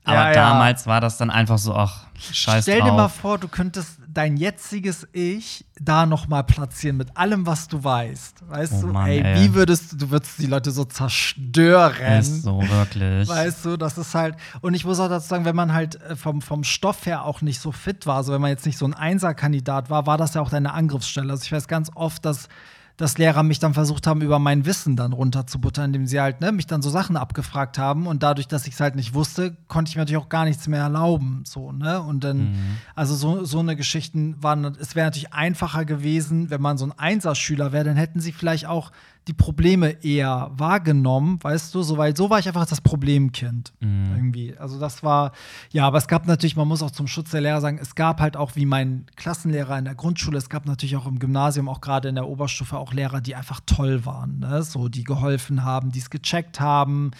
Aber 0.04 0.14
Ja, 0.16 0.28
ja. 0.28 0.34
damals 0.34 0.86
war 0.86 1.00
das 1.00 1.16
dann 1.16 1.30
einfach 1.30 1.58
so, 1.58 1.74
ach, 1.76 2.06
scheiß 2.18 2.64
Stell 2.64 2.80
drauf. 2.80 2.88
dir 2.90 2.96
mal 2.96 3.08
vor, 3.08 3.38
du 3.38 3.46
könntest 3.46 3.98
dein 4.08 4.36
jetziges 4.36 5.06
Ich 5.12 5.64
da 5.80 6.06
noch 6.06 6.26
mal 6.28 6.42
platzieren 6.42 6.96
mit 6.96 7.16
allem, 7.16 7.46
was 7.46 7.68
du 7.68 7.82
weißt. 7.82 8.48
Weißt 8.48 8.72
Oh 8.78 8.80
du, 8.82 8.86
Mann, 8.88 9.06
ey, 9.08 9.20
ey. 9.22 9.40
wie 9.40 9.54
würdest 9.54 9.92
du, 9.92 9.96
du 9.96 10.10
würdest 10.10 10.38
die 10.38 10.46
Leute 10.46 10.70
so 10.72 10.84
zerstören. 10.84 12.18
ist 12.20 12.42
so 12.42 12.60
wirklich. 12.68 13.28
Weißt 13.28 13.64
du, 13.64 13.76
das 13.76 13.96
ist 13.98 14.14
halt, 14.14 14.36
und 14.60 14.74
ich 14.74 14.84
muss 14.84 14.98
auch 15.00 15.08
dazu 15.08 15.28
sagen, 15.28 15.44
wenn 15.44 15.56
man 15.56 15.72
halt 15.72 16.00
äh, 16.02 16.16
vom, 16.16 16.42
vom 16.42 16.64
Stoff 16.64 17.06
her 17.06 17.24
auch 17.24 17.40
nicht 17.40 17.60
so 17.60 17.72
fit 17.72 18.06
war, 18.06 18.16
also 18.16 18.32
wenn 18.32 18.40
man 18.40 18.50
jetzt 18.50 18.66
nicht 18.66 18.78
so 18.78 18.84
ein 18.86 18.94
Einser-Kandidat 18.94 19.88
war, 19.90 20.06
war 20.06 20.18
das 20.18 20.34
ja 20.34 20.40
auch 20.40 20.50
deine 20.50 20.72
Angriffsstelle. 20.74 21.30
Also 21.30 21.44
ich 21.44 21.52
weiß 21.52 21.68
ganz 21.68 21.90
oft, 21.94 22.24
dass, 22.24 22.48
dass 22.96 23.18
Lehrer 23.18 23.42
mich 23.42 23.58
dann 23.58 23.74
versucht 23.74 24.06
haben, 24.06 24.20
über 24.20 24.38
mein 24.38 24.66
Wissen 24.66 24.96
dann 24.96 25.12
runterzubuttern, 25.12 25.86
indem 25.86 26.06
sie 26.06 26.20
halt 26.20 26.40
ne, 26.40 26.52
mich 26.52 26.66
dann 26.66 26.82
so 26.82 26.90
Sachen 26.90 27.16
abgefragt 27.16 27.78
haben. 27.78 28.06
Und 28.06 28.22
dadurch, 28.22 28.48
dass 28.48 28.66
ich 28.66 28.74
es 28.74 28.80
halt 28.80 28.96
nicht 28.96 29.14
wusste, 29.14 29.56
konnte 29.68 29.88
ich 29.90 29.96
mir 29.96 30.02
natürlich 30.02 30.22
auch 30.22 30.28
gar 30.28 30.44
nichts 30.44 30.68
mehr 30.68 30.82
erlauben. 30.82 31.42
So, 31.46 31.72
ne? 31.72 32.00
Und 32.00 32.24
dann, 32.24 32.54
also 32.94 33.14
so, 33.14 33.44
so 33.44 33.60
eine 33.60 33.76
Geschichten 33.76 34.42
waren, 34.42 34.64
es 34.80 34.94
wäre 34.94 35.06
natürlich 35.06 35.32
einfacher 35.32 35.84
gewesen, 35.84 36.50
wenn 36.50 36.60
man 36.60 36.78
so 36.78 36.86
ein 36.86 36.92
Einser-Schüler 36.96 37.72
wäre, 37.72 37.84
dann 37.84 37.96
hätten 37.96 38.20
sie 38.20 38.32
vielleicht 38.32 38.66
auch 38.66 38.92
die 39.28 39.34
Probleme 39.34 40.02
eher 40.02 40.50
wahrgenommen, 40.56 41.38
weißt 41.40 41.72
du, 41.74 41.82
so, 41.82 41.96
weil 41.96 42.16
so 42.16 42.28
war 42.28 42.40
ich 42.40 42.48
einfach 42.48 42.66
das 42.66 42.80
Problemkind 42.80 43.72
irgendwie. 43.80 44.56
Also 44.58 44.80
das 44.80 45.04
war, 45.04 45.30
ja, 45.70 45.86
aber 45.86 45.98
es 45.98 46.08
gab 46.08 46.26
natürlich, 46.26 46.56
man 46.56 46.66
muss 46.66 46.82
auch 46.82 46.90
zum 46.90 47.06
Schutz 47.06 47.30
der 47.30 47.40
Lehrer 47.40 47.60
sagen, 47.60 47.78
es 47.80 47.94
gab 47.94 48.20
halt 48.20 48.36
auch 48.36 48.56
wie 48.56 48.66
mein 48.66 49.06
Klassenlehrer 49.14 49.78
in 49.78 49.84
der 49.84 49.94
Grundschule, 49.94 50.38
es 50.38 50.48
gab 50.48 50.66
natürlich 50.66 50.96
auch 50.96 51.06
im 51.06 51.20
Gymnasium, 51.20 51.68
auch 51.68 51.80
gerade 51.80 52.08
in 52.08 52.16
der 52.16 52.26
Oberstufe, 52.26 52.76
auch 52.76 52.92
Lehrer, 52.92 53.20
die 53.20 53.36
einfach 53.36 53.60
toll 53.64 54.04
waren, 54.04 54.40
ne? 54.40 54.62
so, 54.64 54.88
die 54.88 55.04
geholfen 55.04 55.62
haben, 55.62 55.92
die 55.92 56.00
es 56.00 56.10
gecheckt 56.10 56.58
haben, 56.58 57.12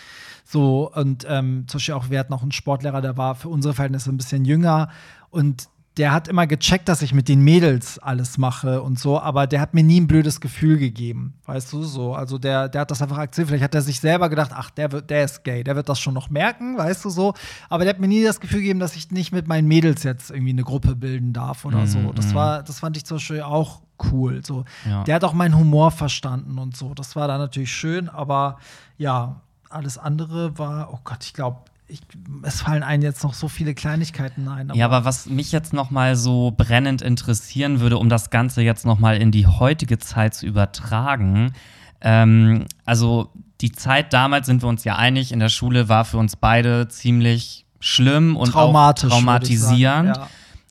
so, 0.45 0.91
und 0.93 1.25
ähm, 1.29 1.65
zum 1.69 1.79
Beispiel 1.79 1.95
auch, 1.95 2.11
wir 2.11 2.19
hatten 2.19 2.33
auch 2.33 2.43
einen 2.43 2.53
Sportlehrer, 2.53 3.01
der 3.01 3.17
war 3.17 3.37
für 3.37 3.49
unsere 3.49 3.75
Verhältnisse 3.75 4.11
ein 4.11 4.17
bisschen 4.17 4.45
jünger 4.45 4.89
und 5.31 5.69
der 5.99 6.13
hat 6.13 6.27
immer 6.27 6.47
gecheckt, 6.47 6.89
dass 6.89 7.03
ich 7.03 7.13
mit 7.13 7.29
den 7.29 7.43
Mädels 7.43 7.99
alles 7.99 8.39
mache 8.39 8.81
und 8.81 8.99
so, 8.99 9.21
aber 9.21 9.47
der 9.47 9.61
hat 9.61 9.75
mir 9.75 9.83
nie 9.83 10.01
ein 10.01 10.07
blödes 10.07 10.41
Gefühl 10.41 10.79
gegeben, 10.79 11.35
weißt 11.45 11.73
du, 11.73 11.83
so. 11.83 12.15
Also 12.15 12.39
der, 12.39 12.71
der 12.71 12.83
hat 12.83 12.91
das 12.91 13.03
einfach 13.03 13.19
akzeptiert. 13.19 13.49
Vielleicht 13.49 13.65
hat 13.65 13.75
er 13.75 13.83
sich 13.83 14.01
selber 14.01 14.31
gedacht, 14.31 14.53
ach, 14.55 14.71
der, 14.71 14.91
wird, 14.91 15.11
der 15.11 15.25
ist 15.25 15.45
gay, 15.45 15.63
der 15.63 15.77
wird 15.77 15.91
das 15.91 16.01
schon 16.01 16.15
noch 16.15 16.31
merken, 16.31 16.79
weißt 16.79 17.05
du, 17.05 17.11
so. 17.11 17.35
Aber 17.69 17.85
der 17.85 17.93
hat 17.93 18.01
mir 18.01 18.09
nie 18.09 18.25
das 18.25 18.41
Gefühl 18.41 18.61
gegeben, 18.61 18.81
dass 18.81 18.97
ich 18.97 19.11
nicht 19.11 19.33
mit 19.33 19.49
meinen 19.49 19.69
Mädels 19.69 20.03
jetzt 20.03 20.31
irgendwie 20.31 20.53
eine 20.53 20.65
Gruppe 20.65 20.97
bilden 20.97 21.35
darf 21.35 21.67
oder 21.67 21.87
so. 21.87 22.13
Das 22.13 22.35
war, 22.35 22.63
das 22.63 22.81
fand 22.81 22.97
ich 22.97 23.05
zum 23.05 23.19
Beispiel 23.19 23.43
auch 23.43 23.83
cool, 24.11 24.43
so. 24.45 24.65
Ja. 24.89 25.05
Der 25.05 25.17
hat 25.17 25.25
auch 25.25 25.35
meinen 25.35 25.59
Humor 25.59 25.91
verstanden 25.91 26.59
und 26.59 26.75
so. 26.75 26.95
Das 26.95 27.17
war 27.17 27.29
dann 27.29 27.39
natürlich 27.39 27.73
schön, 27.73 28.09
aber 28.09 28.59
ja, 28.97 29.43
alles 29.69 29.99
andere 29.99 30.59
war, 30.59 30.93
oh 30.93 31.01
Gott, 31.05 31.25
ich 31.25 31.35
glaube, 31.35 31.59
ich, 31.93 32.01
es 32.43 32.63
fallen 32.63 32.83
einem 32.83 33.03
jetzt 33.03 33.23
noch 33.23 33.35
so 33.35 33.49
viele 33.49 33.75
Kleinigkeiten 33.75 34.49
ein. 34.49 34.73
Ja, 34.75 34.87
aber 34.87 35.05
was 35.05 35.27
mich 35.27 35.53
jetzt 35.53 35.73
noch 35.73 35.91
mal 35.91 36.17
so 36.17 36.53
brennend 36.57 37.03
interessieren 37.03 37.81
würde, 37.81 37.99
um 37.99 38.09
das 38.09 38.31
Ganze 38.31 38.63
jetzt 38.63 38.87
noch 38.87 38.99
mal 38.99 39.17
in 39.17 39.31
die 39.31 39.47
heutige 39.47 39.99
Zeit 39.99 40.35
zu 40.35 40.47
übertragen, 40.47 41.53
ähm, 42.01 42.65
also 42.85 43.31
die 43.61 43.73
Zeit 43.73 44.13
damals 44.13 44.47
sind 44.47 44.63
wir 44.63 44.69
uns 44.69 44.85
ja 44.85 44.97
einig, 44.97 45.33
in 45.33 45.39
der 45.39 45.51
Schule 45.51 45.89
war 45.89 46.05
für 46.05 46.17
uns 46.17 46.35
beide 46.35 46.89
ziemlich 46.89 47.67
schlimm 47.79 48.37
und 48.37 48.51
traumatisch. 48.51 49.11
auch 49.11 49.17
traumatisierend. 49.17 50.17
sagen. 50.17 50.29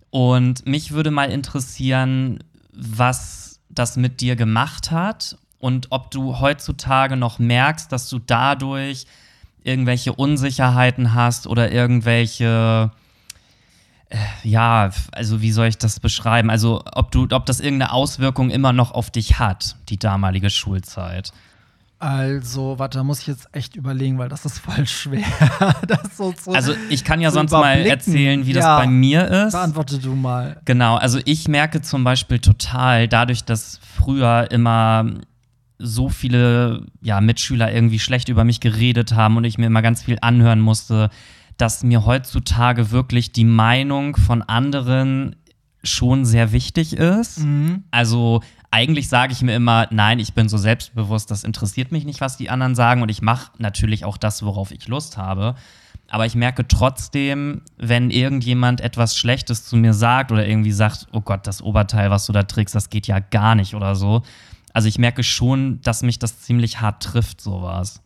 Und 0.09 0.65
mich 0.65 0.91
würde 0.91 1.11
mal 1.11 1.31
interessieren, 1.31 2.43
was 2.73 3.59
das 3.69 3.95
mit 3.95 4.19
dir 4.19 4.35
gemacht 4.35 4.91
hat 4.91 5.37
und 5.59 5.87
ob 5.91 6.11
du 6.11 6.39
heutzutage 6.39 7.15
noch 7.15 7.39
merkst, 7.39 7.91
dass 7.91 8.09
du 8.09 8.19
dadurch 8.19 9.05
irgendwelche 9.63 10.13
Unsicherheiten 10.13 11.13
hast 11.13 11.47
oder 11.47 11.71
irgendwelche 11.71 12.91
äh, 14.09 14.17
ja, 14.43 14.89
also 15.13 15.41
wie 15.41 15.51
soll 15.51 15.67
ich 15.67 15.77
das 15.77 15.99
beschreiben? 15.99 16.49
Also, 16.49 16.83
ob 16.93 17.11
du, 17.11 17.27
ob 17.31 17.45
das 17.45 17.61
irgendeine 17.61 17.93
Auswirkung 17.93 18.49
immer 18.49 18.73
noch 18.73 18.91
auf 18.91 19.09
dich 19.09 19.39
hat, 19.39 19.77
die 19.89 19.97
damalige 19.97 20.49
Schulzeit. 20.49 21.31
Also, 21.97 22.79
warte, 22.79 22.97
da 22.97 23.03
muss 23.03 23.19
ich 23.21 23.27
jetzt 23.27 23.47
echt 23.51 23.75
überlegen, 23.75 24.17
weil 24.17 24.27
das 24.27 24.43
ist 24.43 24.57
voll 24.57 24.87
schwer. 24.87 25.23
das 25.87 26.17
so 26.17 26.33
zu, 26.33 26.51
Also, 26.51 26.73
ich 26.89 27.03
kann 27.05 27.21
ja 27.21 27.31
sonst 27.31 27.51
mal 27.51 27.85
erzählen, 27.85 28.45
wie 28.45 28.53
das 28.53 28.65
Ja, 28.65 28.79
bei 28.79 28.87
mir 28.87 29.27
ist. 29.27 29.53
Beantworte 29.53 29.99
du 29.99 30.15
mal. 30.15 30.59
Genau, 30.65 30.95
also 30.97 31.19
ich 31.25 31.47
merke 31.47 31.81
zum 31.81 32.03
Beispiel 32.03 32.39
total, 32.39 33.07
dadurch, 33.07 33.43
dass 33.45 33.79
früher 33.97 34.49
immer 34.51 35.05
so 35.81 36.09
viele 36.09 36.85
ja, 37.01 37.21
Mitschüler 37.21 37.73
irgendwie 37.73 37.99
schlecht 37.99 38.29
über 38.29 38.43
mich 38.43 38.59
geredet 38.59 39.13
haben 39.13 39.37
und 39.37 39.43
ich 39.43 39.57
mir 39.57 39.67
immer 39.67 39.81
ganz 39.81 40.03
viel 40.03 40.17
anhören 40.21 40.59
musste, 40.61 41.09
dass 41.57 41.83
mir 41.83 42.05
heutzutage 42.05 42.91
wirklich 42.91 43.31
die 43.31 43.45
Meinung 43.45 44.15
von 44.15 44.41
anderen 44.41 45.35
schon 45.83 46.25
sehr 46.25 46.51
wichtig 46.51 46.93
ist. 46.93 47.39
Mhm. 47.39 47.83
Also 47.91 48.41
eigentlich 48.71 49.09
sage 49.09 49.33
ich 49.33 49.41
mir 49.41 49.55
immer, 49.55 49.87
nein, 49.91 50.19
ich 50.19 50.33
bin 50.33 50.47
so 50.47 50.57
selbstbewusst, 50.57 51.29
das 51.29 51.43
interessiert 51.43 51.91
mich 51.91 52.05
nicht, 52.05 52.21
was 52.21 52.37
die 52.37 52.49
anderen 52.49 52.73
sagen 52.75 53.01
und 53.01 53.09
ich 53.09 53.21
mache 53.21 53.51
natürlich 53.57 54.05
auch 54.05 54.17
das, 54.17 54.43
worauf 54.43 54.71
ich 54.71 54.87
Lust 54.87 55.17
habe. 55.17 55.55
Aber 56.09 56.25
ich 56.25 56.35
merke 56.35 56.67
trotzdem, 56.67 57.61
wenn 57.77 58.11
irgendjemand 58.11 58.81
etwas 58.81 59.17
Schlechtes 59.17 59.65
zu 59.65 59.77
mir 59.77 59.93
sagt 59.93 60.31
oder 60.31 60.45
irgendwie 60.45 60.71
sagt, 60.71 61.07
oh 61.13 61.21
Gott, 61.21 61.47
das 61.47 61.61
Oberteil, 61.61 62.09
was 62.09 62.25
du 62.25 62.33
da 62.33 62.43
trägst, 62.43 62.75
das 62.75 62.89
geht 62.89 63.07
ja 63.07 63.19
gar 63.19 63.55
nicht 63.55 63.75
oder 63.75 63.95
so. 63.95 64.21
Also 64.73 64.87
ich 64.87 64.97
merke 64.97 65.23
schon, 65.23 65.81
dass 65.81 66.03
mich 66.03 66.19
das 66.19 66.41
ziemlich 66.41 66.81
hart 66.81 67.03
trifft, 67.03 67.41
sowas. 67.41 68.01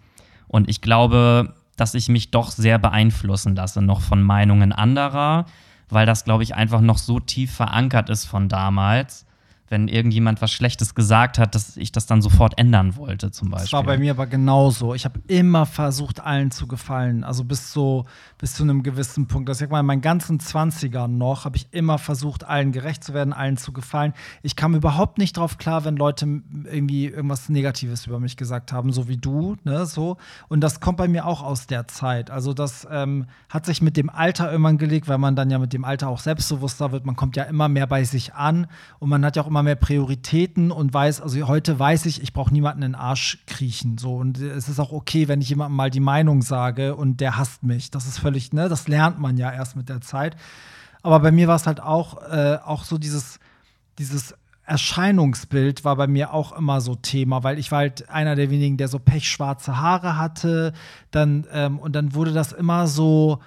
Und 0.48 0.70
ich 0.70 0.82
glaube, 0.82 1.56
dass 1.76 1.94
ich 1.94 2.08
mich 2.10 2.32
doch 2.32 2.52
sehr 2.52 2.80
beeinflussen 2.80 3.56
lasse, 3.56 3.82
noch 3.82 4.02
von 4.02 4.22
Meinungen 4.22 4.72
anderer, 4.72 5.46
weil 5.90 6.06
das, 6.06 6.24
glaube 6.24 6.44
ich, 6.44 6.56
einfach 6.56 6.82
noch 6.82 6.98
so 6.98 7.20
tief 7.20 7.54
verankert 7.54 8.10
ist 8.10 8.26
von 8.26 8.50
damals, 8.50 9.25
wenn 9.68 9.88
irgendjemand 9.88 10.42
was 10.42 10.52
Schlechtes 10.52 10.94
gesagt 10.94 11.40
hat, 11.40 11.56
dass 11.56 11.76
ich 11.76 11.92
das 11.92 12.06
dann 12.06 12.22
sofort 12.22 12.58
ändern 12.60 12.96
wollte, 12.98 13.32
zum 13.32 13.50
Beispiel. 13.50 13.66
Das 13.66 13.74
war 13.74 13.84
bei 13.84 13.98
mir 13.98 14.12
aber 14.12 14.28
genauso. 14.28 14.94
Ich 14.94 15.06
habe 15.06 15.20
immer 15.28 15.66
versucht, 15.66 16.20
allen 16.20 16.52
zu 16.52 16.68
gefallen. 16.68 17.24
Also 17.24 17.44
bis 17.44 17.74
so, 17.74 18.06
bis 18.38 18.54
zu 18.54 18.64
einem 18.64 18.84
gewissen 18.84 19.28
Punkt. 19.28 19.50
Das 19.50 19.62
ich 19.62 19.70
mal 19.70 19.80
in 19.80 19.86
meinen 19.88 20.02
ganzen 20.02 20.40
20ern 20.40 21.08
noch, 21.08 21.46
habe 21.46 21.58
ich 21.58 21.68
immer 21.72 21.98
versucht, 21.98 22.44
allen 22.44 22.74
gerecht 22.74 23.04
zu 23.04 23.16
werden, 23.16 23.34
allen 23.34 23.58
zu 23.58 23.72
gefallen. 23.74 24.14
Ich 24.44 24.56
kam 24.56 24.76
überhaupt 24.76 25.18
nicht 25.18 25.38
drauf 25.38 25.58
klar, 25.58 25.84
wenn 25.84 25.96
Leute 25.96 26.44
irgendwie 26.66 27.08
irgendwas 27.08 27.50
Negatives 27.50 28.06
über 28.06 28.20
mich 28.20 28.38
gesagt 28.38 28.72
haben, 28.72 28.92
so 28.92 29.08
wie 29.08 29.18
du, 29.18 29.56
ne, 29.64 29.88
so. 29.88 30.18
Und 30.48 30.62
das 30.62 30.80
kommt 30.80 30.98
bei 30.98 31.08
mir 31.08 31.26
auch 31.26 31.42
aus 31.42 31.66
der 31.66 31.88
Zeit. 31.88 32.30
Also 32.30 32.54
das 32.54 32.88
ähm, 32.92 33.26
hat 33.50 33.66
sich 33.66 33.82
mit 33.82 33.98
dem 33.98 34.12
Alter 34.12 34.52
irgendwann 34.52 34.78
gelegt, 34.78 35.08
weil 35.08 35.18
man 35.18 35.36
dann 35.36 35.50
ja 35.50 35.58
mit 35.58 35.74
dem 35.74 35.86
Alter 35.86 36.10
auch 36.10 36.20
selbstbewusster 36.20 36.92
wird. 36.92 37.06
Man 37.06 37.16
kommt 37.16 37.36
ja 37.36 37.44
immer 37.44 37.68
mehr 37.68 37.88
bei 37.88 38.04
sich 38.04 38.36
an 38.36 38.68
und 39.00 39.10
man 39.10 39.26
hat 39.26 39.36
ja 39.36 39.42
auch 39.42 39.48
immer 39.48 39.55
mehr 39.64 39.76
Prioritäten 39.76 40.72
und 40.72 40.94
weiß, 40.94 41.22
also 41.22 41.48
heute 41.48 41.78
weiß 41.78 42.06
ich, 42.06 42.22
ich 42.22 42.34
brauche 42.34 42.54
niemanden 42.54 42.84
in 42.84 42.92
den 42.92 42.96
Arsch 42.96 43.40
kriechen. 43.48 43.98
So. 43.98 44.16
Und 44.16 44.40
es 44.40 44.70
ist 44.70 44.80
auch 44.80 44.92
okay, 44.92 45.28
wenn 45.28 45.42
ich 45.42 45.50
jemandem 45.50 45.76
mal 45.76 45.90
die 45.90 46.00
Meinung 46.00 46.42
sage 46.42 46.96
und 46.96 47.22
der 47.22 47.38
hasst 47.38 47.64
mich. 47.64 47.92
Das 47.92 48.08
ist 48.08 48.20
völlig, 48.20 48.54
ne, 48.54 48.70
das 48.70 48.88
lernt 48.88 49.20
man 49.20 49.38
ja 49.38 49.52
erst 49.52 49.76
mit 49.76 49.90
der 49.90 50.02
Zeit. 50.02 50.36
Aber 51.04 51.20
bei 51.20 51.32
mir 51.32 51.48
war 51.48 51.56
es 51.56 51.68
halt 51.68 51.80
auch, 51.80 52.22
äh, 52.24 52.58
auch 52.66 52.84
so 52.84 52.98
dieses, 52.98 53.40
dieses 54.00 54.34
Erscheinungsbild 54.66 55.86
war 55.86 55.96
bei 55.96 56.08
mir 56.08 56.34
auch 56.34 56.58
immer 56.58 56.82
so 56.82 56.96
Thema, 56.96 57.44
weil 57.44 57.60
ich 57.60 57.72
war 57.72 57.80
halt 57.80 58.10
einer 58.10 58.36
der 58.36 58.50
wenigen, 58.50 58.78
der 58.78 58.88
so 58.88 58.98
pechschwarze 58.98 59.78
Haare 59.78 60.18
hatte. 60.18 60.74
Dann, 61.12 61.46
ähm, 61.52 61.78
und 61.78 61.96
dann 61.96 62.16
wurde 62.16 62.34
das 62.34 62.52
immer 62.52 62.88
so, 62.88 63.40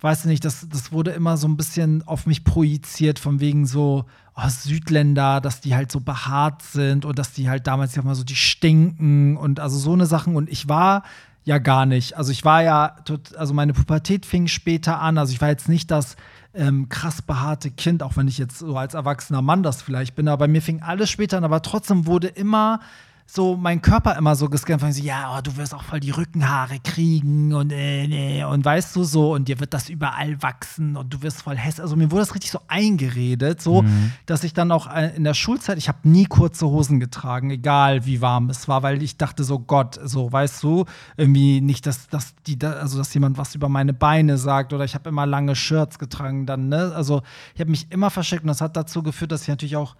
weiß 0.00 0.26
nicht, 0.26 0.44
das, 0.44 0.66
das 0.68 0.92
wurde 0.92 1.12
immer 1.12 1.36
so 1.36 1.48
ein 1.48 1.56
bisschen 1.56 2.02
auf 2.06 2.26
mich 2.26 2.44
projiziert, 2.44 3.18
von 3.18 3.40
wegen 3.40 3.66
so, 3.66 4.04
oh, 4.36 4.48
Südländer, 4.48 5.40
dass 5.40 5.60
die 5.60 5.74
halt 5.74 5.90
so 5.90 6.00
behaart 6.00 6.62
sind 6.62 7.04
und 7.04 7.18
dass 7.18 7.32
die 7.32 7.48
halt 7.48 7.66
damals 7.66 7.94
ja 7.94 8.02
mal 8.02 8.14
so 8.14 8.24
die 8.24 8.36
stinken 8.36 9.36
und 9.36 9.60
also 9.60 9.78
so 9.78 9.92
eine 9.92 10.06
Sachen. 10.06 10.36
Und 10.36 10.50
ich 10.50 10.68
war 10.68 11.02
ja 11.44 11.58
gar 11.58 11.86
nicht. 11.86 12.16
Also 12.16 12.32
ich 12.32 12.44
war 12.44 12.62
ja, 12.62 12.96
also 13.36 13.54
meine 13.54 13.72
Pubertät 13.72 14.26
fing 14.26 14.48
später 14.48 15.00
an. 15.00 15.16
Also 15.16 15.32
ich 15.32 15.40
war 15.40 15.48
jetzt 15.48 15.68
nicht 15.68 15.90
das 15.90 16.16
ähm, 16.52 16.88
krass 16.88 17.22
behaarte 17.22 17.70
Kind, 17.70 18.02
auch 18.02 18.16
wenn 18.16 18.28
ich 18.28 18.36
jetzt 18.36 18.58
so 18.58 18.76
als 18.76 18.94
erwachsener 18.94 19.42
Mann 19.42 19.62
das 19.62 19.80
vielleicht 19.80 20.14
bin. 20.14 20.28
Aber 20.28 20.46
bei 20.46 20.48
mir 20.48 20.60
fing 20.60 20.82
alles 20.82 21.08
später 21.08 21.38
an. 21.38 21.44
Aber 21.44 21.62
trotzdem 21.62 22.06
wurde 22.06 22.28
immer 22.28 22.80
so 23.26 23.56
mein 23.56 23.82
Körper 23.82 24.16
immer 24.16 24.36
so 24.36 24.48
gescannt, 24.48 24.80
von 24.80 24.92
so, 24.92 25.02
ja, 25.02 25.36
oh, 25.36 25.40
du 25.42 25.56
wirst 25.56 25.74
auch 25.74 25.82
voll 25.82 25.98
die 25.98 26.12
Rückenhaare 26.12 26.78
kriegen 26.78 27.52
und 27.52 27.72
äh, 27.72 28.06
nee, 28.06 28.44
und 28.44 28.64
weißt 28.64 28.94
du 28.94 29.02
so, 29.02 29.34
und 29.34 29.48
dir 29.48 29.58
wird 29.58 29.74
das 29.74 29.88
überall 29.88 30.40
wachsen 30.42 30.96
und 30.96 31.12
du 31.12 31.22
wirst 31.22 31.42
voll 31.42 31.56
hässlich. 31.56 31.82
Also 31.82 31.96
mir 31.96 32.10
wurde 32.12 32.22
das 32.22 32.34
richtig 32.34 32.52
so 32.52 32.60
eingeredet, 32.68 33.60
so, 33.60 33.82
mhm. 33.82 34.12
dass 34.26 34.44
ich 34.44 34.54
dann 34.54 34.70
auch 34.70 34.86
äh, 34.86 35.14
in 35.16 35.24
der 35.24 35.34
Schulzeit, 35.34 35.76
ich 35.76 35.88
habe 35.88 36.08
nie 36.08 36.26
kurze 36.26 36.66
Hosen 36.66 37.00
getragen, 37.00 37.50
egal 37.50 38.06
wie 38.06 38.20
warm 38.20 38.48
es 38.48 38.68
war, 38.68 38.84
weil 38.84 39.02
ich 39.02 39.16
dachte 39.16 39.42
so, 39.42 39.58
Gott, 39.58 39.98
so, 40.02 40.30
weißt 40.30 40.62
du, 40.62 40.84
irgendwie 41.16 41.60
nicht, 41.60 41.86
dass, 41.86 42.08
dass 42.08 42.34
die, 42.46 42.56
also 42.64 42.96
dass 42.98 43.12
jemand 43.12 43.38
was 43.38 43.56
über 43.56 43.68
meine 43.68 43.92
Beine 43.92 44.38
sagt 44.38 44.72
oder 44.72 44.84
ich 44.84 44.94
habe 44.94 45.08
immer 45.08 45.26
lange 45.26 45.56
Shirts 45.56 45.98
getragen 45.98 46.46
dann, 46.46 46.68
ne? 46.68 46.92
Also 46.94 47.22
ich 47.54 47.60
habe 47.60 47.70
mich 47.70 47.90
immer 47.90 48.10
versteckt 48.10 48.42
und 48.42 48.48
das 48.48 48.60
hat 48.60 48.76
dazu 48.76 49.02
geführt, 49.02 49.32
dass 49.32 49.42
ich 49.42 49.48
natürlich 49.48 49.76
auch 49.76 49.96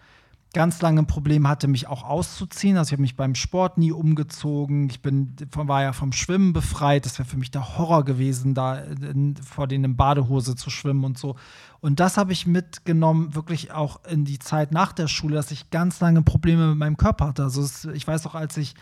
ganz 0.57 0.81
lange 0.81 1.03
ein 1.03 1.07
Problem 1.07 1.47
hatte, 1.47 1.69
mich 1.69 1.87
auch 1.87 2.03
auszuziehen. 2.03 2.79
Also 2.79 2.89
ich 2.89 2.93
habe 2.93 3.03
mich 3.03 3.15
beim 3.15 3.35
Sport 3.35 3.77
nie 3.77 3.93
umgezogen. 3.93 4.89
Ich 4.89 5.03
bin, 5.03 5.37
war 5.53 5.83
ja 5.83 5.93
vom 5.93 6.13
Schwimmen 6.13 6.55
befreit. 6.55 7.05
Das 7.05 7.19
wäre 7.19 7.29
für 7.29 7.37
mich 7.37 7.51
der 7.51 7.77
Horror 7.77 8.07
gewesen, 8.07 8.55
da 8.55 8.79
in, 8.79 9.37
vor 9.37 9.67
denen 9.67 9.85
in 9.85 9.97
Badehose 9.97 10.57
zu 10.57 10.71
schwimmen 10.71 11.05
und 11.05 11.19
so. 11.19 11.37
Und 11.81 12.01
das 12.01 12.17
habe 12.17 12.33
ich 12.33 12.47
mitgenommen, 12.47 13.35
wirklich 13.35 13.73
auch 13.73 14.01
in 14.07 14.25
die 14.25 14.39
Zeit 14.39 14.73
nach 14.73 14.93
der 14.93 15.09
Schule, 15.09 15.35
dass 15.35 15.51
ich 15.51 15.69
ganz 15.69 16.01
lange 16.01 16.23
Probleme 16.23 16.69
mit 16.69 16.79
meinem 16.79 16.97
Körper 16.97 17.27
hatte. 17.27 17.43
Also 17.43 17.61
es, 17.61 17.85
ich 17.85 18.09
weiß 18.09 18.27
auch, 18.27 18.35
als 18.35 18.57
ich 18.57 18.77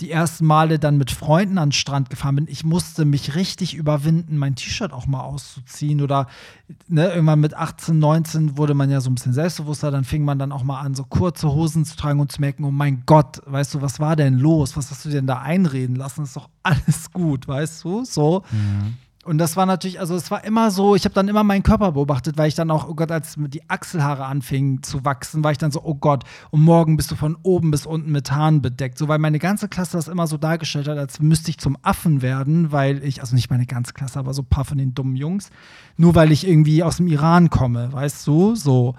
die 0.00 0.10
ersten 0.10 0.46
Male 0.46 0.78
dann 0.78 0.98
mit 0.98 1.10
Freunden 1.10 1.58
an 1.58 1.68
den 1.68 1.72
Strand 1.72 2.10
gefahren 2.10 2.36
bin, 2.36 2.48
ich 2.48 2.64
musste 2.64 3.04
mich 3.04 3.34
richtig 3.34 3.74
überwinden, 3.74 4.36
mein 4.36 4.56
T-Shirt 4.56 4.92
auch 4.92 5.06
mal 5.06 5.20
auszuziehen. 5.20 6.00
Oder 6.00 6.26
ne, 6.88 7.10
irgendwann 7.10 7.40
mit 7.40 7.54
18, 7.54 7.98
19 7.98 8.56
wurde 8.56 8.74
man 8.74 8.90
ja 8.90 9.00
so 9.00 9.10
ein 9.10 9.14
bisschen 9.14 9.32
selbstbewusster, 9.32 9.90
dann 9.90 10.04
fing 10.04 10.24
man 10.24 10.38
dann 10.38 10.52
auch 10.52 10.64
mal 10.64 10.80
an, 10.80 10.94
so 10.94 11.04
kurze 11.04 11.52
Hosen 11.52 11.84
zu 11.84 11.96
tragen 11.96 12.20
und 12.20 12.32
zu 12.32 12.40
merken, 12.40 12.64
oh 12.64 12.70
mein 12.70 13.04
Gott, 13.06 13.42
weißt 13.46 13.74
du, 13.74 13.82
was 13.82 14.00
war 14.00 14.16
denn 14.16 14.38
los? 14.38 14.76
Was 14.76 14.90
hast 14.90 15.04
du 15.04 15.10
denn 15.10 15.26
da 15.26 15.40
einreden 15.40 15.96
lassen? 15.96 16.24
Ist 16.24 16.36
doch 16.36 16.48
alles 16.62 17.12
gut, 17.12 17.46
weißt 17.46 17.84
du? 17.84 18.04
So. 18.04 18.42
Mhm. 18.50 18.96
Und 19.24 19.38
das 19.38 19.56
war 19.56 19.66
natürlich, 19.66 20.00
also 20.00 20.16
es 20.16 20.32
war 20.32 20.42
immer 20.42 20.72
so, 20.72 20.96
ich 20.96 21.04
habe 21.04 21.14
dann 21.14 21.28
immer 21.28 21.44
meinen 21.44 21.62
Körper 21.62 21.92
beobachtet, 21.92 22.36
weil 22.38 22.48
ich 22.48 22.56
dann 22.56 22.72
auch, 22.72 22.88
oh 22.88 22.94
Gott, 22.94 23.12
als 23.12 23.36
die 23.36 23.62
Achselhaare 23.70 24.24
anfingen 24.24 24.82
zu 24.82 25.04
wachsen, 25.04 25.44
war 25.44 25.52
ich 25.52 25.58
dann 25.58 25.70
so, 25.70 25.80
oh 25.84 25.94
Gott, 25.94 26.24
und 26.50 26.62
morgen 26.62 26.96
bist 26.96 27.12
du 27.12 27.14
von 27.14 27.36
oben 27.44 27.70
bis 27.70 27.86
unten 27.86 28.10
mit 28.10 28.32
Haaren 28.32 28.62
bedeckt. 28.62 28.98
So, 28.98 29.06
weil 29.06 29.20
meine 29.20 29.38
ganze 29.38 29.68
Klasse 29.68 29.96
das 29.96 30.08
immer 30.08 30.26
so 30.26 30.38
dargestellt 30.38 30.88
hat, 30.88 30.98
als 30.98 31.20
müsste 31.20 31.50
ich 31.50 31.58
zum 31.58 31.78
Affen 31.82 32.20
werden, 32.20 32.72
weil 32.72 33.04
ich, 33.04 33.20
also 33.20 33.36
nicht 33.36 33.48
meine 33.48 33.66
ganze 33.66 33.92
Klasse, 33.92 34.18
aber 34.18 34.34
so 34.34 34.42
ein 34.42 34.46
paar 34.46 34.64
von 34.64 34.78
den 34.78 34.92
dummen 34.92 35.14
Jungs, 35.14 35.50
nur 35.96 36.16
weil 36.16 36.32
ich 36.32 36.44
irgendwie 36.46 36.82
aus 36.82 36.96
dem 36.96 37.06
Iran 37.06 37.48
komme, 37.48 37.92
weißt 37.92 38.26
du, 38.26 38.56
so. 38.56 38.96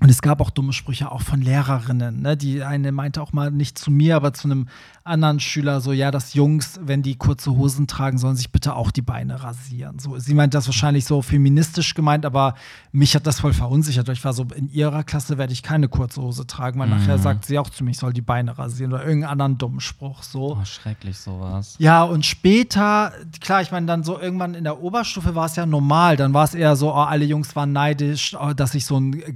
Und 0.00 0.08
es 0.08 0.22
gab 0.22 0.40
auch 0.40 0.50
dumme 0.50 0.72
Sprüche 0.72 1.12
auch 1.12 1.20
von 1.20 1.42
Lehrerinnen. 1.42 2.22
Ne? 2.22 2.36
Die 2.36 2.62
eine 2.62 2.90
meinte 2.90 3.20
auch 3.20 3.34
mal 3.34 3.50
nicht 3.50 3.78
zu 3.78 3.90
mir, 3.90 4.16
aber 4.16 4.32
zu 4.32 4.48
einem 4.48 4.66
anderen 5.04 5.40
Schüler 5.40 5.80
so, 5.80 5.92
ja, 5.92 6.10
dass 6.10 6.34
Jungs, 6.34 6.78
wenn 6.82 7.02
die 7.02 7.16
kurze 7.16 7.50
Hosen 7.50 7.86
tragen, 7.86 8.16
sollen 8.16 8.36
sich 8.36 8.50
bitte 8.50 8.76
auch 8.76 8.90
die 8.90 9.02
Beine 9.02 9.42
rasieren. 9.42 9.98
So, 9.98 10.18
sie 10.18 10.34
meint 10.34 10.54
das 10.54 10.66
wahrscheinlich 10.66 11.04
so 11.04 11.20
feministisch 11.20 11.94
gemeint, 11.94 12.24
aber 12.24 12.54
mich 12.92 13.14
hat 13.14 13.26
das 13.26 13.40
voll 13.40 13.52
verunsichert. 13.52 14.08
Ich 14.08 14.24
war 14.24 14.32
so, 14.32 14.46
in 14.54 14.70
ihrer 14.70 15.04
Klasse 15.04 15.36
werde 15.36 15.52
ich 15.52 15.62
keine 15.62 15.88
kurze 15.88 16.22
Hose 16.22 16.46
tragen, 16.46 16.78
weil 16.80 16.88
mhm. 16.88 16.98
nachher 16.98 17.18
sagt 17.18 17.44
sie 17.44 17.58
auch 17.58 17.68
zu 17.70 17.84
mir, 17.84 17.90
ich 17.90 17.98
soll 17.98 18.12
die 18.12 18.22
Beine 18.22 18.56
rasieren 18.56 18.92
oder 18.92 19.04
irgendeinen 19.04 19.32
anderen 19.32 19.58
dummen 19.58 19.80
Spruch. 19.80 20.22
So. 20.22 20.56
Oh, 20.56 20.64
schrecklich 20.64 21.18
sowas. 21.18 21.76
Ja, 21.78 22.04
und 22.04 22.24
später, 22.24 23.12
klar, 23.40 23.62
ich 23.62 23.72
meine, 23.72 23.86
dann 23.86 24.04
so 24.04 24.18
irgendwann 24.18 24.54
in 24.54 24.64
der 24.64 24.82
Oberstufe 24.82 25.34
war 25.34 25.46
es 25.46 25.56
ja 25.56 25.66
normal. 25.66 26.16
Dann 26.16 26.32
war 26.32 26.44
es 26.44 26.54
eher 26.54 26.76
so, 26.76 26.90
oh, 26.90 26.96
alle 26.96 27.24
Jungs 27.24 27.56
waren 27.56 27.72
neidisch, 27.72 28.36
oh, 28.38 28.52
dass 28.52 28.74
ich 28.74 28.86
so 28.86 28.96
einen 28.96 29.34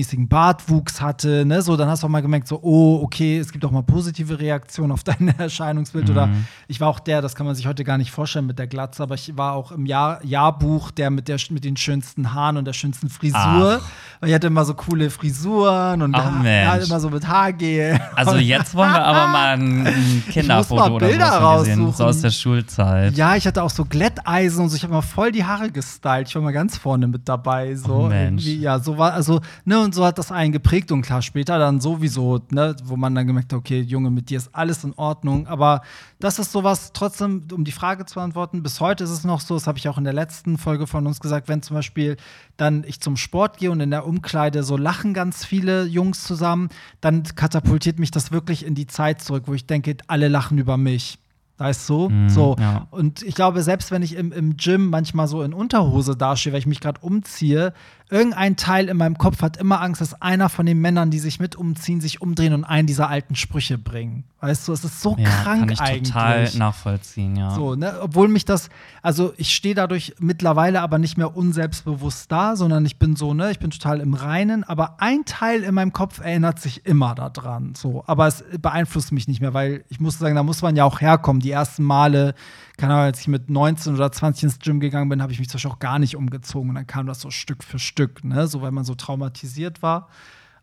gleichmäßigen 0.00 0.28
Bartwuchs 0.28 1.00
hatte. 1.00 1.44
Ne? 1.44 1.62
So, 1.62 1.76
dann 1.76 1.88
hast 1.88 2.02
du 2.02 2.06
auch 2.06 2.10
mal 2.10 2.22
gemerkt, 2.22 2.48
so, 2.48 2.58
oh, 2.62 3.00
okay, 3.02 3.38
es 3.38 3.52
gibt 3.52 3.64
auch 3.64 3.70
mal 3.70 3.82
positive 3.82 4.38
Reaktionen 4.40 4.92
auf 4.92 5.04
dein 5.04 5.28
Erscheinungsbild. 5.38 6.06
Mhm. 6.06 6.10
Oder 6.10 6.28
ich 6.68 6.80
war 6.80 6.88
auch 6.88 7.00
der, 7.00 7.22
das 7.22 7.34
kann 7.34 7.46
man 7.46 7.54
sich 7.54 7.66
heute 7.66 7.84
gar 7.84 7.98
nicht 7.98 8.10
vorstellen 8.10 8.46
mit 8.46 8.58
der 8.58 8.66
Glatze, 8.66 9.02
aber 9.02 9.14
ich 9.14 9.36
war 9.36 9.54
auch 9.54 9.72
im 9.72 9.86
Jahr, 9.86 10.24
Jahrbuch 10.24 10.90
der 10.90 11.10
mit, 11.10 11.28
der 11.28 11.38
mit 11.50 11.64
den 11.64 11.76
schönsten 11.76 12.32
Haaren 12.32 12.56
und 12.56 12.64
der 12.64 12.72
schönsten 12.72 13.08
Frisur. 13.08 13.80
Ach. 13.82 13.90
Weil 14.20 14.28
ich 14.28 14.34
hatte 14.34 14.48
immer 14.48 14.66
so 14.66 14.74
coole 14.74 15.08
Frisuren 15.08 16.02
und 16.02 16.14
Ach, 16.14 16.44
ja, 16.44 16.74
immer 16.74 17.00
so 17.00 17.08
mit 17.08 17.26
Haargel. 17.26 17.98
Also 18.14 18.36
jetzt 18.36 18.74
wollen 18.74 18.92
wir 18.92 19.02
aber 19.02 19.28
mal 19.28 19.54
ein 19.56 20.22
Kinderfoto 20.30 20.96
oder 20.96 21.06
Bilder 21.06 21.38
raussuchen. 21.38 21.92
so 21.92 22.04
aus 22.04 22.20
der 22.20 22.30
Schulzeit. 22.30 23.16
Ja, 23.16 23.34
ich 23.36 23.46
hatte 23.46 23.62
auch 23.62 23.70
so 23.70 23.86
Glätteisen 23.86 24.64
und 24.64 24.68
so. 24.68 24.76
Ich 24.76 24.82
habe 24.82 24.92
mal 24.92 25.00
voll 25.00 25.32
die 25.32 25.44
Haare 25.44 25.70
gestylt. 25.70 26.28
Ich 26.28 26.34
war 26.34 26.42
mal 26.42 26.52
ganz 26.52 26.76
vorne 26.76 27.08
mit 27.08 27.26
dabei. 27.30 27.74
So 27.76 27.94
oh, 27.94 28.08
Mensch. 28.08 28.44
ja, 28.44 28.78
so 28.78 28.98
war, 28.98 29.14
also, 29.14 29.40
ne, 29.64 29.80
und 29.80 29.94
so 29.94 30.04
hat 30.04 30.18
das 30.18 30.30
einen 30.30 30.52
geprägt 30.52 30.92
und 30.92 31.00
klar, 31.00 31.22
später 31.22 31.58
dann 31.58 31.80
sowieso, 31.80 32.40
ne, 32.50 32.76
wo 32.84 32.96
man 32.96 33.14
dann 33.14 33.26
gemerkt 33.26 33.54
hat, 33.54 33.58
okay, 33.58 33.80
Junge, 33.80 34.10
mit 34.10 34.28
dir 34.28 34.36
ist 34.36 34.50
alles 34.54 34.84
in 34.84 34.92
Ordnung. 34.98 35.46
Aber 35.46 35.80
das 36.18 36.38
ist 36.38 36.52
sowas, 36.52 36.90
trotzdem, 36.92 37.44
um 37.52 37.64
die 37.64 37.72
Frage 37.72 38.04
zu 38.04 38.20
antworten, 38.20 38.62
bis 38.62 38.80
heute 38.80 39.04
ist 39.04 39.10
es 39.10 39.24
noch 39.24 39.40
so, 39.40 39.54
das 39.54 39.66
habe 39.66 39.78
ich 39.78 39.88
auch 39.88 39.96
in 39.96 40.04
der 40.04 40.12
letzten 40.12 40.58
Folge 40.58 40.86
von 40.86 41.06
uns 41.06 41.20
gesagt, 41.20 41.48
wenn 41.48 41.62
zum 41.62 41.76
Beispiel 41.76 42.18
dann 42.58 42.84
ich 42.86 43.00
zum 43.00 43.16
Sport 43.16 43.56
gehe 43.56 43.70
und 43.70 43.80
in 43.80 43.90
der 43.90 44.04
Umkleide 44.10 44.64
so 44.64 44.76
lachen 44.76 45.14
ganz 45.14 45.44
viele 45.44 45.84
Jungs 45.84 46.24
zusammen, 46.24 46.68
dann 47.00 47.22
katapultiert 47.22 48.00
mich 48.00 48.10
das 48.10 48.32
wirklich 48.32 48.66
in 48.66 48.74
die 48.74 48.88
Zeit 48.88 49.22
zurück, 49.22 49.44
wo 49.46 49.54
ich 49.54 49.66
denke, 49.66 49.96
alle 50.08 50.26
lachen 50.26 50.58
über 50.58 50.76
mich. 50.76 51.18
Weißt 51.60 51.88
du? 51.90 52.08
Mm, 52.08 52.28
so. 52.30 52.56
Ja. 52.58 52.88
Und 52.90 53.22
ich 53.22 53.34
glaube, 53.34 53.62
selbst 53.62 53.90
wenn 53.90 54.02
ich 54.02 54.16
im, 54.16 54.32
im 54.32 54.56
Gym 54.56 54.88
manchmal 54.88 55.28
so 55.28 55.42
in 55.42 55.52
Unterhose 55.52 56.16
dastehe, 56.16 56.54
weil 56.54 56.60
ich 56.60 56.66
mich 56.66 56.80
gerade 56.80 57.00
umziehe, 57.02 57.74
irgendein 58.10 58.56
Teil 58.56 58.88
in 58.88 58.96
meinem 58.96 59.16
Kopf 59.16 59.42
hat 59.42 59.56
immer 59.56 59.80
Angst, 59.80 60.00
dass 60.00 60.20
einer 60.20 60.48
von 60.48 60.66
den 60.66 60.80
Männern, 60.80 61.10
die 61.10 61.18
sich 61.18 61.40
mit 61.40 61.56
umziehen, 61.56 62.00
sich 62.00 62.20
umdrehen 62.20 62.52
und 62.52 62.64
einen 62.64 62.86
dieser 62.86 63.08
alten 63.08 63.36
Sprüche 63.36 63.78
bringen. 63.78 64.24
Weißt 64.40 64.66
du, 64.66 64.72
es 64.72 64.84
ist 64.84 65.02
so 65.02 65.16
ja, 65.18 65.28
krank 65.28 65.60
kann 65.60 65.68
ich 65.70 65.80
eigentlich. 65.80 66.12
total 66.12 66.50
nachvollziehen, 66.56 67.36
ja. 67.36 67.50
So, 67.50 67.74
ne? 67.74 67.98
Obwohl 68.00 68.28
mich 68.28 68.44
das, 68.44 68.70
also 69.02 69.34
ich 69.36 69.54
stehe 69.54 69.74
dadurch 69.74 70.14
mittlerweile 70.18 70.80
aber 70.80 70.98
nicht 70.98 71.18
mehr 71.18 71.36
unselbstbewusst 71.36 72.32
da, 72.32 72.56
sondern 72.56 72.86
ich 72.86 72.98
bin 72.98 73.16
so, 73.16 73.34
ne, 73.34 73.50
ich 73.50 73.58
bin 73.58 73.70
total 73.70 74.00
im 74.00 74.14
Reinen, 74.14 74.64
aber 74.64 74.96
ein 75.00 75.24
Teil 75.26 75.62
in 75.62 75.74
meinem 75.74 75.92
Kopf 75.92 76.20
erinnert 76.20 76.58
sich 76.58 76.86
immer 76.86 77.14
daran. 77.14 77.74
So, 77.76 78.02
aber 78.06 78.26
es 78.26 78.42
beeinflusst 78.58 79.12
mich 79.12 79.28
nicht 79.28 79.40
mehr, 79.40 79.54
weil 79.54 79.84
ich 79.88 80.00
muss 80.00 80.18
sagen, 80.18 80.34
da 80.34 80.42
muss 80.42 80.62
man 80.62 80.74
ja 80.74 80.84
auch 80.84 81.00
herkommen. 81.00 81.40
Die 81.40 81.50
ersten 81.50 81.84
Male 81.84 82.34
keine 82.80 82.94
Ahnung, 82.94 83.04
als 83.04 83.20
ich 83.20 83.28
mit 83.28 83.50
19 83.50 83.94
oder 83.94 84.10
20 84.10 84.44
ins 84.44 84.58
Gym 84.58 84.80
gegangen 84.80 85.10
bin, 85.10 85.20
habe 85.20 85.32
ich 85.32 85.38
mich 85.38 85.50
zum 85.50 85.58
Beispiel 85.58 85.70
auch 85.70 85.78
gar 85.78 85.98
nicht 85.98 86.16
umgezogen 86.16 86.70
und 86.70 86.76
dann 86.76 86.86
kam 86.86 87.06
das 87.06 87.20
so 87.20 87.30
Stück 87.30 87.62
für 87.62 87.78
Stück, 87.78 87.99
ne? 88.22 88.46
so 88.46 88.62
weil 88.62 88.70
man 88.70 88.84
so 88.84 88.94
traumatisiert 88.94 89.82
war. 89.82 90.08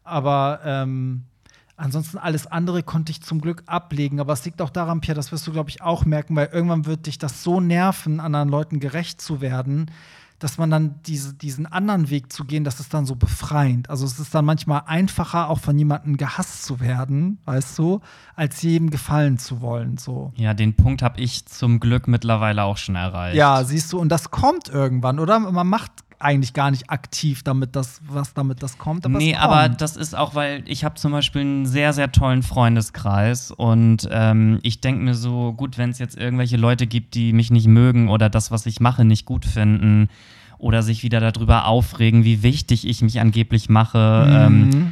Aber 0.04 0.62
ähm, 0.64 1.26
ansonsten 1.76 2.18
alles 2.18 2.48
andere 2.48 2.84
konnte 2.84 3.12
ich 3.12 3.22
zum 3.22 3.42
Glück 3.42 3.64
ablegen. 3.66 4.20
Aber 4.20 4.34
es 4.34 4.44
liegt 4.46 4.62
auch 4.62 4.70
daran, 4.70 5.02
Pierre, 5.02 5.16
das 5.16 5.32
wirst 5.32 5.46
du, 5.48 5.52
glaube 5.52 5.70
ich, 5.70 5.82
auch 5.82 6.06
merken, 6.06 6.36
weil 6.36 6.50
irgendwann 6.52 6.86
wird 6.86 7.06
dich 7.06 7.18
das 7.18 7.44
so 7.44 7.60
nerven, 7.60 8.20
anderen 8.20 8.50
Leuten 8.50 8.80
gerecht 8.80 9.22
zu 9.22 9.42
werden, 9.42 9.92
dass 10.40 10.60
man 10.60 10.70
dann 10.70 11.00
diese, 11.08 11.34
diesen 11.34 11.66
anderen 11.66 12.12
Weg 12.12 12.32
zu 12.32 12.46
gehen, 12.46 12.64
das 12.64 12.80
ist 12.80 12.94
dann 12.94 13.08
so 13.08 13.16
befreiend. 13.16 13.90
Also 13.90 14.06
es 14.06 14.20
ist 14.20 14.36
dann 14.36 14.46
manchmal 14.46 14.84
einfacher, 14.86 15.50
auch 15.50 15.60
von 15.60 15.78
jemandem 15.78 16.18
gehasst 16.18 16.64
zu 16.64 16.80
werden, 16.80 17.40
weißt 17.46 17.78
du, 17.80 18.02
als 18.36 18.62
jedem 18.62 18.92
gefallen 18.92 19.40
zu 19.40 19.62
wollen. 19.62 19.98
So. 19.98 20.32
Ja, 20.36 20.54
den 20.54 20.76
Punkt 20.76 21.02
habe 21.02 21.20
ich 21.20 21.48
zum 21.48 21.80
Glück 21.80 22.08
mittlerweile 22.08 22.64
auch 22.64 22.78
schon 22.78 22.96
erreicht. 22.96 23.36
Ja, 23.36 23.64
siehst 23.64 23.92
du, 23.92 24.00
und 24.00 24.10
das 24.10 24.30
kommt 24.30 24.70
irgendwann, 24.70 25.18
oder? 25.20 25.40
Man 25.40 25.68
macht 25.68 25.92
eigentlich 26.20 26.54
gar 26.54 26.72
nicht 26.72 26.90
aktiv 26.90 27.44
damit, 27.44 27.76
das, 27.76 28.02
was 28.08 28.34
damit 28.34 28.64
das 28.64 28.78
kommt. 28.78 29.06
Aber 29.06 29.18
nee, 29.18 29.36
aber 29.36 29.70
das 29.70 29.96
ist 29.96 30.16
auch, 30.16 30.36
weil 30.36 30.64
ich 30.66 30.84
habe 30.84 30.96
zum 30.96 31.12
Beispiel 31.12 31.42
einen 31.42 31.66
sehr, 31.66 31.94
sehr 31.94 32.12
tollen 32.12 32.44
Freundeskreis 32.44 33.52
und 33.52 34.08
ähm, 34.12 34.60
ich 34.64 34.82
denke 34.82 35.04
mir 35.04 35.14
so, 35.14 35.54
gut, 35.54 35.78
wenn 35.78 35.90
es 35.90 36.00
jetzt 36.00 36.18
irgendwelche 36.18 36.58
Leute 36.58 36.88
gibt, 36.88 37.14
die 37.14 37.34
mich 37.34 37.52
nicht 37.52 37.68
mögen 37.68 38.10
oder 38.10 38.30
das, 38.30 38.52
was 38.52 38.66
ich 38.66 38.80
mache, 38.80 39.06
nicht 39.06 39.26
gut 39.26 39.46
finden 39.46 40.10
oder 40.58 40.82
sich 40.82 41.04
wieder 41.04 41.20
darüber 41.20 41.66
aufregen, 41.66 42.24
wie 42.24 42.42
wichtig 42.42 42.88
ich 42.88 43.02
mich 43.02 43.20
angeblich 43.20 43.70
mache, 43.70 44.26
mhm. 44.28 44.72
ähm, 44.74 44.92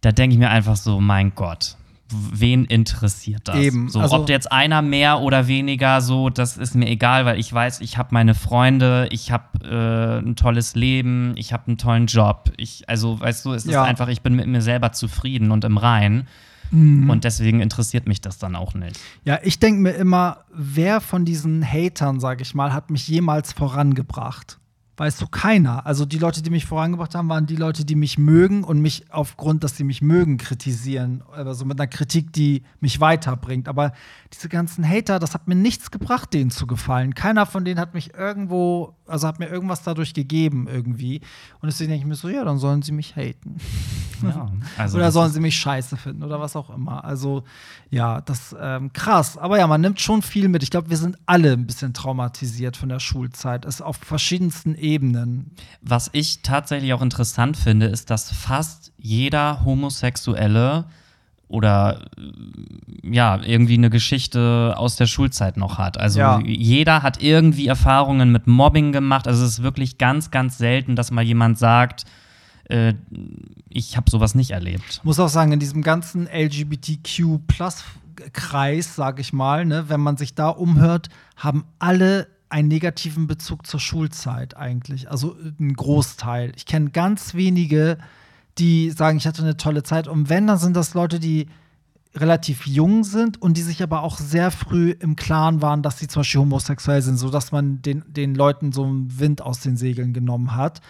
da 0.00 0.12
denke 0.12 0.34
ich 0.34 0.40
mir 0.40 0.50
einfach 0.50 0.76
so, 0.76 1.00
mein 1.00 1.34
Gott 1.34 1.76
wen 2.10 2.64
interessiert 2.64 3.42
das? 3.48 3.56
Eben. 3.56 3.88
So, 3.88 4.00
also, 4.00 4.16
ob 4.16 4.28
jetzt 4.28 4.50
einer 4.50 4.82
mehr 4.82 5.20
oder 5.20 5.46
weniger 5.46 6.00
so, 6.00 6.30
das 6.30 6.56
ist 6.56 6.74
mir 6.74 6.88
egal, 6.88 7.24
weil 7.24 7.38
ich 7.38 7.52
weiß, 7.52 7.80
ich 7.80 7.98
habe 7.98 8.10
meine 8.12 8.34
Freunde, 8.34 9.08
ich 9.10 9.32
habe 9.32 9.44
äh, 9.64 10.18
ein 10.18 10.36
tolles 10.36 10.74
Leben, 10.74 11.34
ich 11.36 11.52
habe 11.52 11.68
einen 11.68 11.78
tollen 11.78 12.06
Job. 12.06 12.52
Ich, 12.56 12.88
also, 12.88 13.20
weißt 13.20 13.44
du, 13.44 13.52
es 13.52 13.64
ja. 13.64 13.82
ist 13.82 13.88
einfach, 13.88 14.08
ich 14.08 14.22
bin 14.22 14.34
mit 14.34 14.46
mir 14.46 14.62
selber 14.62 14.92
zufrieden 14.92 15.50
und 15.50 15.64
im 15.64 15.78
Rein. 15.78 16.26
Mhm. 16.70 17.08
Und 17.10 17.24
deswegen 17.24 17.60
interessiert 17.60 18.06
mich 18.06 18.20
das 18.20 18.38
dann 18.38 18.56
auch 18.56 18.74
nicht. 18.74 18.98
Ja, 19.24 19.38
ich 19.42 19.58
denke 19.58 19.80
mir 19.80 19.92
immer, 19.92 20.44
wer 20.52 21.00
von 21.00 21.24
diesen 21.24 21.64
Hatern, 21.64 22.20
sage 22.20 22.42
ich 22.42 22.54
mal, 22.54 22.72
hat 22.72 22.90
mich 22.90 23.06
jemals 23.06 23.52
vorangebracht? 23.52 24.58
Weißt 24.96 25.20
du, 25.20 25.26
keiner. 25.26 25.86
Also 25.86 26.04
die 26.04 26.18
Leute, 26.18 26.42
die 26.42 26.50
mich 26.50 26.66
vorangebracht 26.66 27.14
haben, 27.14 27.28
waren 27.28 27.46
die 27.46 27.56
Leute, 27.56 27.84
die 27.84 27.96
mich 27.96 28.18
mögen 28.18 28.64
und 28.64 28.80
mich 28.80 29.04
aufgrund, 29.10 29.64
dass 29.64 29.76
sie 29.76 29.84
mich 29.84 30.02
mögen, 30.02 30.38
kritisieren. 30.38 31.22
Also 31.32 31.64
mit 31.64 31.80
einer 31.80 31.88
Kritik, 31.88 32.32
die 32.32 32.62
mich 32.80 33.00
weiterbringt. 33.00 33.68
Aber 33.68 33.92
diese 34.32 34.48
ganzen 34.48 34.88
Hater, 34.88 35.18
das 35.18 35.34
hat 35.34 35.48
mir 35.48 35.56
nichts 35.56 35.90
gebracht, 35.90 36.32
denen 36.32 36.50
zu 36.50 36.66
gefallen. 36.66 37.14
Keiner 37.14 37.46
von 37.46 37.64
denen 37.64 37.80
hat 37.80 37.94
mich 37.94 38.14
irgendwo, 38.14 38.94
also 39.06 39.26
hat 39.26 39.38
mir 39.38 39.48
irgendwas 39.48 39.82
dadurch 39.82 40.14
gegeben 40.14 40.68
irgendwie. 40.68 41.20
Und 41.60 41.66
deswegen 41.66 41.90
denke 41.90 42.04
ich 42.04 42.08
mir 42.08 42.14
so, 42.14 42.28
ja, 42.28 42.44
dann 42.44 42.58
sollen 42.58 42.82
sie 42.82 42.92
mich 42.92 43.16
haten. 43.16 43.56
Ja, 44.28 44.50
also 44.76 44.98
oder 44.98 45.10
sollen 45.10 45.30
sie 45.30 45.40
mich 45.40 45.56
scheiße 45.56 45.96
finden 45.96 46.22
oder 46.22 46.40
was 46.40 46.56
auch 46.56 46.70
immer. 46.70 47.04
Also 47.04 47.44
ja, 47.90 48.20
das 48.20 48.54
ähm, 48.60 48.92
krass. 48.92 49.38
Aber 49.38 49.58
ja, 49.58 49.66
man 49.66 49.80
nimmt 49.80 50.00
schon 50.00 50.22
viel 50.22 50.48
mit. 50.48 50.62
Ich 50.62 50.70
glaube, 50.70 50.90
wir 50.90 50.96
sind 50.96 51.16
alle 51.26 51.52
ein 51.52 51.66
bisschen 51.66 51.94
traumatisiert 51.94 52.76
von 52.76 52.88
der 52.88 53.00
Schulzeit. 53.00 53.64
Es 53.64 53.80
auf 53.80 53.96
verschiedensten 53.96 54.74
Ebenen. 54.74 55.52
Was 55.82 56.10
ich 56.12 56.42
tatsächlich 56.42 56.92
auch 56.92 57.02
interessant 57.02 57.56
finde, 57.56 57.86
ist, 57.86 58.10
dass 58.10 58.30
fast 58.30 58.92
jeder 58.96 59.64
Homosexuelle 59.64 60.86
oder 61.48 62.00
ja, 63.02 63.38
irgendwie 63.42 63.74
eine 63.74 63.90
Geschichte 63.90 64.74
aus 64.76 64.96
der 64.96 65.06
Schulzeit 65.06 65.56
noch 65.56 65.78
hat. 65.78 65.98
Also 65.98 66.18
ja. 66.18 66.40
jeder 66.44 67.02
hat 67.02 67.22
irgendwie 67.22 67.68
Erfahrungen 67.68 68.32
mit 68.32 68.46
Mobbing 68.46 68.92
gemacht. 68.92 69.28
Also 69.28 69.44
es 69.44 69.52
ist 69.52 69.62
wirklich 69.62 69.98
ganz, 69.98 70.30
ganz 70.30 70.58
selten, 70.58 70.96
dass 70.96 71.10
mal 71.10 71.22
jemand 71.22 71.58
sagt, 71.58 72.04
äh, 72.64 72.94
ich 73.68 73.96
habe 73.96 74.10
sowas 74.10 74.34
nicht 74.34 74.50
erlebt. 74.50 75.00
Muss 75.04 75.20
auch 75.20 75.28
sagen, 75.28 75.52
in 75.52 75.60
diesem 75.60 75.82
ganzen 75.82 76.26
LGBTQ-Plus-Kreis, 76.26 78.96
sage 78.96 79.20
ich 79.20 79.32
mal, 79.32 79.64
ne, 79.64 79.88
wenn 79.88 80.00
man 80.00 80.16
sich 80.16 80.34
da 80.34 80.48
umhört, 80.48 81.10
haben 81.36 81.64
alle 81.78 82.26
einen 82.48 82.66
negativen 82.68 83.26
Bezug 83.26 83.66
zur 83.66 83.80
Schulzeit 83.80 84.56
eigentlich. 84.56 85.10
Also 85.10 85.36
ein 85.58 85.74
Großteil. 85.74 86.52
Ich 86.56 86.66
kenne 86.66 86.90
ganz 86.90 87.34
wenige, 87.34 87.98
die 88.58 88.90
sagen, 88.90 89.16
ich 89.18 89.26
hatte 89.26 89.42
eine 89.42 89.56
tolle 89.56 89.82
Zeit. 89.82 90.06
Und 90.06 90.28
wenn, 90.28 90.46
dann 90.46 90.58
sind 90.58 90.76
das 90.76 90.94
Leute, 90.94 91.18
die 91.18 91.48
relativ 92.14 92.64
jung 92.66 93.02
sind 93.02 93.42
und 93.42 93.56
die 93.56 93.62
sich 93.62 93.82
aber 93.82 94.02
auch 94.02 94.18
sehr 94.18 94.52
früh 94.52 94.92
im 94.92 95.16
Klaren 95.16 95.62
waren, 95.62 95.82
dass 95.82 95.98
sie 95.98 96.06
zum 96.06 96.20
Beispiel 96.20 96.42
homosexuell 96.42 97.02
sind, 97.02 97.16
sodass 97.16 97.50
man 97.50 97.82
den, 97.82 98.04
den 98.06 98.36
Leuten 98.36 98.70
so 98.70 98.84
einen 98.84 99.18
Wind 99.18 99.42
aus 99.42 99.58
den 99.60 99.76
Segeln 99.76 100.12
genommen 100.12 100.54
hat. 100.54 100.80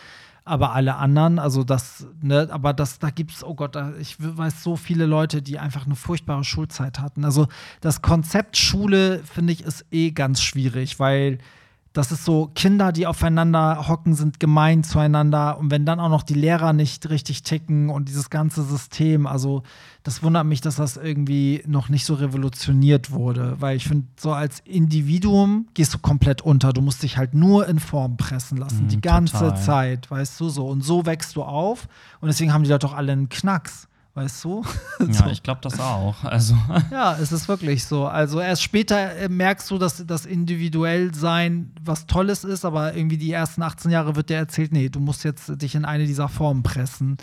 Aber 0.47 0.72
alle 0.72 0.97
anderen, 0.97 1.38
also 1.38 1.64
das, 1.64 2.07
ne, 2.20 2.49
aber 2.51 2.74
das, 2.74 2.99
da 2.99 3.09
gibt 3.09 3.30
es, 3.32 3.42
oh 3.42 3.55
Gott, 3.55 3.74
da, 3.76 3.95
ich 3.99 4.16
weiß 4.18 4.62
so 4.62 4.76
viele 4.76 5.07
Leute, 5.07 5.40
die 5.40 5.59
einfach 5.59 5.86
eine 5.86 5.97
furchtbare 5.97 6.45
Schulzeit 6.45 6.99
hatten. 6.99 7.24
Also 7.24 7.49
das 7.80 8.03
Konzept 8.03 8.59
Schule, 8.59 9.20
finde 9.24 9.55
ich, 9.55 9.62
ist 9.62 9.86
eh 9.90 10.11
ganz 10.11 10.42
schwierig, 10.42 11.01
weil 11.01 11.38
das 11.95 12.11
ist 12.11 12.24
so, 12.24 12.51
Kinder, 12.57 12.90
die 12.90 13.07
aufeinander 13.07 13.86
hocken, 13.86 14.14
sind 14.14 14.40
gemein 14.40 14.82
zueinander. 14.82 15.57
Und 15.59 15.70
wenn 15.70 15.86
dann 15.86 16.01
auch 16.01 16.09
noch 16.09 16.24
die 16.24 16.34
Lehrer 16.34 16.72
nicht 16.72 17.09
richtig 17.09 17.45
ticken 17.45 17.88
und 17.88 18.09
dieses 18.09 18.30
ganze 18.30 18.64
System, 18.64 19.28
also 19.28 19.62
das 20.03 20.20
wundert 20.20 20.45
mich, 20.45 20.61
dass 20.61 20.74
das 20.74 20.97
irgendwie 20.97 21.62
noch 21.68 21.88
nicht 21.88 22.05
so 22.05 22.14
revolutioniert 22.14 23.12
wurde. 23.12 23.55
Weil 23.61 23.76
ich 23.76 23.86
finde, 23.86 24.09
so 24.16 24.32
als 24.32 24.59
Individuum 24.64 25.68
gehst 25.74 25.95
du 25.95 25.99
komplett 25.99 26.42
unter. 26.42 26.72
Du 26.72 26.80
musst 26.80 27.01
dich 27.05 27.16
halt 27.16 27.32
nur 27.32 27.68
in 27.68 27.78
Form 27.78 28.16
pressen 28.16 28.59
lassen, 28.59 28.86
mm, 28.86 28.88
die 28.88 29.01
ganze 29.01 29.38
total. 29.38 29.57
Zeit, 29.62 30.11
weißt 30.11 30.40
du 30.40 30.49
so. 30.49 30.66
Und 30.66 30.82
so 30.82 31.07
wächst 31.07 31.36
du 31.36 31.45
auf. 31.45 31.86
Und 32.20 32.26
deswegen 32.26 32.53
haben 32.53 32.64
die 32.64 32.70
da 32.70 32.78
doch 32.78 32.92
alle 32.92 33.12
einen 33.12 33.28
Knacks 33.28 33.86
weißt 34.14 34.44
du? 34.44 34.64
Ja, 35.00 35.12
so. 35.12 35.26
ich 35.26 35.42
glaube 35.42 35.60
das 35.62 35.78
auch. 35.80 36.24
Also. 36.24 36.56
Ja, 36.90 37.16
es 37.20 37.32
ist 37.32 37.48
wirklich 37.48 37.84
so. 37.84 38.06
Also 38.06 38.40
erst 38.40 38.62
später 38.62 39.16
äh, 39.16 39.28
merkst 39.28 39.70
du, 39.70 39.78
dass 39.78 40.04
das 40.06 40.24
Individuellsein 40.26 41.72
was 41.84 42.06
Tolles 42.06 42.44
ist, 42.44 42.64
aber 42.64 42.94
irgendwie 42.94 43.18
die 43.18 43.32
ersten 43.32 43.62
18 43.62 43.90
Jahre 43.90 44.16
wird 44.16 44.30
dir 44.30 44.36
erzählt, 44.36 44.72
nee, 44.72 44.88
du 44.88 45.00
musst 45.00 45.24
jetzt 45.24 45.60
dich 45.60 45.74
in 45.74 45.84
eine 45.84 46.06
dieser 46.06 46.28
Formen 46.28 46.62
pressen. 46.62 47.16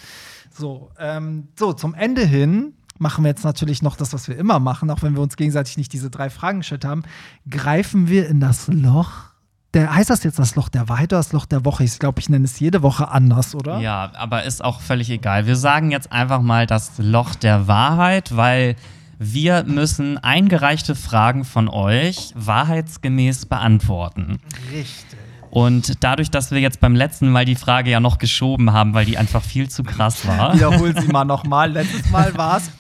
So, 0.51 0.91
ähm, 0.99 1.47
so 1.57 1.73
zum 1.73 1.93
Ende 1.93 2.25
hin 2.25 2.73
machen 2.99 3.23
wir 3.23 3.29
jetzt 3.29 3.43
natürlich 3.43 3.81
noch 3.81 3.95
das, 3.95 4.13
was 4.13 4.27
wir 4.27 4.37
immer 4.37 4.59
machen, 4.59 4.89
auch 4.91 5.01
wenn 5.01 5.15
wir 5.15 5.21
uns 5.21 5.35
gegenseitig 5.35 5.77
nicht 5.77 5.91
diese 5.91 6.09
drei 6.11 6.29
Fragen 6.29 6.59
gestellt 6.59 6.85
haben. 6.85 7.03
Greifen 7.49 8.07
wir 8.09 8.27
in 8.27 8.39
das 8.39 8.67
Loch 8.67 9.30
der, 9.74 9.95
heißt 9.95 10.09
das 10.09 10.24
jetzt 10.24 10.39
das 10.39 10.55
Loch 10.55 10.69
der 10.69 10.89
Wahrheit 10.89 11.13
oder 11.13 11.19
das 11.19 11.32
Loch 11.32 11.45
der 11.45 11.63
Woche? 11.65 11.84
Ich 11.84 11.97
glaube, 11.99 12.19
ich 12.19 12.30
nenne 12.30 12.45
es 12.45 12.59
jede 12.59 12.82
Woche 12.82 13.09
anders, 13.09 13.55
oder? 13.55 13.80
Ja, 13.80 14.11
aber 14.15 14.43
ist 14.43 14.63
auch 14.63 14.82
völlig 14.82 15.09
egal. 15.09 15.47
Wir 15.47 15.55
sagen 15.55 15.91
jetzt 15.91 16.11
einfach 16.11 16.41
mal 16.41 16.67
das 16.67 16.93
Loch 16.97 17.36
der 17.36 17.67
Wahrheit, 17.67 18.36
weil 18.36 18.76
wir 19.17 19.63
müssen 19.65 20.17
eingereichte 20.17 20.95
Fragen 20.95 21.45
von 21.45 21.69
euch 21.69 22.34
wahrheitsgemäß 22.36 23.45
beantworten. 23.45 24.39
Richtig. 24.74 25.19
Und 25.51 26.03
dadurch, 26.03 26.32
dass 26.32 26.51
wir 26.51 26.59
jetzt 26.59 26.80
beim 26.80 26.95
letzten 26.95 27.30
Mal 27.30 27.45
die 27.45 27.55
Frage 27.55 27.91
ja 27.91 27.99
noch 27.99 28.17
geschoben 28.17 28.72
haben, 28.72 28.93
weil 28.93 29.05
die 29.05 29.17
einfach 29.17 29.43
viel 29.43 29.69
zu 29.69 29.84
krass 29.84 30.26
war. 30.26 30.53
Wiederholen 30.55 30.95
Sie 30.99 31.07
mal 31.07 31.26
nochmal. 31.26 31.72
Letztes 31.72 32.09
Mal 32.09 32.36
war 32.38 32.57
es, 32.57 32.72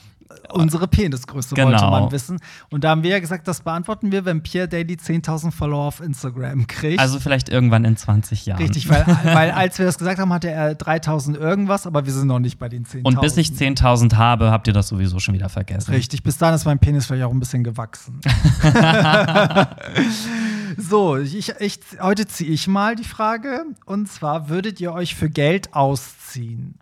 unsere 0.49 0.87
Penisgröße 0.87 1.55
genau. 1.55 1.69
wollte 1.69 1.85
man 1.85 2.11
wissen. 2.11 2.39
Und 2.69 2.83
da 2.83 2.89
haben 2.89 3.03
wir 3.03 3.11
ja 3.11 3.19
gesagt, 3.19 3.47
das 3.47 3.61
beantworten 3.61 4.11
wir, 4.11 4.25
wenn 4.25 4.43
Pierre 4.43 4.67
Daly 4.67 4.95
10.000 4.95 5.51
Follower 5.51 5.85
auf 5.85 6.01
Instagram 6.01 6.67
kriegt. 6.67 6.99
Also 6.99 7.19
vielleicht 7.19 7.49
irgendwann 7.49 7.85
in 7.85 7.97
20 7.97 8.45
Jahren. 8.45 8.61
Richtig, 8.61 8.89
weil, 8.89 9.05
weil 9.23 9.51
als 9.51 9.79
wir 9.79 9.85
das 9.85 9.97
gesagt 9.97 10.19
haben, 10.19 10.31
hatte 10.33 10.49
er 10.49 10.77
3.000 10.77 11.37
irgendwas, 11.37 11.87
aber 11.87 12.05
wir 12.05 12.13
sind 12.13 12.27
noch 12.27 12.39
nicht 12.39 12.59
bei 12.59 12.69
den 12.69 12.85
10.000. 12.85 13.03
Und 13.03 13.21
bis 13.21 13.37
ich 13.37 13.49
10.000 13.49 14.15
habe, 14.15 14.51
habt 14.51 14.67
ihr 14.67 14.73
das 14.73 14.87
sowieso 14.87 15.19
schon 15.19 15.33
wieder 15.33 15.49
vergessen. 15.49 15.91
Richtig, 15.91 16.23
bis 16.23 16.37
dahin 16.37 16.55
ist 16.55 16.65
mein 16.65 16.79
Penis 16.79 17.05
vielleicht 17.05 17.23
auch 17.23 17.31
ein 17.31 17.39
bisschen 17.39 17.63
gewachsen. 17.63 18.19
so, 20.77 21.17
ich, 21.17 21.53
ich, 21.59 21.79
heute 22.01 22.27
ziehe 22.27 22.51
ich 22.51 22.67
mal 22.67 22.95
die 22.95 23.03
Frage. 23.03 23.65
Und 23.85 24.09
zwar, 24.09 24.49
würdet 24.49 24.79
ihr 24.79 24.93
euch 24.93 25.15
für 25.15 25.29
Geld 25.29 25.73
ausziehen? 25.73 26.75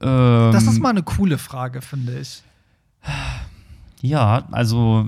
Ähm, 0.00 0.52
das 0.52 0.64
ist 0.64 0.80
mal 0.80 0.90
eine 0.90 1.02
coole 1.02 1.38
Frage, 1.38 1.82
finde 1.82 2.18
ich. 2.18 2.42
Ja, 4.00 4.44
also 4.52 5.04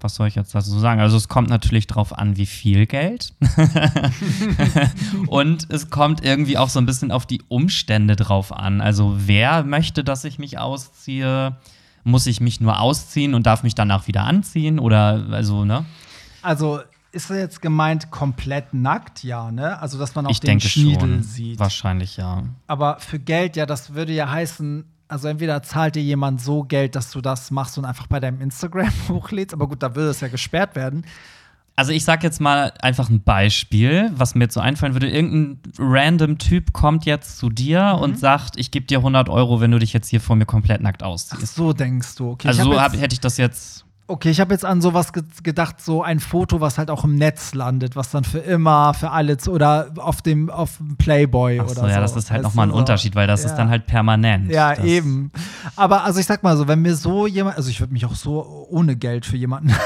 was 0.00 0.16
soll 0.16 0.28
ich 0.28 0.34
jetzt 0.34 0.54
dazu 0.54 0.78
sagen? 0.78 1.00
Also 1.00 1.16
es 1.16 1.28
kommt 1.28 1.48
natürlich 1.48 1.86
drauf 1.86 2.16
an, 2.16 2.36
wie 2.36 2.46
viel 2.46 2.86
Geld. 2.86 3.32
und 5.26 5.66
es 5.70 5.90
kommt 5.90 6.24
irgendwie 6.24 6.58
auch 6.58 6.68
so 6.68 6.78
ein 6.78 6.86
bisschen 6.86 7.10
auf 7.10 7.26
die 7.26 7.42
Umstände 7.48 8.16
drauf 8.16 8.52
an. 8.52 8.80
Also 8.80 9.14
wer 9.16 9.64
möchte, 9.64 10.04
dass 10.04 10.24
ich 10.24 10.38
mich 10.38 10.58
ausziehe? 10.58 11.56
Muss 12.04 12.26
ich 12.26 12.40
mich 12.40 12.60
nur 12.60 12.78
ausziehen 12.78 13.34
und 13.34 13.46
darf 13.46 13.62
mich 13.62 13.74
danach 13.74 14.06
wieder 14.06 14.24
anziehen? 14.24 14.78
Oder 14.78 15.26
also, 15.30 15.64
ne? 15.64 15.84
Also 16.42 16.80
ist 17.16 17.30
das 17.30 17.38
jetzt 17.38 17.62
gemeint 17.62 18.10
komplett 18.10 18.74
nackt? 18.74 19.24
Ja, 19.24 19.50
ne? 19.50 19.80
Also, 19.80 19.98
dass 19.98 20.14
man 20.14 20.26
auch 20.26 20.30
ich 20.30 20.40
den 20.40 20.60
Schniedel 20.60 21.00
schon. 21.00 21.22
sieht. 21.22 21.58
Wahrscheinlich, 21.58 22.16
ja. 22.16 22.44
Aber 22.66 22.98
für 23.00 23.18
Geld, 23.18 23.56
ja, 23.56 23.66
das 23.66 23.94
würde 23.94 24.12
ja 24.12 24.30
heißen, 24.30 24.84
also 25.08 25.28
entweder 25.28 25.62
zahlt 25.62 25.96
dir 25.96 26.02
jemand 26.02 26.40
so 26.40 26.62
Geld, 26.62 26.94
dass 26.94 27.10
du 27.10 27.20
das 27.20 27.50
machst 27.50 27.78
und 27.78 27.84
einfach 27.84 28.06
bei 28.06 28.20
deinem 28.20 28.40
Instagram 28.40 28.92
hochlädst, 29.08 29.54
aber 29.54 29.68
gut, 29.68 29.82
da 29.82 29.94
würde 29.94 30.10
es 30.10 30.20
ja 30.20 30.28
gesperrt 30.28 30.76
werden. 30.76 31.04
Also 31.78 31.92
ich 31.92 32.04
sag 32.04 32.22
jetzt 32.22 32.40
mal 32.40 32.72
einfach 32.80 33.10
ein 33.10 33.22
Beispiel, 33.22 34.10
was 34.14 34.34
mir 34.34 34.44
jetzt 34.44 34.54
so 34.54 34.60
einfallen 34.60 34.94
würde. 34.94 35.10
Irgendein 35.10 35.60
random 35.78 36.38
Typ 36.38 36.72
kommt 36.72 37.04
jetzt 37.04 37.36
zu 37.36 37.50
dir 37.50 37.94
mhm. 37.96 38.02
und 38.02 38.18
sagt, 38.18 38.58
ich 38.58 38.70
gebe 38.70 38.86
dir 38.86 38.98
100 38.98 39.28
Euro, 39.28 39.60
wenn 39.60 39.70
du 39.70 39.78
dich 39.78 39.92
jetzt 39.92 40.08
hier 40.08 40.22
vor 40.22 40.36
mir 40.36 40.46
komplett 40.46 40.80
nackt 40.80 41.02
ausziehst. 41.02 41.42
Ach 41.42 41.46
so 41.46 41.72
denkst 41.74 42.14
du. 42.16 42.30
Okay, 42.30 42.48
also 42.48 42.64
so 42.64 42.80
hab, 42.80 42.96
hätte 42.96 43.12
ich 43.12 43.20
das 43.20 43.36
jetzt 43.36 43.85
Okay, 44.08 44.30
ich 44.30 44.40
habe 44.40 44.54
jetzt 44.54 44.64
an 44.64 44.80
sowas 44.80 45.12
ge 45.12 45.24
gedacht, 45.42 45.80
so 45.80 46.00
ein 46.02 46.20
Foto, 46.20 46.60
was 46.60 46.78
halt 46.78 46.90
auch 46.90 47.02
im 47.02 47.16
Netz 47.16 47.54
landet, 47.54 47.96
was 47.96 48.10
dann 48.10 48.22
für 48.22 48.38
immer, 48.38 48.94
für 48.94 49.10
alle 49.10 49.36
oder 49.48 49.88
auf 49.98 50.22
dem 50.22 50.48
auf 50.48 50.76
dem 50.76 50.96
Playboy 50.96 51.58
Ach 51.60 51.64
oder 51.64 51.74
so, 51.74 51.80
so. 51.80 51.86
ja, 51.88 52.00
das 52.00 52.14
ist 52.14 52.30
halt 52.30 52.42
nochmal 52.42 52.68
ein 52.68 52.70
so. 52.70 52.76
Unterschied, 52.76 53.16
weil 53.16 53.26
das 53.26 53.42
Ja. 53.42 53.50
ist 53.50 53.56
dann 53.56 53.68
halt 53.68 53.86
permanent. 53.86 54.48
Ja, 54.50 54.76
das, 54.76 54.84
eben. 54.84 55.32
Aber 55.74 56.04
also 56.04 56.20
ich 56.20 56.26
sag 56.26 56.44
mal 56.44 56.56
so, 56.56 56.68
wenn 56.68 56.82
mir 56.82 56.94
so 56.94 57.26
jemand, 57.26 57.56
also 57.56 57.68
ich 57.68 57.80
würde 57.80 57.92
mich 57.92 58.06
auch 58.06 58.14
so 58.14 58.66
ohne 58.70 58.94
Geld 58.94 59.26
für 59.26 59.36
jemanden. 59.36 59.74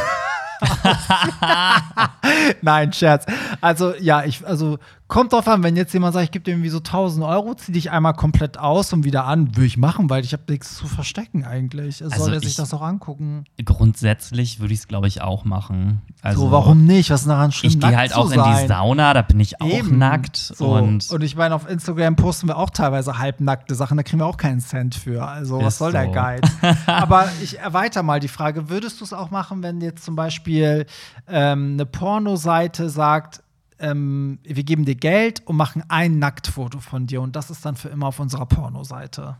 Nein, 2.62 2.92
Scherz. 2.92 3.24
Also 3.62 3.94
ja, 3.98 4.24
ich, 4.24 4.46
also 4.46 4.78
kommt 5.10 5.32
drauf 5.34 5.46
an, 5.48 5.62
wenn 5.62 5.76
jetzt 5.76 5.92
jemand 5.92 6.14
sagt, 6.14 6.24
ich 6.24 6.30
gebe 6.30 6.44
dir 6.44 6.52
irgendwie 6.52 6.70
so 6.70 6.78
1000 6.78 7.26
Euro, 7.26 7.54
zieh 7.54 7.72
dich 7.72 7.90
einmal 7.90 8.14
komplett 8.14 8.56
aus 8.58 8.92
und 8.94 9.04
wieder 9.04 9.26
an, 9.26 9.54
würde 9.56 9.66
ich 9.66 9.76
machen, 9.76 10.08
weil 10.08 10.24
ich 10.24 10.32
habe 10.32 10.44
nichts 10.48 10.76
zu 10.76 10.86
verstecken 10.86 11.44
eigentlich. 11.44 12.02
Also 12.02 12.16
soll 12.24 12.32
er 12.32 12.40
sich 12.40 12.50
ich- 12.50 12.56
das 12.56 12.72
auch 12.72 12.80
angucken. 12.80 13.44
Grundsätzlich 13.62 14.60
würde 14.60 14.72
ich 14.72 14.80
es, 14.80 14.88
glaube 14.88 15.08
ich, 15.08 15.20
auch 15.20 15.44
machen. 15.44 16.00
Also, 16.22 16.42
so, 16.42 16.50
warum 16.52 16.86
nicht? 16.86 17.10
Was 17.10 17.22
ist 17.22 17.26
daran 17.28 17.50
schlimm? 17.50 17.72
Ich 17.72 17.80
gehe 17.80 17.96
halt 17.96 18.14
auch 18.14 18.30
in 18.30 18.40
die? 18.42 18.68
Sauna, 18.68 19.12
da 19.12 19.22
bin 19.22 19.40
ich 19.40 19.60
auch 19.60 19.66
Eben. 19.66 19.98
nackt. 19.98 20.36
So. 20.36 20.74
Und, 20.74 21.10
Und, 21.10 21.22
ich 21.22 21.34
meine, 21.34 21.54
auf 21.54 21.68
Instagram 21.68 22.14
posten 22.16 22.46
wir 22.48 22.56
auch 22.56 22.70
teilweise 22.70 23.18
halbnackte 23.18 23.74
Sachen, 23.74 23.96
da 23.96 24.02
kriegen 24.04 24.20
wir 24.20 24.26
auch 24.26 24.36
keinen 24.36 24.60
Cent 24.60 24.94
für. 24.94 25.26
Also, 25.26 25.60
was 25.60 25.78
soll 25.78 25.92
der 25.92 26.06
so. 26.06 26.12
Geiz? 26.12 26.42
Aber 26.86 27.28
ich 27.42 27.58
erweitere 27.58 28.02
mal 28.04 28.20
die 28.20 28.28
Frage: 28.28 28.68
Würdest 28.70 29.00
du 29.00 29.04
es 29.04 29.12
auch 29.12 29.30
machen, 29.30 29.62
wenn 29.62 29.80
jetzt 29.80 30.04
zum 30.04 30.14
Beispiel 30.14 30.86
ähm, 31.28 31.72
eine 31.74 31.86
Pornoseite 31.86 32.88
sagt, 32.90 33.42
ähm, 33.80 34.38
wir 34.44 34.62
geben 34.64 34.84
dir 34.84 34.94
Geld 34.94 35.46
und 35.46 35.56
machen 35.56 35.82
ein 35.88 36.18
Nacktfoto 36.18 36.80
von 36.80 37.06
dir 37.06 37.20
und 37.22 37.34
das 37.36 37.50
ist 37.50 37.64
dann 37.64 37.76
für 37.76 37.88
immer 37.88 38.06
auf 38.06 38.20
unserer 38.20 38.46
Pornoseite? 38.46 39.36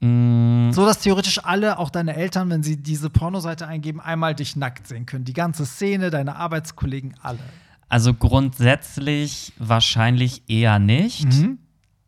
mh, 0.00 0.72
So 0.72 0.84
dass 0.86 0.98
theoretisch 1.00 1.44
alle, 1.44 1.78
auch 1.78 1.90
deine 1.90 2.16
Eltern, 2.16 2.50
wenn 2.50 2.62
sie 2.62 2.76
diese 2.76 3.10
Pornoseite 3.10 3.66
eingeben, 3.66 4.00
einmal 4.00 4.34
dich 4.34 4.56
nackt 4.56 4.86
sehen 4.86 5.06
können. 5.06 5.24
Die 5.24 5.32
ganze 5.32 5.66
Szene, 5.66 6.10
deine 6.10 6.36
Arbeitskollegen, 6.36 7.14
alle. 7.22 7.38
also 7.88 8.14
grundsätzlich 8.14 9.52
wahrscheinlich 9.58 10.42
eher 10.48 10.78
nicht. 10.78 11.24
Mhm. 11.26 11.58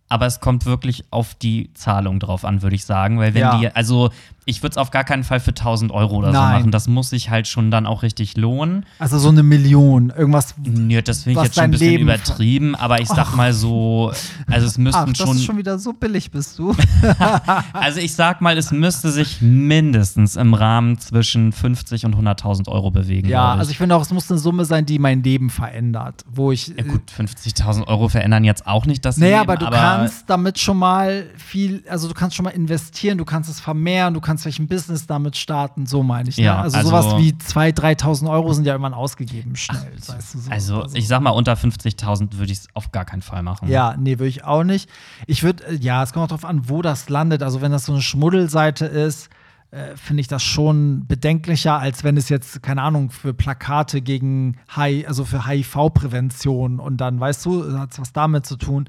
Aber 0.08 0.26
es 0.26 0.40
kommt 0.40 0.66
wirklich 0.66 1.04
auf 1.10 1.34
die 1.34 1.72
Zahlung 1.72 2.20
drauf 2.20 2.44
an, 2.44 2.60
würde 2.60 2.76
ich 2.76 2.84
sagen. 2.84 3.18
Weil 3.18 3.32
wenn 3.32 3.40
Ja. 3.40 3.58
die, 3.58 3.68
also 3.74 4.10
ich 4.44 4.62
würde 4.62 4.72
es 4.72 4.76
auf 4.76 4.90
gar 4.90 5.04
keinen 5.04 5.24
Fall 5.24 5.40
für 5.40 5.50
1000 5.50 5.92
Euro 5.92 6.16
oder 6.16 6.28
so 6.28 6.32
Nein. 6.38 6.58
machen. 6.60 6.70
Das 6.72 6.88
muss 6.88 7.10
sich 7.10 7.30
halt 7.30 7.46
schon 7.46 7.70
dann 7.70 7.86
auch 7.86 8.02
richtig 8.02 8.36
lohnen. 8.36 8.84
Also 8.98 9.18
so 9.18 9.28
eine 9.28 9.42
Million, 9.42 10.10
irgendwas. 10.10 10.54
Nee, 10.62 11.00
das 11.02 11.22
finde 11.22 11.40
ich 11.40 11.44
jetzt 11.46 11.54
schon 11.54 11.64
ein 11.64 11.70
bisschen 11.70 11.88
Leben- 11.90 12.02
übertrieben, 12.04 12.74
aber 12.74 13.00
ich 13.00 13.08
sag 13.08 13.36
mal 13.36 13.52
so, 13.52 14.12
also 14.48 14.66
es 14.66 14.74
Ach, 14.74 14.78
müssten 14.78 15.12
das 15.12 15.18
schon, 15.18 15.36
ist 15.36 15.44
schon 15.44 15.56
wieder 15.58 15.78
so 15.78 15.92
billig 15.92 16.30
bist 16.30 16.58
du. 16.58 16.74
also 17.72 18.00
ich 18.00 18.14
sag 18.14 18.40
mal, 18.40 18.56
es 18.58 18.70
müsste 18.72 19.10
sich 19.10 19.40
mindestens 19.40 20.36
im 20.36 20.54
Rahmen 20.54 20.98
zwischen 20.98 21.52
50 21.52 22.04
und 22.06 22.16
100.000 22.16 22.68
Euro 22.68 22.90
bewegen. 22.90 23.28
Ja, 23.28 23.50
glaub 23.50 23.58
also 23.60 23.70
ich 23.70 23.78
finde 23.78 23.94
auch, 23.96 24.02
es 24.02 24.12
muss 24.12 24.30
eine 24.30 24.38
Summe 24.38 24.64
sein, 24.64 24.86
die 24.86 24.98
mein 24.98 25.22
Leben 25.22 25.50
verändert. 25.50 26.24
Wo 26.32 26.52
ich. 26.52 26.68
ja, 26.68 26.82
gut, 26.82 27.02
50.000 27.16 27.86
Euro 27.86 28.08
verändern 28.08 28.44
jetzt 28.44 28.66
auch 28.66 28.86
nicht 28.86 29.04
das 29.04 29.16
Naja, 29.18 29.40
Leben, 29.40 29.50
aber 29.50 29.56
du 29.56 29.70
kannst 29.70 30.24
damit 30.28 30.58
schon 30.58 30.76
mal 30.78 31.26
viel, 31.36 31.84
also 31.88 32.08
du 32.08 32.14
kannst 32.14 32.36
schon 32.36 32.44
mal 32.44 32.50
investieren, 32.50 33.18
du 33.18 33.24
kannst 33.24 33.48
es 33.48 33.60
vermehren, 33.60 34.14
du 34.14 34.20
kannst 34.20 34.31
vielleicht 34.40 34.60
ein 34.60 34.68
Business 34.68 35.06
damit 35.06 35.36
starten, 35.36 35.84
so 35.84 36.02
meine 36.02 36.30
ich. 36.30 36.38
Ne? 36.38 36.44
Ja, 36.44 36.62
also, 36.62 36.78
also- 36.78 36.88
sowas 36.90 37.16
wie 37.18 37.32
2.000, 37.32 37.72
3.000 37.78 38.30
Euro 38.30 38.52
sind 38.54 38.64
ja 38.64 38.72
irgendwann 38.72 38.94
ausgegeben, 38.94 39.54
schnell. 39.56 39.92
weißt 40.06 40.34
du, 40.34 40.38
so. 40.38 40.50
Also 40.50 40.86
ich 40.94 41.06
sag 41.06 41.20
mal, 41.20 41.30
unter 41.30 41.52
50.000 41.54 42.38
würde 42.38 42.52
ich 42.52 42.60
es 42.60 42.68
auf 42.72 42.92
gar 42.92 43.04
keinen 43.04 43.22
Fall 43.22 43.42
machen. 43.42 43.68
Ja, 43.68 43.94
nee, 43.98 44.18
würde 44.18 44.28
ich 44.28 44.44
auch 44.44 44.64
nicht. 44.64 44.88
Ich 45.26 45.42
würde, 45.42 45.64
äh, 45.66 45.74
ja, 45.74 46.02
es 46.02 46.12
kommt 46.14 46.24
auch 46.24 46.28
darauf 46.28 46.44
an, 46.44 46.68
wo 46.70 46.80
das 46.80 47.08
landet. 47.10 47.42
Also, 47.42 47.60
wenn 47.60 47.72
das 47.72 47.84
so 47.84 47.92
eine 47.92 48.00
Schmuddelseite 48.00 48.86
ist, 48.86 49.28
äh, 49.70 49.96
finde 49.96 50.20
ich 50.20 50.28
das 50.28 50.42
schon 50.42 51.06
bedenklicher, 51.06 51.78
als 51.78 52.04
wenn 52.04 52.16
es 52.16 52.28
jetzt, 52.28 52.62
keine 52.62 52.82
Ahnung, 52.82 53.10
für 53.10 53.32
Plakate 53.34 54.02
gegen 54.02 54.58
HIV, 54.76 55.08
also 55.08 55.24
für 55.24 55.46
HIV-Prävention 55.46 56.78
und 56.78 56.98
dann, 56.98 57.18
weißt 57.20 57.44
du, 57.46 57.78
hat 57.78 57.92
es 57.92 57.98
was 58.00 58.12
damit 58.12 58.46
zu 58.46 58.56
tun. 58.56 58.88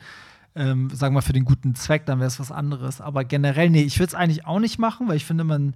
Ähm, 0.55 0.89
sagen 0.91 1.15
wir 1.15 1.21
für 1.21 1.33
den 1.33 1.45
guten 1.45 1.73
Zweck, 1.73 2.05
dann 2.05 2.19
wäre 2.19 2.27
es 2.27 2.39
was 2.39 2.51
anderes. 2.51 3.01
Aber 3.01 3.23
generell, 3.23 3.69
nee, 3.69 3.81
ich 3.81 3.99
würde 3.99 4.09
es 4.09 4.15
eigentlich 4.15 4.45
auch 4.45 4.59
nicht 4.59 4.77
machen, 4.77 5.07
weil 5.07 5.17
ich 5.17 5.25
finde, 5.25 5.43
man, 5.43 5.73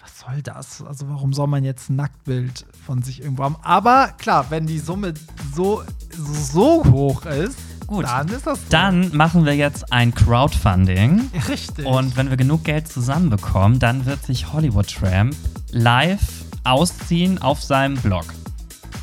was 0.00 0.20
soll 0.20 0.42
das? 0.42 0.82
Also, 0.82 1.08
warum 1.08 1.32
soll 1.32 1.46
man 1.46 1.64
jetzt 1.64 1.90
ein 1.90 1.96
Nacktbild 1.96 2.66
von 2.84 3.02
sich 3.02 3.22
irgendwo 3.22 3.44
haben? 3.44 3.56
Aber 3.62 4.08
klar, 4.18 4.46
wenn 4.50 4.66
die 4.66 4.78
Summe 4.78 5.14
so, 5.54 5.82
so 6.12 6.84
hoch 6.84 7.24
ist, 7.26 7.58
Gut. 7.86 8.04
dann 8.04 8.28
ist 8.28 8.46
das 8.46 8.58
so. 8.58 8.66
Dann 8.68 9.16
machen 9.16 9.46
wir 9.46 9.56
jetzt 9.56 9.92
ein 9.92 10.14
Crowdfunding. 10.14 11.30
Richtig. 11.48 11.86
Und 11.86 12.16
wenn 12.16 12.28
wir 12.28 12.36
genug 12.36 12.64
Geld 12.64 12.86
zusammenbekommen, 12.86 13.78
dann 13.78 14.04
wird 14.04 14.22
sich 14.22 14.52
Hollywood 14.52 14.94
Tramp 14.94 15.34
live 15.70 16.44
ausziehen 16.64 17.40
auf 17.40 17.62
seinem 17.62 17.96
Blog. 17.96 18.26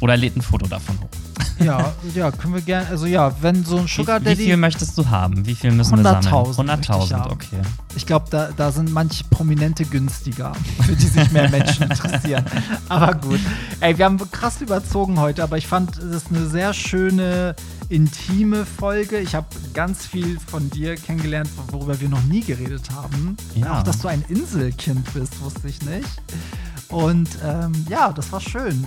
Oder 0.02 0.18
lädt 0.18 0.36
ein 0.36 0.42
Foto 0.42 0.68
davon 0.68 1.00
hoch. 1.00 1.25
Ja, 1.60 1.94
ja, 2.14 2.32
können 2.32 2.54
wir 2.54 2.62
gerne. 2.62 2.88
Also 2.90 3.06
ja, 3.06 3.32
wenn 3.42 3.64
so 3.64 3.78
ein 3.78 3.88
Sugar 3.88 4.22
wie, 4.22 4.26
wie 4.26 4.36
viel 4.36 4.46
Daddy. 4.48 4.58
möchtest 4.58 4.98
du 4.98 5.10
haben? 5.10 5.46
Wie 5.46 5.56
viel 5.56 5.72
müssen 5.72 5.98
wir 5.98 6.04
sammeln? 6.04 6.26
100.000 6.26 6.64
möchte 6.64 6.82
ich 6.82 6.90
100.000, 6.90 7.14
haben. 7.14 7.32
okay. 7.32 7.62
Ich 7.96 8.06
glaube, 8.06 8.26
da, 8.30 8.50
da 8.56 8.72
sind 8.72 8.92
manche 8.92 9.24
Prominente 9.26 9.86
günstiger, 9.86 10.54
für 10.86 10.96
die 10.96 11.08
sich 11.08 11.32
mehr 11.32 11.50
Menschen 11.50 11.84
interessieren. 11.90 12.46
Aber 12.90 13.14
gut. 13.16 13.40
Ey, 13.80 13.98
wir 13.98 14.06
haben 14.06 14.20
krass 14.32 14.62
überzogen 14.62 15.20
heute, 15.20 15.44
aber 15.44 15.58
ich 15.58 15.68
fand 15.68 15.98
es 15.98 16.28
eine 16.28 16.46
sehr 16.48 16.74
schöne, 16.74 17.56
intime 17.90 18.66
Folge. 18.66 19.20
Ich 19.20 19.36
habe 19.36 19.48
ganz 19.74 20.06
viel 20.06 20.40
von 20.40 20.70
dir 20.70 20.96
kennengelernt, 20.96 21.50
worüber 21.72 22.00
wir 22.00 22.10
noch 22.10 22.24
nie 22.24 22.42
geredet 22.42 22.90
haben. 22.92 23.38
Ja. 23.56 23.80
Auch, 23.80 23.84
dass 23.84 24.00
du 24.00 24.08
ein 24.08 24.24
Inselkind 24.28 25.14
bist, 25.14 25.42
wusste 25.42 25.68
ich 25.68 25.82
nicht. 25.84 26.10
Und 26.90 27.30
ähm, 27.44 27.72
ja, 27.90 28.12
das 28.12 28.32
war 28.32 28.40
schön. 28.40 28.86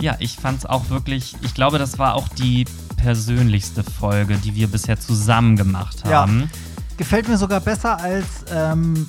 Ja, 0.00 0.16
ich 0.18 0.36
fand's 0.36 0.66
auch 0.66 0.88
wirklich, 0.90 1.36
ich 1.42 1.54
glaube, 1.54 1.78
das 1.78 1.98
war 1.98 2.14
auch 2.14 2.28
die 2.28 2.64
persönlichste 2.96 3.82
Folge, 3.84 4.36
die 4.36 4.54
wir 4.54 4.66
bisher 4.68 4.98
zusammen 4.98 5.56
gemacht 5.56 6.02
Ja. 6.08 6.22
haben. 6.22 6.50
Gefällt 6.96 7.28
mir 7.28 7.36
sogar 7.38 7.60
besser 7.60 7.98
als 8.00 8.26
ähm, 8.54 9.08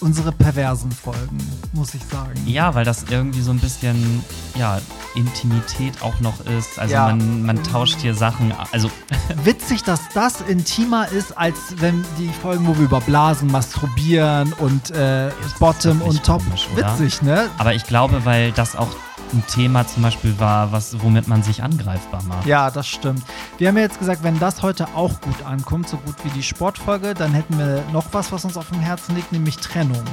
unsere 0.00 0.32
perversen 0.32 0.90
Folgen, 0.92 1.38
muss 1.72 1.94
ich 1.94 2.02
sagen. 2.04 2.40
Ja, 2.46 2.74
weil 2.74 2.84
das 2.84 3.04
irgendwie 3.10 3.40
so 3.40 3.50
ein 3.50 3.58
bisschen, 3.58 4.22
ja, 4.54 4.80
Intimität 5.14 6.02
auch 6.02 6.18
noch 6.20 6.40
ist. 6.46 6.78
Also 6.78 6.94
Ja. 6.94 7.06
man, 7.06 7.44
man 7.46 7.62
tauscht 7.62 8.00
hier 8.00 8.14
Sachen, 8.14 8.52
also 8.72 8.90
Witzig, 9.44 9.82
dass 9.84 10.00
das 10.12 10.40
intimer 10.42 11.08
ist, 11.08 11.36
als 11.38 11.56
wenn 11.76 12.04
die 12.18 12.28
Folgen, 12.42 12.66
wo 12.66 12.76
wir 12.76 12.84
über 12.84 13.00
Blasen, 13.00 13.50
Masturbieren 13.50 14.52
und 14.54 14.90
äh, 14.90 15.30
Bottom 15.60 16.02
und 16.02 16.22
Top. 16.24 16.42
komisch? 16.44 16.68
Witzig, 16.74 17.22
ne? 17.22 17.48
Aber 17.58 17.74
ich 17.74 17.84
glaube, 17.86 18.24
weil 18.24 18.50
das 18.52 18.74
auch 18.76 18.88
ein 19.32 19.44
Thema 19.46 19.86
zum 19.86 20.02
Beispiel 20.02 20.38
war, 20.38 20.72
was, 20.72 21.00
womit 21.00 21.28
man 21.28 21.42
sich 21.42 21.62
angreifbar 21.62 22.22
macht. 22.24 22.46
Ja, 22.46 22.70
das 22.70 22.86
stimmt. 22.86 23.22
Wir 23.58 23.68
haben 23.68 23.76
ja 23.76 23.82
jetzt 23.82 23.98
gesagt, 23.98 24.22
wenn 24.22 24.38
das 24.38 24.62
heute 24.62 24.88
auch 24.94 25.20
gut 25.20 25.44
ankommt, 25.44 25.88
so 25.88 25.96
gut 25.98 26.14
wie 26.24 26.30
die 26.30 26.42
Sportfolge, 26.42 27.14
dann 27.14 27.32
hätten 27.32 27.58
wir 27.58 27.82
noch 27.92 28.06
was, 28.12 28.32
was 28.32 28.44
uns 28.44 28.56
auf 28.56 28.68
dem 28.68 28.80
Herzen 28.80 29.14
liegt, 29.16 29.32
nämlich 29.32 29.56
Trennung. 29.56 30.04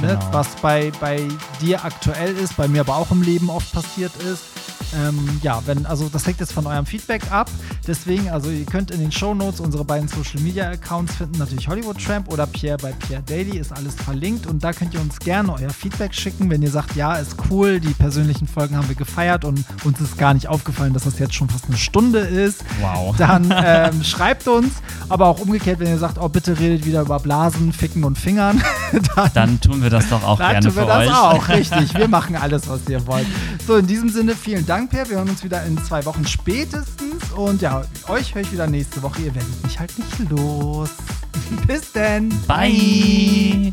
Ne? 0.00 0.08
Genau. 0.08 0.32
Was 0.32 0.48
bei, 0.56 0.92
bei 1.00 1.22
dir 1.60 1.84
aktuell 1.84 2.36
ist, 2.36 2.56
bei 2.56 2.68
mir 2.68 2.80
aber 2.80 2.96
auch 2.96 3.10
im 3.10 3.22
Leben 3.22 3.48
oft 3.50 3.72
passiert 3.72 4.12
ist. 4.16 4.44
Ähm, 4.94 5.40
ja, 5.42 5.60
wenn, 5.66 5.86
also 5.86 6.08
das 6.08 6.26
hängt 6.26 6.40
jetzt 6.40 6.52
von 6.52 6.66
eurem 6.66 6.86
Feedback 6.86 7.30
ab. 7.30 7.50
Deswegen, 7.86 8.30
also 8.30 8.50
ihr 8.50 8.64
könnt 8.64 8.90
in 8.90 9.00
den 9.00 9.12
Shownotes 9.12 9.60
unsere 9.60 9.84
beiden 9.84 10.08
Social 10.08 10.40
Media 10.40 10.68
Accounts 10.70 11.16
finden, 11.16 11.38
natürlich 11.38 11.68
Hollywood 11.68 12.02
Tramp 12.02 12.32
oder 12.32 12.46
Pierre 12.46 12.78
bei 12.78 12.92
Pierre 12.92 13.22
Daily, 13.22 13.58
ist 13.58 13.72
alles 13.72 13.94
verlinkt 13.94 14.46
und 14.46 14.62
da 14.64 14.72
könnt 14.72 14.94
ihr 14.94 15.00
uns 15.00 15.18
gerne 15.18 15.52
euer 15.52 15.70
Feedback 15.70 16.14
schicken, 16.14 16.50
wenn 16.50 16.62
ihr 16.62 16.70
sagt, 16.70 16.96
ja, 16.96 17.14
ist 17.14 17.36
cool, 17.50 17.80
die 17.80 17.92
persönlichen 17.92 18.48
Folgen 18.48 18.76
haben 18.76 18.88
wir 18.88 18.94
gefeiert 18.94 19.44
und 19.44 19.64
uns 19.84 20.00
ist 20.00 20.18
gar 20.18 20.34
nicht 20.34 20.48
aufgefallen, 20.48 20.92
dass 20.92 21.04
das 21.04 21.18
jetzt 21.18 21.34
schon 21.34 21.48
fast 21.48 21.66
eine 21.66 21.76
Stunde 21.76 22.20
ist. 22.20 22.64
Wow. 22.80 23.14
Dann 23.16 23.52
ähm, 23.64 24.02
schreibt 24.02 24.48
uns, 24.48 24.72
aber 25.08 25.26
auch 25.26 25.40
umgekehrt, 25.40 25.78
wenn 25.80 25.88
ihr 25.88 25.98
sagt, 25.98 26.18
oh, 26.18 26.28
bitte 26.28 26.58
redet 26.58 26.86
wieder 26.86 27.02
über 27.02 27.18
Blasen, 27.20 27.72
Ficken 27.72 28.04
und 28.04 28.18
Fingern, 28.18 28.62
dann 29.16 29.30
Dann 29.34 29.60
tun 29.60 29.82
wir 29.82 29.90
das 29.90 30.08
doch 30.08 30.22
auch 30.22 30.38
dann 30.38 30.50
gerne 30.52 30.66
tun 30.68 30.76
wir 30.76 30.86
das 30.86 31.08
euch. 31.08 31.14
auch, 31.14 31.48
richtig. 31.50 31.94
Wir 31.94 32.08
machen 32.08 32.36
alles, 32.36 32.68
was 32.68 32.80
ihr 32.88 33.06
wollt. 33.06 33.26
So, 33.66 33.76
in 33.76 33.86
diesem 33.86 34.08
Sinne, 34.10 34.34
vielen 34.34 34.66
Dank, 34.66 34.90
Per. 34.90 35.08
Wir 35.08 35.16
hören 35.18 35.28
uns 35.28 35.44
wieder 35.44 35.64
in 35.64 35.76
zwei 35.84 36.04
Wochen 36.04 36.26
spätestens. 36.26 37.30
Und 37.36 37.60
ja, 37.82 38.12
euch 38.12 38.34
höre 38.34 38.42
ich 38.42 38.52
wieder 38.52 38.66
nächste 38.66 39.02
Woche. 39.02 39.22
Ihr 39.22 39.34
werdet 39.34 39.64
mich 39.64 39.78
halt 39.78 39.92
nicht 39.98 40.30
los. 40.30 40.90
Bis 41.66 41.92
denn. 41.92 42.28
Bye. 42.46 43.72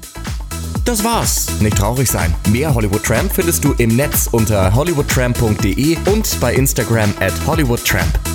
Das 0.86 1.04
war's. 1.04 1.48
Nicht 1.60 1.78
traurig 1.78 2.10
sein. 2.10 2.34
Mehr 2.50 2.74
Hollywood 2.74 3.04
Tramp 3.04 3.32
findest 3.32 3.64
du 3.64 3.74
im 3.74 3.96
Netz 3.96 4.28
unter 4.32 4.74
hollywoodtramp.de 4.74 5.98
und 6.12 6.40
bei 6.40 6.56
Instagram 6.56 7.14
at 7.20 7.34
hollywoodtramp. 7.46 8.31